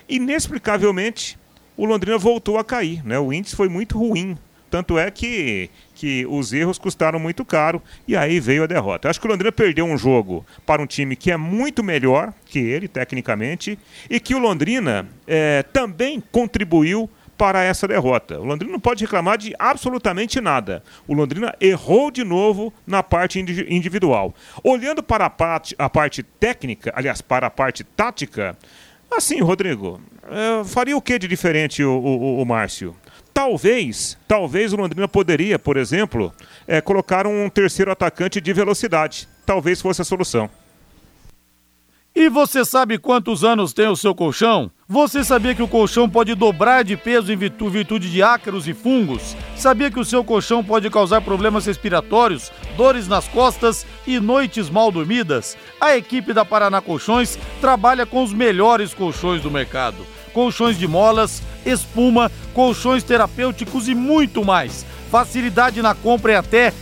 inexplicavelmente 0.10 1.38
o 1.78 1.86
Londrina 1.86 2.18
voltou 2.18 2.58
a 2.58 2.64
cair. 2.64 3.06
Né? 3.06 3.20
O 3.20 3.32
índice 3.32 3.56
foi 3.56 3.70
muito 3.70 4.00
ruim. 4.00 4.36
Tanto 4.72 4.98
é 4.98 5.12
que, 5.12 5.70
que 5.94 6.26
os 6.26 6.52
erros 6.52 6.80
custaram 6.80 7.20
muito 7.20 7.46
caro 7.46 7.80
e 8.08 8.18
aí 8.18 8.40
veio 8.40 8.64
a 8.64 8.66
derrota. 8.66 9.08
Acho 9.08 9.22
que 9.22 9.28
o 9.28 9.30
Londrina 9.30 9.52
perdeu 9.52 9.86
um 9.86 9.96
jogo 9.96 10.44
para 10.66 10.82
um 10.82 10.88
time 10.88 11.16
que 11.16 11.30
é 11.30 11.38
muito 11.38 11.84
melhor 11.84 12.34
que 12.48 12.58
ele, 12.58 12.88
tecnicamente, 12.88 13.78
e 14.10 14.20
que 14.20 14.34
o 14.34 14.40
Londrina 14.40 15.08
é, 15.28 15.62
também 15.72 16.20
contribuiu 16.32 17.08
para 17.38 17.64
essa 17.64 17.88
derrota. 17.88 18.40
O 18.40 18.46
Londrina 18.46 18.72
não 18.72 18.80
pode 18.80 19.04
reclamar 19.04 19.38
de 19.38 19.54
absolutamente 19.60 20.40
nada. 20.40 20.84
O 21.08 21.14
Londrina 21.14 21.54
errou 21.60 22.10
de 22.10 22.24
novo 22.24 22.74
na 22.86 23.04
parte 23.04 23.40
individual. 23.40 24.34
Olhando 24.64 25.04
para 25.04 25.26
a 25.26 25.30
parte, 25.30 25.76
a 25.78 25.90
parte 25.90 26.24
técnica, 26.24 26.94
aliás, 26.96 27.22
para 27.22 27.48
a 27.48 27.52
parte 27.52 27.84
tática, 27.84 28.58
assim, 29.12 29.42
Rodrigo, 29.42 30.02
é, 30.24 30.64
faria 30.64 30.98
o 30.98 31.02
que 31.02 31.20
de 31.20 31.28
diferente 31.28 31.84
o, 31.84 31.92
o, 31.92 32.42
o 32.42 32.46
Márcio? 32.46 32.96
Talvez, 33.34 34.18
talvez 34.28 34.72
o 34.72 34.78
Londrina 34.78 35.08
poderia, 35.08 35.60
por 35.60 35.76
exemplo, 35.76 36.34
é, 36.66 36.80
colocar 36.80 37.28
um 37.28 37.50
terceiro 37.50 37.92
atacante 37.92 38.40
de 38.40 38.54
velocidade. 38.54 39.28
Talvez 39.46 39.82
fosse 39.82 40.02
a 40.02 40.06
solução. 40.06 40.50
E 42.18 42.30
você 42.30 42.64
sabe 42.64 42.98
quantos 42.98 43.44
anos 43.44 43.74
tem 43.74 43.90
o 43.90 43.96
seu 43.96 44.16
colchão? 44.16 44.72
Você 44.88 45.22
sabia 45.22 45.54
que 45.54 45.62
o 45.62 45.68
colchão 45.68 46.10
pode 46.10 46.34
dobrar 46.34 46.82
de 46.82 46.96
peso 46.96 47.30
em 47.30 47.36
virtude 47.36 48.10
de 48.10 48.24
ácaros 48.24 48.70
e 48.70 48.74
fungos? 48.74 49.36
Sabia 49.58 49.92
que 49.92 50.00
o 50.00 50.06
seu 50.06 50.24
colchão 50.24 50.64
pode 50.64 50.90
causar 50.90 51.20
problemas 51.20 51.66
respiratórios, 51.66 52.54
dores 52.78 53.06
nas 53.10 53.28
costas 53.28 53.86
e 54.08 54.18
noites 54.18 54.70
mal 54.70 54.94
dormidas? 54.94 55.58
A 55.80 55.98
equipe 55.98 56.32
da 56.32 56.46
Paraná 56.46 56.80
Colchões 56.80 57.38
trabalha 57.60 58.06
com 58.06 58.24
os 58.24 58.32
melhores 58.32 58.94
colchões 58.94 59.42
do 59.42 59.52
mercado. 59.52 59.98
Colchões 60.32 60.80
de 60.80 60.88
molas, 60.88 61.44
espuma, 61.66 62.32
colchões 62.54 63.04
terapêuticos 63.04 63.90
e 63.90 63.94
muito 63.94 64.46
mais. 64.46 64.86
Facilidade 65.12 65.82
na 65.82 65.94
compra 65.94 66.32
é 66.32 66.38
até 66.38 66.74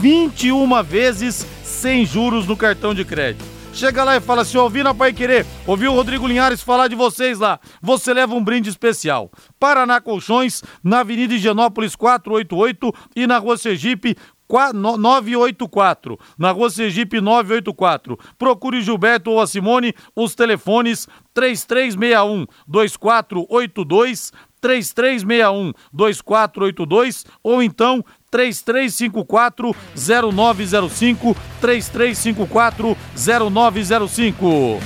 21 0.00 0.82
vezes 0.82 1.46
sem 1.62 2.06
juros 2.06 2.46
no 2.46 2.56
cartão 2.56 2.94
de 2.94 3.04
crédito. 3.04 3.57
Chega 3.78 4.02
lá 4.02 4.16
e 4.16 4.20
fala 4.20 4.42
assim: 4.42 4.58
ouvi 4.58 4.82
na 4.82 4.92
Pai 4.92 5.12
Querer, 5.12 5.46
ouviu 5.64 5.92
o 5.92 5.94
Rodrigo 5.94 6.26
Linhares 6.26 6.60
falar 6.60 6.88
de 6.88 6.96
vocês 6.96 7.38
lá. 7.38 7.60
Você 7.80 8.12
leva 8.12 8.34
um 8.34 8.42
brinde 8.42 8.68
especial. 8.68 9.30
Paraná 9.56 10.00
Colchões, 10.00 10.64
na 10.82 10.98
Avenida 10.98 11.34
Higienópolis 11.34 11.94
488 11.94 12.92
e 13.14 13.24
na 13.24 13.38
Rua 13.38 13.56
Sergipe 13.56 14.16
984. 14.48 16.18
Na 16.36 16.50
Rua 16.50 16.70
Sergipe 16.70 17.20
984. 17.20 18.18
Procure 18.36 18.82
Gilberto 18.82 19.30
ou 19.30 19.40
a 19.40 19.46
Simone, 19.46 19.94
os 20.16 20.34
telefones 20.34 21.06
3361 21.32 22.46
2482 22.66 24.32
3361 24.60 25.72
2482 25.92 27.26
ou 27.44 27.62
então 27.62 28.04
3354 28.30 29.74
0905 29.94 31.36
3354 31.60 32.96
0905. 33.50 34.80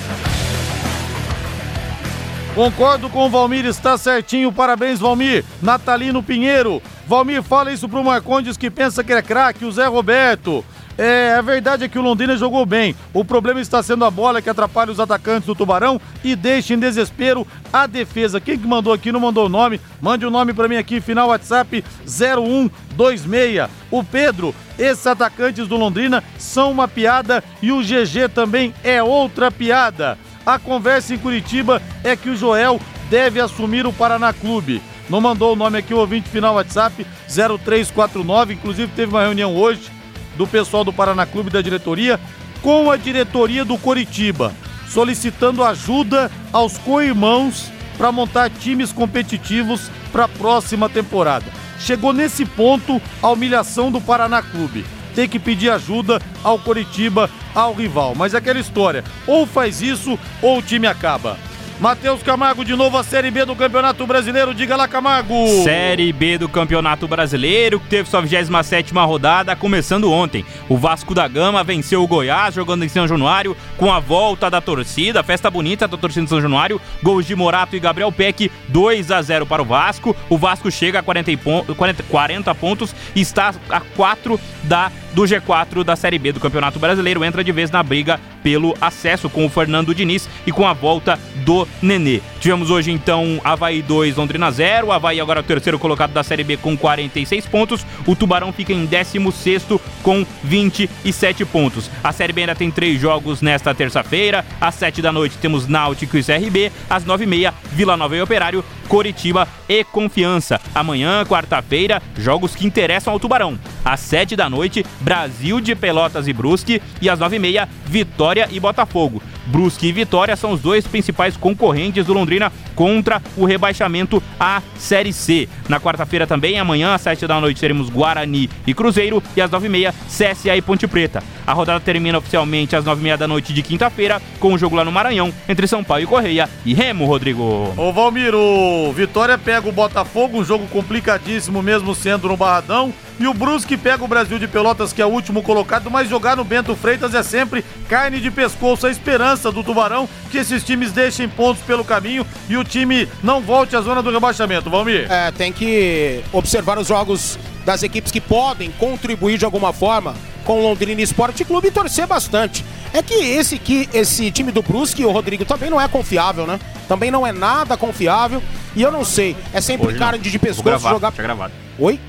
Concordo 2.55 3.09
com 3.09 3.26
o 3.26 3.30
Valmir, 3.30 3.64
está 3.64 3.97
certinho. 3.97 4.53
Parabéns, 4.53 5.01
Valmir. 5.01 5.43
Natalino 5.62 6.22
Pinheiro. 6.22 6.82
Valmir, 7.07 7.43
fala 7.43 7.72
isso 7.72 7.88
pro 7.88 8.05
Marcondes 8.05 8.59
que 8.59 8.70
pensa 8.70 9.03
que 9.03 9.12
é 9.12 9.22
craque, 9.22 9.64
o 9.64 9.72
Zé 9.72 9.86
Roberto. 9.86 10.62
É, 10.99 11.34
a 11.34 11.40
verdade 11.40 11.84
é 11.84 11.88
que 11.88 11.99
o 11.99 12.03
Londrina 12.03 12.36
jogou 12.36 12.66
bem. 12.66 12.95
O 13.14 13.24
problema 13.24 13.61
está 13.61 13.82
sendo 13.82 14.05
a 14.05 14.11
bola 14.11 14.43
que 14.43 14.51
atrapalha 14.51 14.93
os 14.93 15.01
atacantes 15.01 15.47
do 15.47 15.55
Tubarão 15.55 16.01
e 16.22 16.36
deixa 16.36 16.74
em 16.74 16.78
desespero 16.78 17.47
a 17.72 17.86
defesa. 17.86 18.40
Quem 18.40 18.59
que 18.59 18.66
mandou 18.66 18.93
aqui 18.93 19.11
não 19.11 19.20
mandou 19.20 19.47
o 19.47 19.49
nome? 19.49 19.80
Mande 20.01 20.24
o 20.24 20.28
um 20.28 20.30
nome 20.30 20.53
para 20.53 20.68
mim 20.68 20.76
aqui, 20.76 21.01
final 21.01 21.28
WhatsApp 21.28 21.82
0126. 22.07 23.68
O 23.90 24.05
Pedro, 24.05 24.55
esses 24.78 25.07
atacantes 25.07 25.66
do 25.66 25.76
Londrina 25.76 26.22
são 26.38 26.70
uma 26.70 26.86
piada 26.86 27.43
e 27.62 27.72
o 27.72 27.80
GG 27.80 28.28
também 28.34 28.74
é 28.84 29.03
outra 29.03 29.51
piada. 29.51 30.18
A 30.45 30.59
conversa 30.59 31.14
em 31.14 31.18
Curitiba 31.18 31.80
é 32.05 32.16
que 32.16 32.28
o 32.28 32.36
Joel 32.36 32.80
deve 33.09 33.40
assumir 33.40 33.86
o 33.86 33.93
Paraná 33.93 34.32
Clube. 34.32 34.82
Não 35.09 35.20
mandou 35.20 35.53
o 35.53 35.57
nome 35.57 35.78
aqui, 35.78 35.95
o 35.95 35.99
ouvinte 35.99 36.28
final 36.28 36.55
WhatsApp 36.55 37.07
0349. 37.28 38.55
Inclusive 38.55 38.93
teve 38.95 39.12
uma 39.12 39.22
reunião 39.22 39.57
hoje 39.57 40.01
do 40.37 40.47
pessoal 40.47 40.85
do 40.85 40.93
Paraná 40.93 41.26
Clube 41.26 41.51
da 41.51 41.61
diretoria 41.61 42.18
com 42.61 42.91
a 42.91 42.97
diretoria 42.97 43.64
do 43.64 43.76
Coritiba, 43.76 44.53
solicitando 44.89 45.64
ajuda 45.64 46.30
aos 46.53 46.78
co-irmãos 46.78 47.70
para 47.99 48.12
montar 48.12 48.51
times 48.51 48.93
competitivos 48.93 49.91
para 50.12 50.24
a 50.24 50.28
próxima 50.28 50.89
temporada. 50.89 51.47
Chegou 51.78 52.12
nesse 52.12 52.45
ponto 52.45 53.03
a 53.22 53.30
humilhação 53.30 53.91
do 53.91 54.01
Paraná 54.01 54.43
Clube. 54.43 54.85
Tem 55.14 55.28
que 55.28 55.39
pedir 55.39 55.70
ajuda 55.70 56.20
ao 56.43 56.59
Coritiba, 56.59 57.28
ao 57.55 57.74
rival. 57.74 58.14
Mas 58.14 58.35
é 58.35 58.39
aquela 58.39 58.61
história, 58.61 59.05
ou 59.26 59.47
faz 59.47 59.83
isso 59.83 60.18
ou 60.41 60.59
o 60.59 60.62
time 60.62 60.87
acaba. 60.87 61.37
Matheus 61.83 62.22
Camargo 62.22 62.64
de 62.64 62.76
novo 62.76 62.97
a 62.97 63.03
Série 63.03 63.28
B 63.28 63.45
do 63.45 63.57
Campeonato 63.57 64.07
Brasileiro. 64.07 64.55
Diga 64.55 64.76
lá, 64.76 64.87
Camargo. 64.87 65.35
Série 65.64 66.12
B 66.12 66.39
do 66.39 66.49
Campeonato 66.49 67.09
Brasileiro, 67.09 67.80
que 67.80 67.89
teve 67.89 68.09
sua 68.09 68.22
27 68.22 68.95
rodada, 68.95 69.57
começando 69.57 70.09
ontem. 70.09 70.45
O 70.68 70.76
Vasco 70.76 71.12
da 71.12 71.26
Gama 71.26 71.64
venceu 71.64 72.01
o 72.01 72.07
Goiás, 72.07 72.55
jogando 72.55 72.85
em 72.85 72.89
São 72.89 73.09
Januário, 73.09 73.57
com 73.76 73.93
a 73.93 73.99
volta 73.99 74.49
da 74.49 74.61
torcida, 74.61 75.24
festa 75.24 75.51
bonita 75.51 75.89
da 75.89 75.97
torcida 75.97 76.22
de 76.22 76.28
São 76.28 76.41
Januário. 76.41 76.80
Gols 77.03 77.26
de 77.26 77.35
Morato 77.35 77.74
e 77.74 77.80
Gabriel 77.80 78.12
Peck, 78.12 78.49
2 78.68 79.11
a 79.11 79.20
0 79.20 79.45
para 79.45 79.61
o 79.61 79.64
Vasco. 79.64 80.14
O 80.30 80.39
Vasco 80.39 80.70
chega 80.70 81.01
a 81.01 81.03
40, 81.03 81.33
40, 81.76 82.05
40 82.05 82.55
pontos 82.55 82.95
e 83.12 83.20
está 83.20 83.53
a 83.68 83.80
4 83.80 84.39
da 84.62 84.93
do 85.12 85.22
G4 85.22 85.85
da 85.85 85.97
Série 85.97 86.18
B 86.18 86.33
do 86.33 86.41
Campeonato 86.41 86.78
Brasileiro. 86.78 87.24
Entra 87.24 87.43
de 87.43 87.53
vez 87.53 87.70
na 87.72 87.83
briga 87.83 88.20
pelo 88.43 88.74
acesso 88.80 89.30
com 89.30 89.47
o 89.47 89.49
Fernando 89.49 89.95
Diniz 89.95 90.28
e 90.47 90.53
com 90.53 90.66
a 90.66 90.72
volta 90.72 91.18
do 91.45 91.66
Nenê. 91.80 92.20
Tivemos 92.43 92.70
hoje 92.70 92.90
então 92.90 93.40
Havaí 93.45 93.80
2, 93.82 94.16
Londrina 94.16 94.51
0. 94.51 94.88
O 94.88 94.93
Havaí 94.93 95.20
agora 95.20 95.38
é 95.38 95.43
o 95.43 95.45
terceiro 95.45 95.78
colocado 95.78 96.12
da 96.12 96.24
Série 96.24 96.43
B 96.43 96.57
com 96.57 96.76
46 96.76 97.47
pontos. 97.47 97.86
O 98.05 98.16
Tubarão 98.16 98.53
fica 98.53 98.72
em 98.72 98.84
16 98.84 99.64
com 100.03 100.26
27 100.43 101.45
pontos. 101.45 101.88
A 102.03 102.11
Série 102.11 102.32
B 102.32 102.40
ainda 102.40 102.57
tem 102.57 102.68
três 102.68 103.01
jogos 103.01 103.43
nesta 103.43 103.72
terça-feira. 103.72 104.45
Às 104.61 104.74
7 104.74 105.01
da 105.01 105.12
noite 105.12 105.38
temos 105.38 105.68
Náutico 105.68 106.16
e 106.16 106.24
CRB. 106.24 106.72
Às 106.90 107.05
9h30, 107.05 107.55
Vila 107.70 107.97
Nova 107.97 108.16
e 108.16 108.20
Operário, 108.20 108.64
Coritiba 108.88 109.47
e 109.68 109.84
Confiança. 109.84 110.61
Amanhã, 110.74 111.24
quarta-feira, 111.24 112.03
jogos 112.18 112.57
que 112.57 112.66
interessam 112.66 113.12
ao 113.12 113.20
Tubarão. 113.20 113.57
Às 113.84 114.01
7 114.01 114.34
da 114.34 114.51
noite, 114.51 114.84
Brasil 115.01 115.61
de 115.61 115.76
Pelotas 115.76 116.26
e 116.26 116.32
Brusque. 116.32 116.82
E 117.01 117.09
às 117.09 117.20
9h30, 117.20 117.68
Vitória 117.86 118.49
e 118.51 118.59
Botafogo. 118.59 119.22
Brusque 119.47 119.86
e 119.86 119.93
Vitória 119.93 120.36
são 120.36 120.53
os 120.53 120.61
dois 120.61 120.86
principais 120.86 121.36
concorrentes 121.36 122.07
do 122.07 122.12
Londrina 122.12 122.32
contra 122.74 123.20
o 123.37 123.45
rebaixamento 123.45 124.22
à 124.39 124.62
Série 124.76 125.12
C. 125.12 125.49
Na 125.68 125.80
quarta-feira 125.80 126.26
também, 126.26 126.59
amanhã, 126.59 126.95
às 126.95 127.03
7 127.03 127.26
da 127.26 127.41
noite, 127.41 127.61
teremos 127.61 127.89
Guarani 127.91 128.49
e 128.66 128.74
Cruzeiro. 128.74 129.22
E 129.37 129.41
às 129.41 129.51
9h30, 129.51 129.93
CSA 130.07 130.57
e 130.57 130.62
Ponte 130.62 130.87
Preta. 130.87 131.22
A 131.47 131.53
rodada 131.53 131.80
termina 131.80 132.18
oficialmente 132.18 132.76
às 132.76 132.85
9h30 132.85 133.16
da 133.16 133.28
noite 133.28 133.53
de 133.53 133.62
quinta-feira, 133.62 134.20
com 134.39 134.55
o 134.55 134.59
jogo 134.59 134.76
lá 134.76 134.85
no 134.85 134.93
Maranhão, 134.93 135.33
entre 135.49 135.66
São 135.66 135.83
Paulo 135.83 136.03
e 136.03 136.07
Correia 136.07 136.49
e 136.64 136.72
Remo, 136.72 137.05
Rodrigo. 137.05 137.72
Ô 137.76 137.93
Valmiro, 137.93 138.93
Vitória 138.93 139.37
pega 139.37 139.68
o 139.68 139.72
Botafogo, 139.72 140.39
um 140.39 140.45
jogo 140.45 140.66
complicadíssimo 140.68 141.62
mesmo 141.62 141.95
sendo 141.95 142.28
no 142.28 142.37
Barradão. 142.37 142.93
E 143.23 143.27
o 143.29 143.33
Brusque 143.33 143.77
pega 143.77 144.03
o 144.03 144.09
Brasil 144.09 144.37
de 144.37 144.49
Pelotas, 144.49 144.93
que 144.93 145.01
é 145.01 145.07
o 145.07 145.09
último 145.09 145.45
colocado, 145.45 145.89
mas 145.89 146.09
jogar 146.09 146.37
no 146.37 146.43
Bento 146.43 146.75
Freitas 146.75 147.14
é 147.14 147.23
sempre 147.23 147.64
carne 147.89 148.18
de 148.18 148.33
pescoço. 148.33 148.85
A 148.85 148.91
esperança 148.91 149.53
do 149.53 149.62
Tubarão 149.62 150.09
que 150.29 150.39
esses 150.39 150.64
times 150.64 150.91
deixem 150.91 151.29
pontos 151.29 151.62
pelo 151.62 151.85
caminho 151.85 152.27
e 152.49 152.57
o 152.57 152.64
time 152.64 153.09
não 153.23 153.41
volte 153.41 153.77
à 153.77 153.81
zona 153.81 154.03
do 154.03 154.11
rebaixamento. 154.11 154.68
Valmir. 154.68 155.07
É, 155.09 155.31
tem 155.31 155.53
que 155.53 156.20
observar 156.33 156.81
os 156.81 156.89
jogos 156.89 157.39
das 157.64 157.85
equipes 157.85 158.11
que 158.11 158.20
podem 158.20 158.73
contribuir 158.73 159.39
de 159.39 159.45
alguma 159.45 159.73
forma 159.73 160.16
com 160.45 160.59
o 160.59 160.62
Londrina 160.64 161.01
Esporte 161.01 161.45
Clube 161.45 161.68
e 161.68 161.70
torcer 161.70 162.09
bastante. 162.09 162.64
É 162.93 163.05
que 163.05 163.14
esse, 163.14 163.57
que 163.57 163.89
esse 163.95 164.33
time 164.33 164.51
do 164.51 164.62
Brusque, 164.62 165.05
o 165.05 165.12
Rodrigo, 165.12 165.45
também 165.45 165.70
não 165.70 165.81
é 165.81 165.87
confiável, 165.87 166.45
né? 166.45 166.59
Também 166.89 167.09
não 167.09 167.25
é 167.25 167.31
nada 167.31 167.77
confiável. 167.77 168.43
E 168.75 168.83
eu 168.83 168.91
não 168.91 169.05
sei, 169.05 169.37
é 169.53 169.61
sempre 169.61 169.95
carne 169.95 170.18
de 170.18 170.39
pescoço 170.41 170.64
gravar, 170.64 170.91
jogar. 170.91 171.12
Gravado. 171.12 171.53
Oi? 171.79 172.01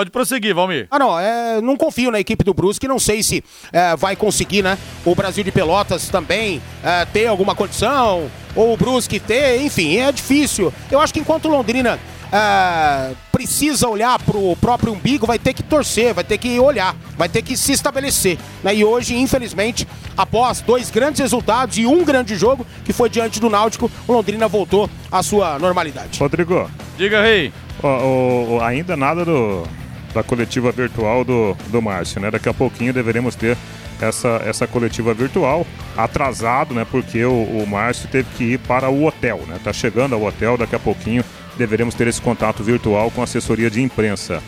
Pode 0.00 0.10
prosseguir, 0.10 0.54
Valmir. 0.54 0.86
Ah, 0.90 0.98
não, 0.98 1.20
é, 1.20 1.60
não 1.60 1.76
confio 1.76 2.10
na 2.10 2.18
equipe 2.18 2.42
do 2.42 2.54
Brusque, 2.54 2.88
não 2.88 2.98
sei 2.98 3.22
se 3.22 3.44
é, 3.70 3.94
vai 3.96 4.16
conseguir, 4.16 4.62
né? 4.62 4.78
O 5.04 5.14
Brasil 5.14 5.44
de 5.44 5.52
Pelotas 5.52 6.08
também 6.08 6.62
é, 6.82 7.04
ter 7.04 7.26
alguma 7.26 7.54
condição, 7.54 8.30
ou 8.56 8.72
o 8.72 8.76
Brusque 8.78 9.20
ter, 9.20 9.60
enfim, 9.60 9.98
é 9.98 10.10
difícil. 10.10 10.72
Eu 10.90 11.00
acho 11.00 11.12
que 11.12 11.20
enquanto 11.20 11.44
o 11.44 11.48
Londrina 11.50 11.98
é, 12.32 13.12
precisa 13.30 13.90
olhar 13.90 14.18
pro 14.20 14.56
próprio 14.56 14.94
umbigo, 14.94 15.26
vai 15.26 15.38
ter 15.38 15.52
que 15.52 15.62
torcer, 15.62 16.14
vai 16.14 16.24
ter 16.24 16.38
que 16.38 16.58
olhar, 16.58 16.96
vai 17.18 17.28
ter 17.28 17.42
que 17.42 17.54
se 17.54 17.72
estabelecer. 17.72 18.38
Né? 18.64 18.76
E 18.76 18.82
hoje, 18.82 19.14
infelizmente, 19.14 19.86
após 20.16 20.62
dois 20.62 20.90
grandes 20.90 21.20
resultados 21.20 21.76
e 21.76 21.84
um 21.84 22.02
grande 22.06 22.36
jogo, 22.36 22.66
que 22.86 22.94
foi 22.94 23.10
diante 23.10 23.38
do 23.38 23.50
Náutico, 23.50 23.90
o 24.08 24.12
Londrina 24.14 24.48
voltou 24.48 24.88
à 25.12 25.22
sua 25.22 25.58
normalidade. 25.58 26.18
Rodrigo. 26.18 26.70
Diga, 26.96 27.20
Rei. 27.20 27.52
Ó, 27.82 28.58
ó, 28.58 28.62
ainda 28.62 28.94
nada 28.94 29.24
do, 29.24 29.66
da 30.14 30.22
coletiva 30.22 30.72
virtual 30.72 31.24
do, 31.24 31.56
do 31.68 31.80
Márcio, 31.80 32.20
né? 32.20 32.30
Daqui 32.30 32.48
a 32.48 32.54
pouquinho 32.54 32.92
deveremos 32.92 33.34
ter 33.34 33.56
essa, 34.00 34.40
essa 34.44 34.66
coletiva 34.66 35.14
virtual 35.14 35.66
atrasado, 35.96 36.74
né? 36.74 36.86
Porque 36.90 37.24
o, 37.24 37.42
o 37.42 37.66
Márcio 37.66 38.08
teve 38.08 38.28
que 38.36 38.44
ir 38.44 38.58
para 38.58 38.88
o 38.88 39.04
hotel, 39.04 39.42
né? 39.46 39.58
Tá 39.62 39.72
chegando 39.72 40.14
ao 40.14 40.22
hotel, 40.22 40.56
daqui 40.56 40.74
a 40.74 40.78
pouquinho 40.78 41.24
deveremos 41.56 41.94
ter 41.94 42.08
esse 42.08 42.20
contato 42.20 42.62
virtual 42.62 43.10
com 43.10 43.20
a 43.20 43.24
assessoria 43.24 43.70
de 43.70 43.82
imprensa. 43.82 44.42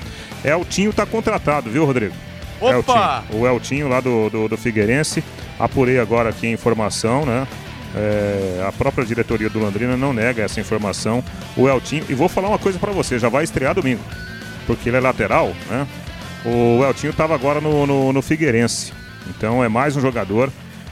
Eltinho 0.44 0.92
tá 0.92 1.04
contratado, 1.06 1.70
viu, 1.70 1.84
Rodrigo? 1.84 2.14
Opa! 2.60 3.24
Eltinho, 3.26 3.42
o 3.42 3.46
Eltinho 3.46 3.88
lá 3.88 4.00
do, 4.00 4.30
do, 4.30 4.48
do 4.48 4.56
Figueirense. 4.56 5.22
Apurei 5.58 5.98
agora 5.98 6.30
aqui 6.30 6.46
a 6.46 6.50
informação, 6.50 7.26
né? 7.26 7.46
É, 7.94 8.64
a 8.66 8.72
própria 8.72 9.04
diretoria 9.04 9.50
do 9.50 9.58
Londrina 9.58 9.96
não 9.96 10.12
nega 10.12 10.42
essa 10.42 10.60
informação. 10.60 11.22
O 11.56 11.68
Eltinho, 11.68 12.04
e 12.08 12.14
vou 12.14 12.28
falar 12.28 12.48
uma 12.48 12.58
coisa 12.58 12.78
para 12.78 12.90
você, 12.92 13.18
já 13.18 13.28
vai 13.28 13.44
estrear 13.44 13.74
domingo, 13.74 14.02
porque 14.66 14.88
ele 14.88 14.96
é 14.96 15.00
lateral, 15.00 15.52
né? 15.68 15.86
O 16.44 16.84
Eltinho 16.84 17.10
estava 17.10 17.34
agora 17.34 17.60
no, 17.60 17.86
no, 17.86 18.12
no, 18.12 18.22
Figueirense, 18.22 18.92
então 19.28 19.62
é 19.62 19.68
mais 19.68 19.96
um 19.96 20.00
jogador 20.00 20.50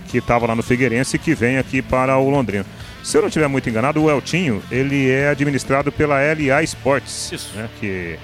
que 0.08 0.18
estava 0.18 0.46
lá 0.46 0.54
no 0.54 0.62
Figueirense 0.62 1.16
e 1.16 1.18
que 1.18 1.34
vem 1.34 1.58
aqui 1.58 1.82
para 1.82 2.16
o 2.18 2.30
Londrina. 2.30 2.64
Se 3.02 3.16
eu 3.16 3.22
não 3.22 3.28
estiver 3.28 3.48
muito 3.48 3.68
enganado, 3.68 4.02
o 4.02 4.10
Eltinho 4.10 4.62
ele 4.70 5.10
é 5.10 5.28
administrado 5.28 5.90
pela 5.90 6.16
LA 6.16 6.62
Sports, 6.62 7.50
né? 7.54 7.68
Que 7.80 8.18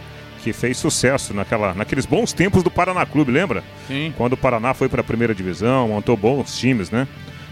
que 0.47 0.53
fez 0.53 0.77
sucesso 0.77 1.35
naquela, 1.35 1.75
naqueles 1.75 2.07
bons 2.07 2.33
tempos 2.33 2.63
do 2.63 2.71
Paraná 2.71 3.05
Clube, 3.05 3.33
lembra? 3.33 3.65
Sim. 3.89 4.15
Quando 4.17 4.35
o 4.35 4.37
Paraná 4.37 4.73
foi 4.75 4.89
para 4.89 5.01
a 5.01 5.05
primeira 5.05 5.35
divisão, 5.35 5.89
montou 5.89 6.17
bons 6.17 6.57
times, 6.57 6.89
né? 6.89 7.09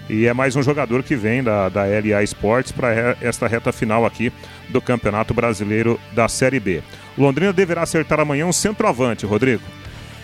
E 0.09 0.27
é 0.27 0.33
mais 0.33 0.55
um 0.55 0.63
jogador 0.63 1.03
que 1.03 1.17
vem 1.17 1.43
da, 1.43 1.69
da 1.69 1.83
LA 1.83 2.23
Sports 2.23 2.71
para 2.71 3.17
esta 3.21 3.49
reta 3.49 3.73
final 3.73 4.07
aqui 4.07 4.33
do 4.69 4.81
Campeonato 4.81 5.35
Brasileiro 5.35 5.99
da 6.13 6.29
Série 6.29 6.61
B. 6.61 6.85
Londrina 7.17 7.53
deverá 7.53 7.83
acertar 7.83 8.21
amanhã 8.21 8.47
um 8.47 8.53
centroavante, 8.53 9.27
Rodrigo. 9.27 9.63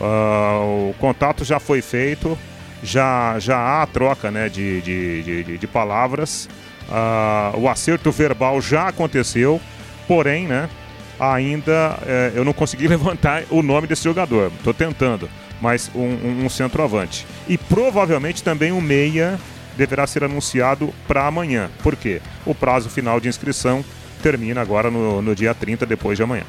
Uh, 0.01 0.91
o 0.91 0.95
contato 0.99 1.45
já 1.45 1.61
foi 1.61 1.83
feito, 1.83 2.37
já, 2.83 3.39
já 3.39 3.57
há 3.59 3.83
a 3.83 3.87
troca 3.87 4.31
né, 4.31 4.49
de, 4.49 4.81
de, 4.81 5.23
de, 5.23 5.59
de 5.59 5.67
palavras. 5.67 6.49
Uh, 6.89 7.61
o 7.61 7.69
acerto 7.69 8.11
verbal 8.11 8.61
já 8.61 8.89
aconteceu, 8.89 9.61
porém, 10.09 10.47
né, 10.47 10.69
ainda 11.21 11.99
eh, 12.07 12.33
eu 12.35 12.45
não 12.45 12.55
consegui 12.55 12.89
levantar 12.89 13.45
o 13.51 13.63
nome 13.63 13.87
desse 13.87 14.05
jogador. 14.05 14.51
Estou 14.57 14.73
tentando, 14.73 15.29
mas 15.61 15.91
um, 15.95 16.01
um, 16.01 16.45
um 16.47 16.49
centroavante. 16.49 17.27
E 17.47 17.59
provavelmente 17.59 18.43
também 18.43 18.73
um 18.73 18.81
meia 18.81 19.39
deverá 19.77 20.07
ser 20.07 20.25
anunciado 20.25 20.93
para 21.07 21.27
amanhã. 21.27 21.71
Por 21.83 21.95
quê? 21.95 22.21
O 22.47 22.55
prazo 22.55 22.89
final 22.89 23.21
de 23.21 23.29
inscrição 23.29 23.85
termina 24.23 24.61
agora 24.61 24.91
no, 24.91 25.21
no 25.21 25.35
dia 25.35 25.55
30, 25.55 25.85
depois 25.87 26.17
de 26.17 26.23
amanhã. 26.23 26.45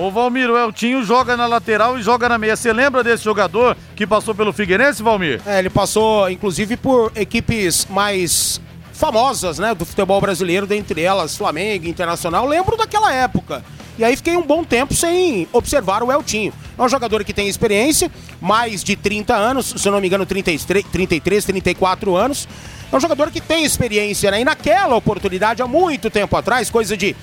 O 0.00 0.10
Valmir, 0.10 0.48
o 0.48 0.56
Eltinho 0.56 1.04
joga 1.04 1.36
na 1.36 1.46
lateral 1.46 1.98
e 1.98 2.02
joga 2.02 2.26
na 2.26 2.38
meia. 2.38 2.56
Você 2.56 2.72
lembra 2.72 3.04
desse 3.04 3.22
jogador 3.22 3.76
que 3.94 4.06
passou 4.06 4.34
pelo 4.34 4.50
Figueirense, 4.50 5.02
Valmir? 5.02 5.42
É, 5.44 5.58
ele 5.58 5.68
passou, 5.68 6.30
inclusive, 6.30 6.74
por 6.78 7.12
equipes 7.14 7.86
mais 7.90 8.58
famosas, 8.94 9.58
né, 9.58 9.74
do 9.74 9.84
futebol 9.84 10.18
brasileiro, 10.18 10.66
dentre 10.66 11.02
elas 11.02 11.36
Flamengo, 11.36 11.86
Internacional. 11.86 12.46
Lembro 12.46 12.78
daquela 12.78 13.12
época. 13.12 13.62
E 13.98 14.04
aí 14.04 14.16
fiquei 14.16 14.38
um 14.38 14.42
bom 14.42 14.64
tempo 14.64 14.94
sem 14.94 15.46
observar 15.52 16.02
o 16.02 16.10
Eltinho. 16.10 16.54
É 16.78 16.82
um 16.82 16.88
jogador 16.88 17.22
que 17.22 17.34
tem 17.34 17.46
experiência, 17.46 18.10
mais 18.40 18.82
de 18.82 18.96
30 18.96 19.36
anos, 19.36 19.74
se 19.76 19.86
eu 19.86 19.92
não 19.92 20.00
me 20.00 20.06
engano, 20.06 20.24
33, 20.24 20.82
33 20.90 21.44
34 21.44 22.16
anos. 22.16 22.48
É 22.90 22.96
um 22.96 23.00
jogador 23.00 23.30
que 23.30 23.40
tem 23.40 23.66
experiência, 23.66 24.30
né? 24.30 24.40
E 24.40 24.44
naquela 24.46 24.96
oportunidade, 24.96 25.60
há 25.60 25.66
muito 25.66 26.08
tempo 26.08 26.34
atrás, 26.38 26.70
coisa 26.70 26.96
de 26.96 27.14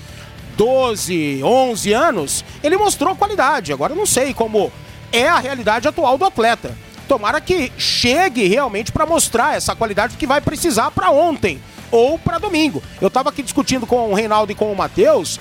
12, 0.58 1.40
11 1.44 1.92
anos, 1.92 2.44
ele 2.64 2.76
mostrou 2.76 3.14
qualidade. 3.14 3.72
Agora 3.72 3.94
não 3.94 4.04
sei 4.04 4.34
como 4.34 4.72
é 5.12 5.28
a 5.28 5.38
realidade 5.38 5.86
atual 5.86 6.18
do 6.18 6.24
atleta. 6.24 6.76
tomara 7.06 7.40
que 7.40 7.72
chegue 7.78 8.46
realmente 8.48 8.92
para 8.92 9.06
mostrar 9.06 9.56
essa 9.56 9.74
qualidade 9.74 10.18
que 10.18 10.26
vai 10.26 10.42
precisar 10.42 10.90
para 10.90 11.10
ontem 11.10 11.58
ou 11.90 12.18
para 12.18 12.38
domingo. 12.38 12.82
Eu 13.00 13.08
estava 13.08 13.30
aqui 13.30 13.42
discutindo 13.42 13.86
com 13.86 14.10
o 14.10 14.14
Reinaldo 14.14 14.52
e 14.52 14.54
com 14.54 14.70
o 14.70 14.76
Matheus 14.76 15.40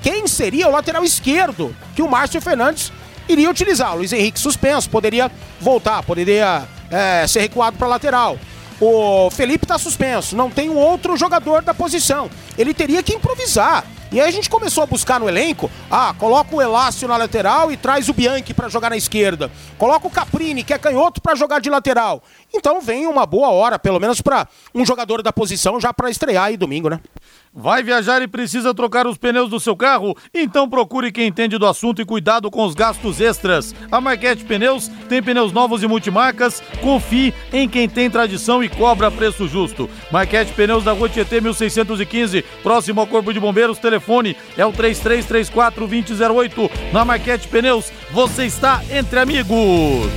quem 0.00 0.26
seria 0.26 0.68
o 0.68 0.70
lateral 0.70 1.04
esquerdo 1.04 1.76
que 1.94 2.00
o 2.00 2.08
Márcio 2.08 2.40
Fernandes 2.40 2.92
iria 3.28 3.50
utilizar. 3.50 3.92
O 3.92 3.96
Luiz 3.98 4.12
Henrique 4.12 4.38
suspenso, 4.38 4.88
poderia 4.88 5.30
voltar, 5.60 6.02
poderia 6.04 6.66
é, 6.90 7.26
ser 7.26 7.40
recuado 7.40 7.76
para 7.76 7.88
lateral. 7.88 8.38
O 8.80 9.28
Felipe 9.30 9.64
está 9.64 9.76
suspenso, 9.76 10.34
não 10.34 10.50
tem 10.50 10.70
um 10.70 10.76
outro 10.76 11.16
jogador 11.16 11.62
da 11.62 11.74
posição. 11.74 12.30
Ele 12.56 12.72
teria 12.72 13.02
que 13.02 13.14
improvisar. 13.14 13.84
E 14.12 14.20
aí 14.20 14.28
a 14.28 14.30
gente 14.30 14.50
começou 14.50 14.82
a 14.84 14.86
buscar 14.86 15.18
no 15.18 15.26
elenco, 15.26 15.70
ah, 15.90 16.14
coloca 16.18 16.54
o 16.54 16.60
Elácio 16.60 17.08
na 17.08 17.16
lateral 17.16 17.72
e 17.72 17.78
traz 17.78 18.10
o 18.10 18.12
Bianchi 18.12 18.52
para 18.52 18.68
jogar 18.68 18.90
na 18.90 18.96
esquerda. 18.96 19.50
Coloca 19.78 20.06
o 20.06 20.10
Caprini, 20.10 20.62
que 20.62 20.74
é 20.74 20.76
canhoto, 20.76 21.18
para 21.22 21.34
jogar 21.34 21.62
de 21.62 21.70
lateral. 21.70 22.22
Então 22.52 22.78
vem 22.78 23.06
uma 23.06 23.24
boa 23.24 23.48
hora, 23.48 23.78
pelo 23.78 23.98
menos 23.98 24.20
para 24.20 24.46
um 24.74 24.84
jogador 24.84 25.22
da 25.22 25.32
posição 25.32 25.80
já 25.80 25.94
para 25.94 26.10
estrear 26.10 26.44
aí 26.44 26.58
domingo, 26.58 26.90
né? 26.90 27.00
Vai 27.54 27.82
viajar 27.82 28.22
e 28.22 28.26
precisa 28.26 28.72
trocar 28.72 29.06
os 29.06 29.18
pneus 29.18 29.50
do 29.50 29.60
seu 29.60 29.76
carro? 29.76 30.16
Então 30.32 30.66
procure 30.66 31.12
quem 31.12 31.26
entende 31.26 31.58
do 31.58 31.66
assunto 31.66 32.00
e 32.00 32.04
cuidado 32.04 32.50
com 32.50 32.64
os 32.64 32.74
gastos 32.74 33.20
extras. 33.20 33.74
A 33.90 34.00
Marquete 34.00 34.42
Pneus 34.42 34.88
tem 35.06 35.22
pneus 35.22 35.52
novos 35.52 35.82
e 35.82 35.86
multimarcas. 35.86 36.62
Confie 36.80 37.34
em 37.52 37.68
quem 37.68 37.86
tem 37.86 38.08
tradição 38.08 38.64
e 38.64 38.70
cobra 38.70 39.10
preço 39.10 39.46
justo. 39.46 39.88
Marquete 40.10 40.54
Pneus 40.54 40.82
da 40.82 40.92
Rua 40.92 41.10
Tietê 41.10 41.42
1615, 41.42 42.42
próximo 42.62 43.02
ao 43.02 43.06
Corpo 43.06 43.34
de 43.34 43.40
Bombeiros. 43.40 43.78
Telefone 43.78 44.34
é 44.56 44.64
o 44.64 44.72
3334 44.72 45.86
2008. 45.86 46.70
Na 46.90 47.04
Marquete 47.04 47.48
Pneus, 47.48 47.92
você 48.10 48.46
está 48.46 48.80
entre 48.90 49.18
amigos. 49.18 50.10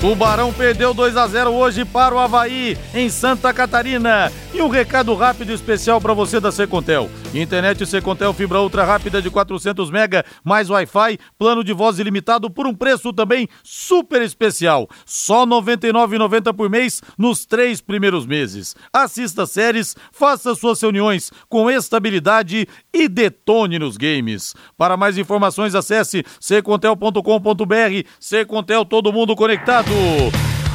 Tubarão 0.00 0.50
perdeu 0.50 0.94
2 0.94 1.14
a 1.14 1.26
0 1.26 1.50
hoje 1.50 1.84
para 1.84 2.14
o 2.14 2.18
Havaí, 2.18 2.74
em 2.94 3.10
Santa 3.10 3.52
Catarina. 3.52 4.32
E 4.52 4.60
um 4.60 4.68
recado 4.68 5.14
rápido 5.14 5.52
especial 5.52 6.00
para 6.00 6.12
você 6.12 6.40
da 6.40 6.50
Secontel. 6.50 7.08
Internet 7.32 7.86
Secontel 7.86 8.32
fibra 8.32 8.60
ultra 8.60 8.84
rápida 8.84 9.22
de 9.22 9.30
400 9.30 9.90
mega 9.90 10.24
mais 10.42 10.68
Wi-Fi, 10.68 11.18
plano 11.38 11.62
de 11.62 11.72
voz 11.72 12.00
ilimitado 12.00 12.50
por 12.50 12.66
um 12.66 12.74
preço 12.74 13.12
também 13.12 13.48
super 13.62 14.20
especial. 14.22 14.88
Só 15.06 15.44
R$ 15.44 15.50
99,90 15.50 16.52
por 16.52 16.68
mês 16.68 17.00
nos 17.16 17.46
três 17.46 17.80
primeiros 17.80 18.26
meses. 18.26 18.74
Assista 18.92 19.46
séries, 19.46 19.94
faça 20.10 20.52
suas 20.56 20.80
reuniões 20.82 21.30
com 21.48 21.70
estabilidade 21.70 22.66
e 22.92 23.08
detone 23.08 23.78
nos 23.78 23.96
games. 23.96 24.54
Para 24.76 24.96
mais 24.96 25.16
informações 25.16 25.76
acesse 25.76 26.24
secontel.com.br. 26.40 27.22
Secontel 28.18 28.84
todo 28.84 29.12
mundo 29.12 29.36
conectado. 29.36 29.90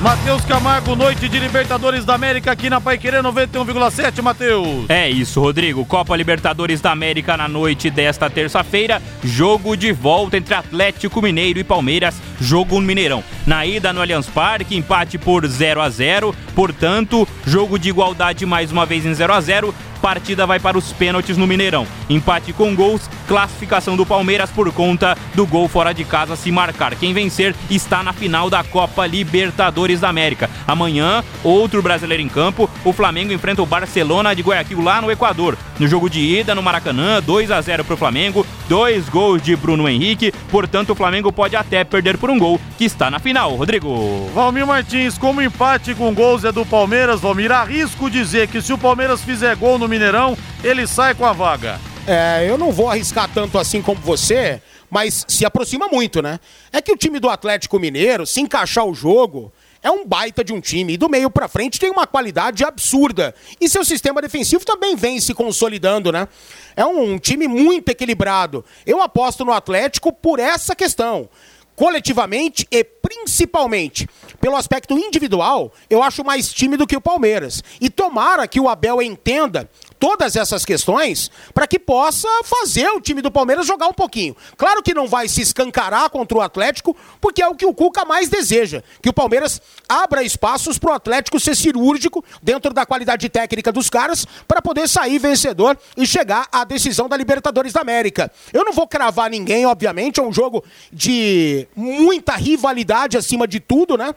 Matheus 0.01 0.43
Camargo, 0.43 0.93
noite 0.93 1.29
de 1.29 1.39
Libertadores 1.39 2.03
da 2.03 2.13
América 2.13 2.51
aqui 2.51 2.69
na 2.69 2.81
Paiquerê 2.81 3.19
91,7, 3.19 4.21
Matheus. 4.21 4.89
É 4.89 5.09
isso, 5.09 5.39
Rodrigo. 5.39 5.85
Copa 5.85 6.15
Libertadores 6.17 6.81
da 6.81 6.91
América 6.91 7.37
na 7.37 7.47
noite 7.47 7.89
desta 7.89 8.29
terça-feira. 8.29 9.01
Jogo 9.23 9.77
de 9.77 9.93
volta 9.93 10.35
entre 10.35 10.53
Atlético 10.53 11.21
Mineiro 11.21 11.59
e 11.59 11.63
Palmeiras. 11.63 12.21
Jogo 12.41 12.75
no 12.75 12.85
Mineirão. 12.85 13.23
Na 13.47 13.65
ida 13.65 13.93
no 13.93 14.01
Allianz 14.01 14.27
Parque, 14.27 14.75
empate 14.75 15.17
por 15.17 15.47
0 15.47 15.81
a 15.81 15.89
0 15.89 16.35
Portanto, 16.53 17.27
jogo 17.45 17.79
de 17.79 17.89
igualdade 17.89 18.45
mais 18.45 18.71
uma 18.71 18.85
vez 18.85 19.05
em 19.05 19.13
0 19.13 19.33
a 19.33 19.41
0 19.41 19.73
partida 20.05 20.45
vai 20.45 20.59
para 20.59 20.77
os 20.77 20.93
pênaltis 20.93 21.35
no 21.35 21.47
Mineirão. 21.47 21.87
Empate 22.07 22.53
com 22.53 22.75
gols, 22.75 23.09
classificação 23.27 23.97
do 23.97 24.05
Palmeiras 24.05 24.51
por 24.51 24.71
conta 24.71 25.17
do 25.33 25.47
gol 25.47 25.67
fora 25.67 25.95
de 25.95 26.05
casa 26.05 26.35
se 26.35 26.51
marcar. 26.51 26.93
Quem 26.93 27.11
vencer 27.11 27.55
está 27.71 28.03
na 28.03 28.13
final 28.13 28.47
da 28.47 28.63
Copa 28.63 29.07
Libertadores 29.07 30.01
da 30.01 30.07
América. 30.07 30.47
Amanhã, 30.67 31.23
outro 31.43 31.81
brasileiro 31.81 32.21
em 32.21 32.29
campo, 32.29 32.69
o 32.83 32.93
Flamengo 32.93 33.33
enfrenta 33.33 33.63
o 33.63 33.65
Barcelona 33.65 34.35
de 34.35 34.43
Guayaquil 34.43 34.79
lá 34.79 35.01
no 35.01 35.09
Equador. 35.09 35.57
No 35.79 35.87
jogo 35.87 36.07
de 36.07 36.19
ida 36.19 36.53
no 36.53 36.61
Maracanã, 36.61 37.19
2 37.19 37.49
a 37.49 37.59
0 37.59 37.83
para 37.83 37.95
o 37.95 37.97
Flamengo, 37.97 38.45
dois 38.69 39.09
gols 39.09 39.41
de 39.41 39.55
Bruno 39.55 39.89
Henrique, 39.89 40.31
portanto 40.49 40.91
o 40.91 40.95
Flamengo 40.95 41.31
pode 41.31 41.55
até 41.55 41.83
perder 41.83 42.17
por 42.17 42.29
um 42.29 42.39
gol, 42.39 42.61
que 42.77 42.85
está 42.85 43.09
na 43.09 43.19
final, 43.19 43.55
Rodrigo. 43.55 44.29
Valmir 44.33 44.65
Martins, 44.65 45.17
como 45.17 45.41
empate 45.41 45.93
com 45.93 46.13
gols 46.13 46.45
é 46.45 46.51
do 46.51 46.65
Palmeiras, 46.65 47.21
Valmir, 47.21 47.51
arrisco 47.51 48.09
dizer 48.09 48.47
que 48.47 48.61
se 48.61 48.71
o 48.71 48.77
Palmeiras 48.77 49.21
fizer 49.21 49.55
gol 49.55 49.77
no 49.77 49.87
Mineirão, 49.95 50.37
ele 50.61 50.85
sai 50.85 51.15
com 51.15 51.25
a 51.25 51.31
vaga. 51.31 51.79
É, 52.05 52.45
eu 52.49 52.57
não 52.57 52.69
vou 52.69 52.89
arriscar 52.89 53.29
tanto 53.33 53.57
assim 53.57 53.81
como 53.81 54.01
você, 54.01 54.61
mas 54.89 55.23
se 55.25 55.45
aproxima 55.45 55.87
muito, 55.87 56.21
né? 56.21 56.37
É 56.69 56.81
que 56.81 56.91
o 56.91 56.97
time 56.97 57.17
do 57.17 57.29
Atlético 57.29 57.79
Mineiro, 57.79 58.25
se 58.25 58.41
encaixar 58.41 58.85
o 58.85 58.93
jogo, 58.93 59.53
é 59.81 59.89
um 59.89 60.05
baita 60.05 60.43
de 60.43 60.51
um 60.51 60.59
time. 60.59 60.93
E 60.93 60.97
do 60.97 61.07
meio 61.07 61.29
para 61.29 61.47
frente 61.47 61.79
tem 61.79 61.89
uma 61.89 62.05
qualidade 62.05 62.65
absurda. 62.65 63.33
E 63.61 63.69
seu 63.69 63.85
sistema 63.85 64.21
defensivo 64.21 64.65
também 64.65 64.97
vem 64.97 65.21
se 65.21 65.33
consolidando, 65.33 66.11
né? 66.11 66.27
É 66.75 66.85
um 66.85 67.17
time 67.17 67.47
muito 67.47 67.87
equilibrado. 67.87 68.65
Eu 68.85 69.01
aposto 69.01 69.45
no 69.45 69.53
Atlético 69.53 70.11
por 70.11 70.39
essa 70.39 70.75
questão 70.75 71.29
coletivamente 71.75 72.65
e 72.71 72.83
principalmente 72.83 74.07
pelo 74.39 74.55
aspecto 74.55 74.97
individual, 74.97 75.73
eu 75.89 76.01
acho 76.01 76.23
mais 76.23 76.51
time 76.53 76.77
do 76.77 76.87
que 76.87 76.95
o 76.95 77.01
Palmeiras. 77.01 77.63
E 77.81 77.89
tomara 77.89 78.47
que 78.47 78.59
o 78.59 78.69
Abel 78.69 79.01
entenda 79.01 79.69
todas 79.99 80.35
essas 80.35 80.65
questões 80.65 81.31
para 81.53 81.67
que 81.67 81.79
possa 81.79 82.27
fazer 82.43 82.87
o 82.89 83.01
time 83.01 83.21
do 83.21 83.31
Palmeiras 83.31 83.65
jogar 83.65 83.87
um 83.87 83.93
pouquinho. 83.93 84.35
Claro 84.57 84.81
que 84.83 84.93
não 84.93 85.07
vai 85.07 85.27
se 85.27 85.41
escancarar 85.41 86.09
contra 86.09 86.37
o 86.37 86.41
Atlético, 86.41 86.95
porque 87.19 87.41
é 87.41 87.47
o 87.47 87.55
que 87.55 87.65
o 87.65 87.73
Cuca 87.73 88.05
mais 88.05 88.29
deseja, 88.29 88.83
que 89.01 89.09
o 89.09 89.13
Palmeiras 89.13 89.61
abra 89.87 90.23
espaços 90.23 90.77
para 90.77 90.91
o 90.91 90.93
Atlético 90.93 91.39
ser 91.39 91.55
cirúrgico 91.55 92.23
dentro 92.41 92.73
da 92.73 92.85
qualidade 92.85 93.27
técnica 93.29 93.71
dos 93.71 93.89
caras 93.89 94.25
para 94.47 94.61
poder 94.61 94.87
sair 94.87 95.19
vencedor 95.19 95.77
e 95.95 96.05
chegar 96.05 96.47
à 96.51 96.63
decisão 96.63 97.07
da 97.07 97.17
Libertadores 97.17 97.73
da 97.73 97.81
América. 97.81 98.31
Eu 98.53 98.63
não 98.63 98.73
vou 98.73 98.87
cravar 98.87 99.29
ninguém, 99.29 99.65
obviamente, 99.65 100.19
é 100.19 100.23
um 100.23 100.33
jogo 100.33 100.63
de 100.91 101.67
muita 101.75 102.33
rivalidade 102.35 103.17
acima 103.17 103.47
de 103.47 103.59
tudo, 103.59 103.97
né? 103.97 104.13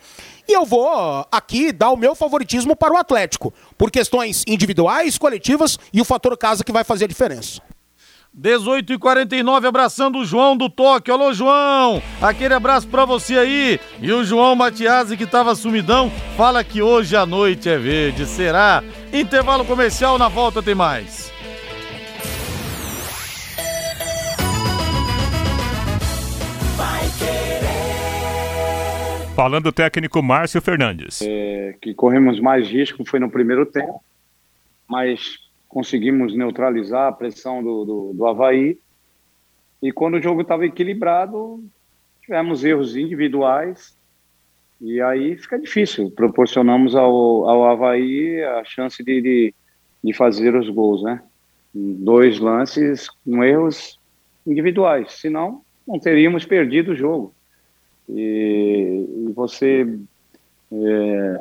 E 0.48 0.52
eu 0.54 0.64
vou 0.64 1.26
aqui 1.30 1.70
dar 1.72 1.90
o 1.90 1.96
meu 1.96 2.14
favoritismo 2.14 2.74
para 2.74 2.94
o 2.94 2.96
Atlético, 2.96 3.52
por 3.76 3.90
questões 3.90 4.44
individuais, 4.48 5.18
coletivas 5.18 5.78
e 5.92 6.00
o 6.00 6.06
fator 6.06 6.34
casa 6.38 6.64
que 6.64 6.72
vai 6.72 6.84
fazer 6.84 7.04
a 7.04 7.08
diferença. 7.08 7.60
18 8.32 8.94
e 8.94 8.98
49 8.98 9.66
abraçando 9.66 10.18
o 10.18 10.24
João 10.24 10.56
do 10.56 10.70
Toque. 10.70 11.10
Alô, 11.10 11.34
João! 11.34 12.02
Aquele 12.22 12.54
abraço 12.54 12.86
pra 12.86 13.04
você 13.04 13.36
aí. 13.36 13.80
E 14.00 14.10
o 14.10 14.24
João 14.24 14.54
Matiasi, 14.54 15.18
que 15.18 15.26
tava 15.26 15.54
sumidão, 15.54 16.10
fala 16.34 16.64
que 16.64 16.80
hoje 16.80 17.14
a 17.14 17.26
noite 17.26 17.68
é 17.68 17.76
verde. 17.76 18.24
Será? 18.24 18.82
Intervalo 19.12 19.66
comercial, 19.66 20.16
na 20.16 20.28
volta 20.28 20.62
tem 20.62 20.74
mais. 20.74 21.30
Falando 29.38 29.62
do 29.62 29.72
técnico 29.72 30.20
Márcio 30.20 30.60
Fernandes. 30.60 31.22
É, 31.22 31.76
que 31.80 31.94
corremos 31.94 32.40
mais 32.40 32.68
risco 32.68 33.04
foi 33.04 33.20
no 33.20 33.30
primeiro 33.30 33.64
tempo, 33.64 34.02
mas 34.88 35.38
conseguimos 35.68 36.34
neutralizar 36.34 37.06
a 37.06 37.12
pressão 37.12 37.62
do, 37.62 37.84
do, 37.84 38.12
do 38.14 38.26
Havaí. 38.26 38.76
E 39.80 39.92
quando 39.92 40.14
o 40.14 40.20
jogo 40.20 40.40
estava 40.40 40.66
equilibrado, 40.66 41.62
tivemos 42.20 42.64
erros 42.64 42.96
individuais. 42.96 43.96
E 44.80 45.00
aí 45.00 45.36
fica 45.36 45.56
difícil. 45.56 46.10
Proporcionamos 46.10 46.96
ao, 46.96 47.48
ao 47.48 47.64
Havaí 47.64 48.42
a 48.42 48.64
chance 48.64 49.04
de, 49.04 49.22
de, 49.22 49.54
de 50.02 50.12
fazer 50.14 50.56
os 50.56 50.68
gols, 50.68 51.04
né? 51.04 51.22
Dois 51.72 52.40
lances 52.40 53.08
com 53.08 53.44
erros 53.44 54.00
individuais. 54.44 55.12
Senão, 55.12 55.62
não 55.86 56.00
teríamos 56.00 56.44
perdido 56.44 56.90
o 56.90 56.96
jogo. 56.96 57.32
E, 58.08 59.26
e 59.28 59.32
você 59.32 59.98
é, 60.72 61.38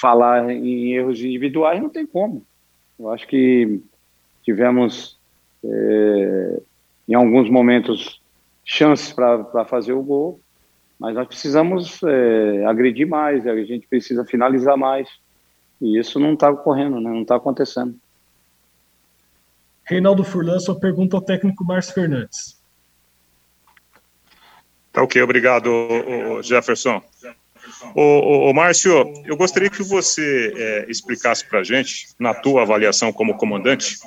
falar 0.00 0.50
em 0.50 0.94
erros 0.94 1.20
individuais 1.20 1.80
não 1.80 1.90
tem 1.90 2.06
como. 2.06 2.44
Eu 2.98 3.10
acho 3.10 3.26
que 3.26 3.80
tivemos, 4.42 5.18
é, 5.64 6.62
em 7.08 7.14
alguns 7.14 7.50
momentos, 7.50 8.20
chances 8.64 9.12
para 9.12 9.64
fazer 9.64 9.92
o 9.92 10.02
gol, 10.02 10.40
mas 10.98 11.14
nós 11.14 11.26
precisamos 11.26 12.00
é, 12.02 12.64
agredir 12.64 13.06
mais, 13.06 13.46
a 13.46 13.56
gente 13.64 13.86
precisa 13.88 14.24
finalizar 14.24 14.76
mais. 14.76 15.08
E 15.80 15.98
isso 15.98 16.20
não 16.20 16.34
está 16.34 16.48
ocorrendo, 16.48 17.00
né? 17.00 17.10
não 17.10 17.22
está 17.22 17.36
acontecendo. 17.36 17.96
Reinaldo 19.84 20.22
Furlan, 20.22 20.60
sua 20.60 20.78
pergunta 20.78 21.16
ao 21.16 21.22
técnico 21.22 21.64
Márcio 21.64 21.92
Fernandes. 21.92 22.61
Tá 24.92 25.02
ok, 25.02 25.22
obrigado, 25.22 25.70
Jefferson. 26.42 27.02
Ô, 27.94 28.50
ô, 28.50 28.52
Márcio, 28.52 29.12
eu 29.24 29.36
gostaria 29.36 29.70
que 29.70 29.82
você 29.82 30.52
é, 30.54 30.90
explicasse 30.90 31.46
para 31.46 31.60
a 31.60 31.64
gente, 31.64 32.08
na 32.18 32.34
tua 32.34 32.62
avaliação 32.62 33.12
como 33.12 33.36
comandante, 33.36 33.98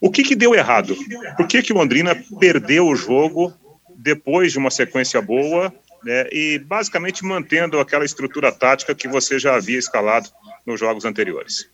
o 0.00 0.10
que, 0.10 0.22
que 0.22 0.34
deu 0.34 0.54
errado? 0.54 0.96
Por 1.36 1.46
que, 1.46 1.62
que 1.62 1.72
Londrina 1.72 2.16
perdeu 2.40 2.86
o 2.86 2.96
jogo 2.96 3.52
depois 3.96 4.52
de 4.52 4.58
uma 4.58 4.70
sequência 4.70 5.20
boa 5.22 5.72
né, 6.06 6.28
e 6.30 6.58
basicamente 6.58 7.24
mantendo 7.24 7.80
aquela 7.80 8.04
estrutura 8.04 8.52
tática 8.52 8.94
que 8.94 9.08
você 9.08 9.38
já 9.38 9.56
havia 9.56 9.78
escalado 9.78 10.28
nos 10.64 10.78
jogos 10.78 11.04
anteriores. 11.04 11.68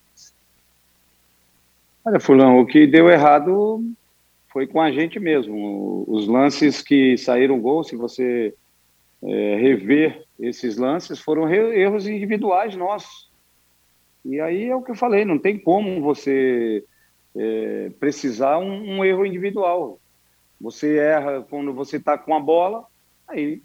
Olha, 2.05 2.19
Fulão, 2.19 2.59
o 2.59 2.65
que 2.65 2.87
deu 2.87 3.09
errado 3.09 3.83
foi 4.53 4.67
com 4.67 4.79
a 4.79 4.91
gente 4.91 5.19
mesmo. 5.19 6.05
Os 6.07 6.27
lances 6.27 6.83
que 6.83 7.17
saíram 7.17 7.59
gol, 7.59 7.83
se 7.83 7.95
você 7.95 8.53
é, 9.23 9.55
rever 9.55 10.23
esses 10.39 10.77
lances, 10.77 11.19
foram 11.19 11.51
erros 11.51 12.07
individuais 12.07 12.75
nossos. 12.75 13.31
E 14.23 14.39
aí 14.39 14.69
é 14.69 14.75
o 14.75 14.83
que 14.83 14.91
eu 14.91 14.95
falei, 14.95 15.25
não 15.25 15.39
tem 15.39 15.57
como 15.57 15.99
você 16.01 16.85
é, 17.35 17.91
precisar 17.99 18.59
um, 18.59 18.97
um, 18.97 19.03
erro 19.03 19.25
individual. 19.25 19.99
Você 20.61 20.97
erra 20.97 21.45
quando 21.49 21.73
você 21.73 21.97
está 21.97 22.15
com 22.15 22.35
a 22.35 22.39
bola, 22.39 22.85
aí 23.27 23.61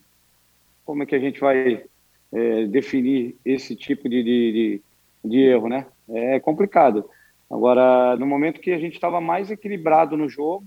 como 0.87 1.03
é 1.03 1.07
que 1.07 1.15
a 1.15 1.21
gente 1.21 1.39
vai 1.39 1.85
é, 2.33 2.67
definir 2.67 3.37
esse 3.45 3.77
tipo 3.77 4.09
de, 4.09 4.23
de, 4.23 4.53
de, 4.53 4.83
de 5.23 5.39
erro, 5.43 5.69
né? 5.69 5.87
É 6.09 6.41
complicado. 6.41 7.09
Agora, 7.51 8.17
no 8.17 8.27
momento 8.27 8.61
que 8.61 8.73
a 8.73 8.79
gente 8.79 8.95
estava 8.95 9.21
mais 9.21 9.51
equilibrado 9.51 10.17
no 10.17 10.29
jogo, 10.29 10.65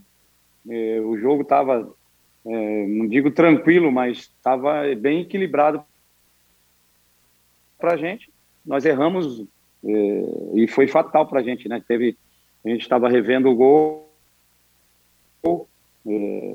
é, 0.69 0.99
o 1.01 1.17
jogo 1.17 1.43
estava, 1.43 1.91
é, 2.45 2.87
não 2.87 3.07
digo 3.07 3.31
tranquilo, 3.31 3.91
mas 3.91 4.19
estava 4.19 4.83
bem 4.95 5.21
equilibrado 5.21 5.83
para 7.77 7.93
a 7.93 7.97
gente. 7.97 8.31
Nós 8.65 8.85
erramos 8.85 9.45
é, 9.83 10.23
e 10.55 10.67
foi 10.67 10.87
fatal 10.87 11.27
para 11.27 11.39
a 11.39 11.43
gente, 11.43 11.67
né? 11.67 11.83
Teve, 11.85 12.17
a 12.65 12.69
gente 12.69 12.81
estava 12.81 13.09
revendo 13.09 13.49
o 13.49 13.55
gol, 13.55 14.09
é, 15.43 15.49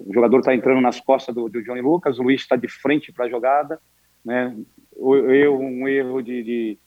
o 0.07 0.13
jogador 0.13 0.41
está 0.41 0.55
entrando 0.55 0.81
nas 0.81 1.01
costas 1.01 1.35
do, 1.35 1.49
do 1.49 1.63
Johnny 1.63 1.81
Lucas, 1.81 2.19
o 2.19 2.23
Luiz 2.23 2.41
está 2.41 2.57
de 2.57 2.69
frente 2.69 3.13
para 3.13 3.27
a 3.27 3.29
jogada, 3.29 3.81
né? 4.25 4.57
Eu 4.99 5.61
um 5.61 5.87
erro 5.87 6.23
de, 6.23 6.43
de 6.43 6.79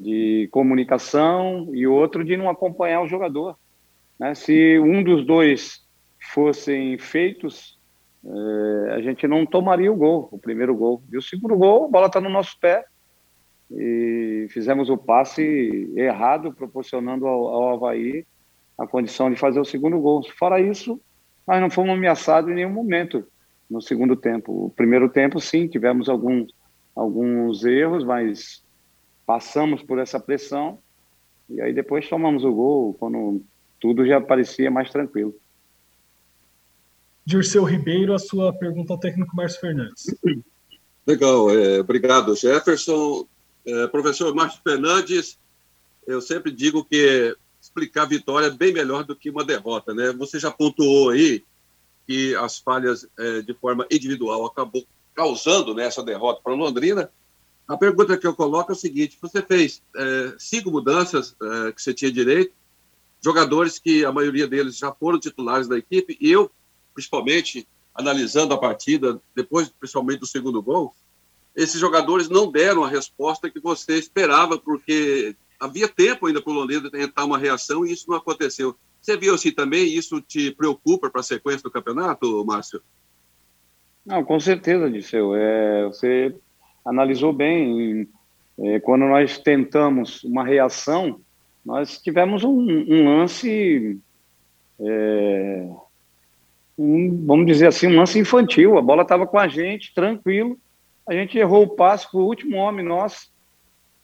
de 0.00 0.48
comunicação 0.50 1.70
e 1.72 1.86
outro 1.86 2.24
de 2.24 2.36
não 2.36 2.50
acompanhar 2.50 3.00
o 3.00 3.08
jogador. 3.08 3.56
Né? 4.18 4.34
Se 4.34 4.78
um 4.78 5.02
dos 5.02 5.24
dois 5.24 5.85
fossem 6.32 6.98
feitos, 6.98 7.78
é, 8.24 8.92
a 8.94 9.00
gente 9.00 9.26
não 9.26 9.46
tomaria 9.46 9.92
o 9.92 9.96
gol, 9.96 10.28
o 10.30 10.38
primeiro 10.38 10.74
gol. 10.74 11.02
E 11.12 11.16
o 11.16 11.22
segundo 11.22 11.56
gol, 11.56 11.86
a 11.86 11.88
bola 11.88 12.06
está 12.06 12.20
no 12.20 12.28
nosso 12.28 12.58
pé 12.60 12.84
e 13.70 14.46
fizemos 14.50 14.88
o 14.88 14.96
passe 14.96 15.92
errado, 15.96 16.52
proporcionando 16.52 17.26
ao, 17.26 17.46
ao 17.48 17.74
Havaí 17.74 18.26
a 18.78 18.86
condição 18.86 19.30
de 19.30 19.36
fazer 19.36 19.60
o 19.60 19.64
segundo 19.64 19.98
gol. 19.98 20.22
Fora 20.38 20.60
isso, 20.60 21.00
nós 21.46 21.60
não 21.60 21.70
fomos 21.70 21.92
ameaçados 21.92 22.50
em 22.50 22.54
nenhum 22.54 22.70
momento 22.70 23.26
no 23.68 23.80
segundo 23.80 24.16
tempo. 24.16 24.66
O 24.66 24.70
primeiro 24.70 25.08
tempo, 25.08 25.40
sim, 25.40 25.66
tivemos 25.66 26.08
alguns, 26.08 26.52
alguns 26.94 27.64
erros, 27.64 28.04
mas 28.04 28.64
passamos 29.24 29.82
por 29.82 29.98
essa 29.98 30.20
pressão 30.20 30.78
e 31.48 31.60
aí 31.60 31.72
depois 31.72 32.08
tomamos 32.08 32.44
o 32.44 32.52
gol 32.52 32.94
quando 32.94 33.42
tudo 33.80 34.06
já 34.06 34.20
parecia 34.20 34.70
mais 34.70 34.90
tranquilo. 34.90 35.34
Dirceu 37.26 37.64
Ribeiro, 37.64 38.14
a 38.14 38.18
sua 38.18 38.52
pergunta 38.52 38.92
ao 38.92 38.98
técnico 38.98 39.34
Márcio 39.34 39.60
Fernandes. 39.60 40.06
Legal, 41.06 41.50
é, 41.50 41.80
obrigado, 41.80 42.34
Jefferson. 42.36 43.26
É, 43.66 43.86
professor 43.88 44.32
Márcio 44.34 44.60
Fernandes, 44.62 45.36
eu 46.06 46.20
sempre 46.20 46.52
digo 46.52 46.84
que 46.84 47.36
explicar 47.60 48.04
a 48.04 48.06
vitória 48.06 48.46
é 48.46 48.50
bem 48.50 48.72
melhor 48.72 49.02
do 49.02 49.16
que 49.16 49.28
uma 49.28 49.44
derrota, 49.44 49.92
né? 49.92 50.12
Você 50.12 50.38
já 50.38 50.52
pontuou 50.52 51.10
aí 51.10 51.42
que 52.06 52.34
as 52.36 52.58
falhas 52.58 53.06
é, 53.18 53.42
de 53.42 53.52
forma 53.54 53.84
individual 53.90 54.46
acabou 54.46 54.86
causando 55.12 55.74
né, 55.74 55.84
essa 55.84 56.04
derrota 56.04 56.40
para 56.44 56.54
Londrina, 56.54 57.10
a 57.66 57.76
pergunta 57.76 58.16
que 58.16 58.26
eu 58.26 58.34
coloco 58.34 58.70
é 58.70 58.74
o 58.74 58.78
seguinte: 58.78 59.18
você 59.20 59.42
fez 59.42 59.82
é, 59.96 60.34
cinco 60.38 60.70
mudanças 60.70 61.34
é, 61.42 61.72
que 61.72 61.82
você 61.82 61.92
tinha 61.92 62.12
direito, 62.12 62.52
jogadores 63.24 63.78
que 63.78 64.04
a 64.04 64.12
maioria 64.12 64.46
deles 64.46 64.76
já 64.76 64.92
foram 64.92 65.18
titulares 65.18 65.66
da 65.66 65.76
equipe, 65.76 66.16
e 66.20 66.30
eu, 66.30 66.50
principalmente, 66.96 67.68
analisando 67.94 68.54
a 68.54 68.58
partida, 68.58 69.20
depois, 69.34 69.68
principalmente 69.68 70.20
do 70.20 70.26
segundo 70.26 70.62
gol, 70.62 70.94
esses 71.54 71.78
jogadores 71.78 72.30
não 72.30 72.50
deram 72.50 72.82
a 72.82 72.88
resposta 72.88 73.50
que 73.50 73.60
você 73.60 73.98
esperava, 73.98 74.58
porque 74.58 75.36
havia 75.60 75.86
tempo 75.86 76.26
ainda 76.26 76.40
para 76.40 76.50
o 76.50 76.54
Londrina 76.54 76.90
tentar 76.90 77.24
uma 77.26 77.38
reação 77.38 77.84
e 77.84 77.92
isso 77.92 78.08
não 78.08 78.16
aconteceu. 78.16 78.74
Você 79.00 79.14
viu 79.16 79.34
assim 79.34 79.52
também? 79.52 79.86
Isso 79.86 80.20
te 80.22 80.50
preocupa 80.50 81.10
para 81.10 81.20
a 81.20 81.24
sequência 81.24 81.62
do 81.62 81.70
campeonato, 81.70 82.44
Márcio? 82.46 82.80
Não, 84.04 84.24
com 84.24 84.40
certeza, 84.40 84.90
Disseu. 84.90 85.34
É, 85.34 85.84
você 85.84 86.34
analisou 86.84 87.32
bem. 87.32 88.08
É, 88.58 88.80
quando 88.80 89.04
nós 89.04 89.38
tentamos 89.38 90.24
uma 90.24 90.44
reação, 90.44 91.20
nós 91.64 92.00
tivemos 92.00 92.42
um, 92.42 92.58
um 92.58 93.18
lance, 93.18 94.00
é, 94.80 95.68
um, 96.78 97.24
vamos 97.26 97.46
dizer 97.46 97.68
assim, 97.68 97.86
um 97.86 97.96
lance 97.96 98.18
infantil. 98.18 98.76
A 98.78 98.82
bola 98.82 99.02
estava 99.02 99.26
com 99.26 99.38
a 99.38 99.48
gente, 99.48 99.94
tranquilo. 99.94 100.58
A 101.08 101.12
gente 101.12 101.38
errou 101.38 101.64
o 101.64 101.76
passe 101.76 102.10
para 102.10 102.20
o 102.20 102.26
último 102.26 102.56
homem 102.56 102.84
nosso. 102.84 103.30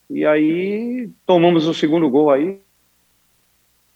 E 0.08 0.24
aí 0.24 1.10
tomamos 1.26 1.66
o 1.66 1.74
segundo 1.74 2.08
gol 2.08 2.30
aí. 2.30 2.60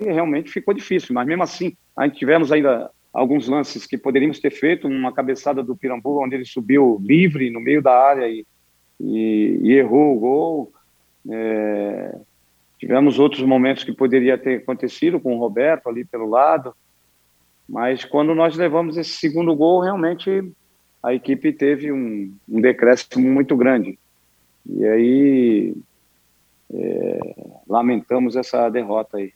E 0.01 0.05
realmente 0.05 0.51
ficou 0.51 0.74
difícil, 0.74 1.14
mas 1.14 1.27
mesmo 1.27 1.43
assim, 1.43 1.77
a 1.97 2.07
gente 2.07 2.18
tivemos 2.18 2.53
ainda 2.53 2.91
alguns 3.12 3.49
lances 3.49 3.87
que 3.87 3.97
poderíamos 3.97 4.39
ter 4.39 4.51
feito, 4.51 4.87
uma 4.87 5.12
cabeçada 5.12 5.62
do 5.62 5.74
Pirambu, 5.74 6.22
onde 6.22 6.35
ele 6.35 6.45
subiu 6.45 7.01
livre 7.03 7.51
no 7.51 7.61
meio 7.61 7.81
da 7.81 7.99
área 7.99 8.29
e 8.29 8.47
e, 9.01 9.61
e 9.62 9.72
errou 9.72 10.16
o 10.16 10.20
gol. 10.20 10.72
É, 11.29 12.18
tivemos 12.79 13.18
outros 13.18 13.43
momentos 13.43 13.85
que 13.85 13.93
poderia 13.93 14.39
ter 14.39 14.59
acontecido 14.59 15.20
com 15.20 15.37
o 15.37 15.39
Roberto 15.39 15.89
ali 15.89 16.05
pelo 16.05 16.29
lado, 16.29 16.74
mas 17.69 18.05
quando 18.05 18.35
nós 18.35 18.57
levamos 18.57 18.97
esse 18.97 19.11
segundo 19.11 19.55
gol, 19.55 19.81
realmente 19.81 20.53
a 21.03 21.14
equipe 21.14 21.53
teve 21.53 21.93
um, 21.93 22.33
um 22.49 22.61
decréscimo 22.61 23.29
muito 23.29 23.57
grande. 23.57 23.99
E 24.69 24.85
aí 24.85 25.75
é, 26.73 27.35
lamentamos 27.69 28.37
essa 28.37 28.69
derrota 28.69 29.19
aí. 29.19 29.33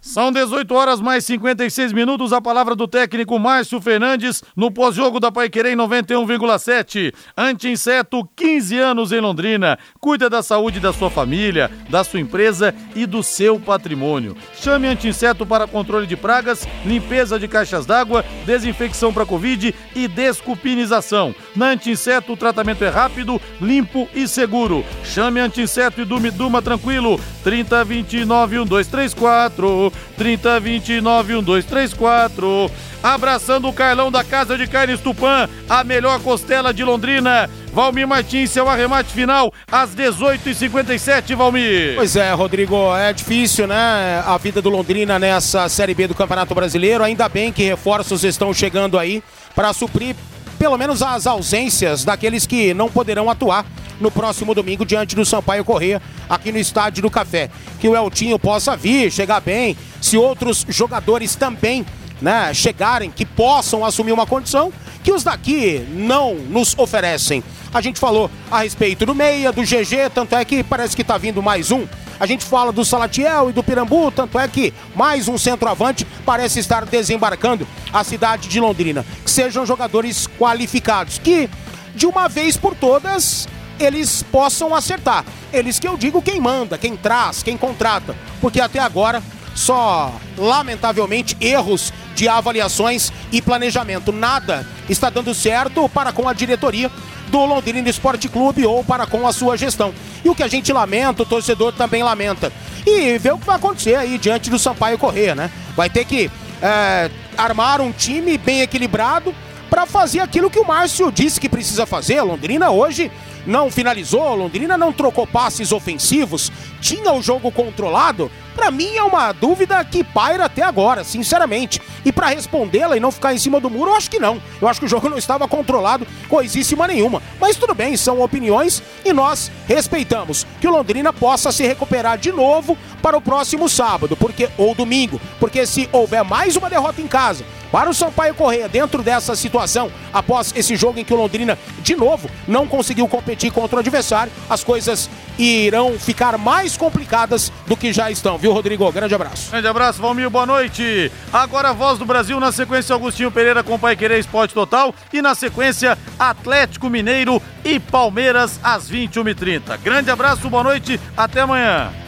São 0.00 0.32
18 0.32 0.74
horas 0.74 0.98
mais 0.98 1.26
56 1.26 1.92
minutos. 1.92 2.32
A 2.32 2.40
palavra 2.40 2.74
do 2.74 2.88
técnico 2.88 3.38
Márcio 3.38 3.80
Fernandes 3.82 4.42
no 4.56 4.70
pós-jogo 4.70 5.20
da 5.20 5.30
Paiquerê 5.30 5.74
91,7. 5.76 7.12
Anti-inseto, 7.36 8.26
15 8.34 8.78
anos 8.78 9.12
em 9.12 9.20
Londrina. 9.20 9.78
Cuida 10.00 10.30
da 10.30 10.42
saúde 10.42 10.80
da 10.80 10.90
sua 10.90 11.10
família, 11.10 11.70
da 11.90 12.02
sua 12.02 12.18
empresa 12.18 12.74
e 12.96 13.04
do 13.04 13.22
seu 13.22 13.60
patrimônio. 13.60 14.34
Chame 14.54 14.88
Anti-inseto 14.88 15.44
para 15.44 15.66
controle 15.66 16.06
de 16.06 16.16
pragas, 16.16 16.66
limpeza 16.84 17.38
de 17.38 17.46
caixas 17.46 17.84
d'água, 17.84 18.24
desinfecção 18.46 19.12
para 19.12 19.26
Covid 19.26 19.74
e 19.94 20.08
descupinização. 20.08 21.34
Na 21.54 21.72
Anti-inseto, 21.72 22.32
o 22.32 22.36
tratamento 22.38 22.82
é 22.82 22.88
rápido, 22.88 23.40
limpo 23.60 24.08
e 24.14 24.26
seguro. 24.26 24.82
Chame 25.04 25.40
Anti-inseto 25.40 26.00
e 26.00 26.06
durma, 26.06 26.30
durma 26.30 26.62
tranquilo. 26.62 27.20
3029 27.44 28.58
1234 28.60 29.89
3029 30.16 31.32
1234. 31.34 32.70
Abraçando 33.02 33.66
o 33.66 33.72
Carlão 33.72 34.12
da 34.12 34.22
Casa 34.22 34.58
de 34.58 34.66
Carnes 34.66 35.00
Tupã, 35.00 35.48
a 35.68 35.82
melhor 35.82 36.20
costela 36.20 36.72
de 36.72 36.84
Londrina. 36.84 37.48
Valmir 37.72 38.06
Martins, 38.06 38.50
seu 38.50 38.68
arremate 38.68 39.12
final 39.12 39.52
às 39.70 39.94
18h57, 39.94 41.36
Valmir. 41.36 41.94
Pois 41.94 42.16
é, 42.16 42.32
Rodrigo, 42.32 42.94
é 42.96 43.12
difícil, 43.12 43.66
né? 43.66 44.22
A 44.26 44.36
vida 44.38 44.60
do 44.60 44.68
Londrina 44.68 45.18
nessa 45.18 45.68
Série 45.68 45.94
B 45.94 46.08
do 46.08 46.14
Campeonato 46.14 46.54
Brasileiro. 46.54 47.04
Ainda 47.04 47.28
bem 47.28 47.52
que 47.52 47.62
reforços 47.62 48.24
estão 48.24 48.52
chegando 48.52 48.98
aí 48.98 49.22
para 49.54 49.72
suprir 49.72 50.16
pelo 50.60 50.76
menos 50.76 51.00
as 51.00 51.26
ausências 51.26 52.04
daqueles 52.04 52.44
que 52.44 52.74
não 52.74 52.90
poderão 52.90 53.30
atuar 53.30 53.64
no 53.98 54.10
próximo 54.10 54.54
domingo 54.54 54.84
diante 54.84 55.16
do 55.16 55.24
Sampaio 55.24 55.64
Corrêa, 55.64 56.02
aqui 56.28 56.52
no 56.52 56.58
Estádio 56.58 57.00
do 57.00 57.10
Café. 57.10 57.48
Que 57.80 57.88
o 57.88 57.96
Eltinho 57.96 58.38
possa 58.38 58.76
vir, 58.76 59.10
chegar 59.10 59.40
bem, 59.40 59.74
se 60.02 60.18
outros 60.18 60.66
jogadores 60.68 61.34
também 61.34 61.86
né, 62.20 62.52
chegarem, 62.52 63.10
que 63.10 63.24
possam 63.24 63.82
assumir 63.86 64.12
uma 64.12 64.26
condição 64.26 64.70
que 65.02 65.10
os 65.10 65.24
daqui 65.24 65.82
não 65.92 66.34
nos 66.34 66.76
oferecem. 66.76 67.42
A 67.72 67.80
gente 67.80 67.98
falou 67.98 68.30
a 68.50 68.60
respeito 68.60 69.06
do 69.06 69.14
Meia, 69.14 69.50
do 69.50 69.62
GG, 69.62 70.10
tanto 70.14 70.36
é 70.36 70.44
que 70.44 70.62
parece 70.62 70.94
que 70.94 71.00
está 71.00 71.16
vindo 71.16 71.42
mais 71.42 71.70
um. 71.70 71.86
A 72.20 72.26
gente 72.26 72.44
fala 72.44 72.70
do 72.70 72.84
Salatiel 72.84 73.48
e 73.48 73.52
do 73.54 73.62
Pirambu, 73.62 74.10
tanto 74.10 74.38
é 74.38 74.46
que 74.46 74.74
mais 74.94 75.26
um 75.26 75.38
centroavante 75.38 76.06
parece 76.26 76.60
estar 76.60 76.84
desembarcando 76.84 77.66
a 77.90 78.04
cidade 78.04 78.46
de 78.46 78.60
Londrina. 78.60 79.06
Que 79.24 79.30
sejam 79.30 79.64
jogadores 79.64 80.28
qualificados, 80.38 81.16
que 81.16 81.48
de 81.94 82.04
uma 82.04 82.28
vez 82.28 82.58
por 82.58 82.74
todas 82.74 83.48
eles 83.78 84.22
possam 84.24 84.74
acertar. 84.74 85.24
Eles 85.50 85.78
que 85.78 85.88
eu 85.88 85.96
digo 85.96 86.20
quem 86.20 86.38
manda, 86.38 86.76
quem 86.76 86.94
traz, 86.94 87.42
quem 87.42 87.56
contrata. 87.56 88.14
Porque 88.38 88.60
até 88.60 88.78
agora 88.78 89.22
só, 89.60 90.12
lamentavelmente, 90.38 91.36
erros 91.38 91.92
de 92.14 92.26
avaliações 92.26 93.12
e 93.30 93.42
planejamento. 93.42 94.10
Nada 94.10 94.66
está 94.88 95.10
dando 95.10 95.34
certo 95.34 95.86
para 95.90 96.12
com 96.12 96.26
a 96.26 96.32
diretoria 96.32 96.90
do 97.28 97.44
Londrina 97.44 97.88
Esporte 97.88 98.26
Clube 98.26 98.64
ou 98.64 98.82
para 98.82 99.06
com 99.06 99.26
a 99.26 99.32
sua 99.32 99.58
gestão. 99.58 99.92
E 100.24 100.30
o 100.30 100.34
que 100.34 100.42
a 100.42 100.48
gente 100.48 100.72
lamenta, 100.72 101.22
o 101.22 101.26
torcedor 101.26 101.72
também 101.74 102.02
lamenta. 102.02 102.50
E 102.86 103.18
ver 103.18 103.34
o 103.34 103.38
que 103.38 103.46
vai 103.46 103.56
acontecer 103.56 103.96
aí 103.96 104.16
diante 104.16 104.48
do 104.48 104.58
Sampaio 104.58 104.96
Corrêa, 104.96 105.34
né? 105.34 105.50
Vai 105.76 105.90
ter 105.90 106.06
que 106.06 106.30
é, 106.62 107.10
armar 107.36 107.82
um 107.82 107.92
time 107.92 108.38
bem 108.38 108.62
equilibrado 108.62 109.34
para 109.68 109.84
fazer 109.84 110.20
aquilo 110.20 110.50
que 110.50 110.58
o 110.58 110.66
Márcio 110.66 111.12
disse 111.12 111.38
que 111.38 111.50
precisa 111.50 111.84
fazer. 111.84 112.18
A 112.18 112.24
Londrina 112.24 112.70
hoje 112.70 113.12
não 113.46 113.70
finalizou, 113.70 114.34
Londrina 114.34 114.76
não 114.76 114.92
trocou 114.92 115.26
passes 115.26 115.72
ofensivos, 115.72 116.50
tinha 116.80 117.12
o 117.12 117.22
jogo 117.22 117.50
controlado. 117.50 118.30
Para 118.54 118.70
mim 118.70 118.96
é 118.96 119.02
uma 119.02 119.32
dúvida 119.32 119.82
que 119.84 120.02
paira 120.02 120.44
até 120.44 120.62
agora, 120.62 121.04
sinceramente. 121.04 121.80
E 122.04 122.12
para 122.12 122.28
respondê-la 122.28 122.96
e 122.96 123.00
não 123.00 123.10
ficar 123.10 123.32
em 123.32 123.38
cima 123.38 123.60
do 123.60 123.70
muro, 123.70 123.90
eu 123.90 123.96
acho 123.96 124.10
que 124.10 124.18
não. 124.18 124.40
Eu 124.60 124.68
acho 124.68 124.80
que 124.80 124.86
o 124.86 124.88
jogo 124.88 125.08
não 125.08 125.16
estava 125.16 125.48
controlado 125.48 126.06
coisíssima 126.28 126.86
nenhuma. 126.86 127.22
Mas 127.40 127.56
tudo 127.56 127.74
bem, 127.74 127.96
são 127.96 128.20
opiniões 128.20 128.82
e 129.04 129.12
nós 129.12 129.50
respeitamos 129.66 130.46
que 130.60 130.66
o 130.66 130.70
Londrina 130.70 131.12
possa 131.12 131.52
se 131.52 131.66
recuperar 131.66 132.18
de 132.18 132.32
novo 132.32 132.76
para 133.00 133.16
o 133.16 133.20
próximo 133.20 133.68
sábado, 133.68 134.16
porque 134.16 134.48
ou 134.58 134.74
domingo, 134.74 135.20
porque 135.38 135.64
se 135.64 135.88
houver 135.92 136.24
mais 136.24 136.56
uma 136.56 136.68
derrota 136.68 137.00
em 137.00 137.06
casa, 137.06 137.44
para 137.70 137.88
o 137.88 137.94
Sampaio 137.94 138.34
Correia, 138.34 138.68
dentro 138.68 139.02
dessa 139.02 139.36
situação, 139.36 139.92
após 140.12 140.52
esse 140.56 140.74
jogo 140.74 140.98
em 140.98 141.04
que 141.04 141.14
o 141.14 141.16
Londrina, 141.16 141.56
de 141.82 141.94
novo, 141.94 142.28
não 142.46 142.66
conseguiu 142.66 143.06
competir 143.06 143.29
contra 143.50 143.76
o 143.76 143.80
adversário, 143.80 144.32
as 144.48 144.64
coisas 144.64 145.08
irão 145.38 145.98
ficar 145.98 146.36
mais 146.36 146.76
complicadas 146.76 147.52
do 147.66 147.76
que 147.76 147.92
já 147.92 148.10
estão, 148.10 148.36
viu, 148.36 148.52
Rodrigo? 148.52 148.90
Grande 148.92 149.14
abraço. 149.14 149.50
Grande 149.50 149.66
abraço, 149.66 150.00
Valmir, 150.00 150.28
boa 150.28 150.46
noite. 150.46 151.10
Agora 151.32 151.70
a 151.70 151.72
voz 151.72 151.98
do 151.98 152.04
Brasil, 152.04 152.38
na 152.38 152.52
sequência, 152.52 152.92
Augustinho 152.92 153.30
Pereira 153.30 153.62
com 153.62 153.78
Pai 153.78 153.96
Querer 153.96 154.18
Esporte 154.18 154.54
Total 154.54 154.94
e 155.12 155.22
na 155.22 155.34
sequência, 155.34 155.96
Atlético 156.18 156.90
Mineiro 156.90 157.40
e 157.64 157.78
Palmeiras 157.78 158.60
às 158.62 158.90
21h30. 158.90 159.78
Grande 159.78 160.10
abraço, 160.10 160.48
boa 160.48 160.64
noite, 160.64 161.00
até 161.16 161.40
amanhã. 161.40 162.00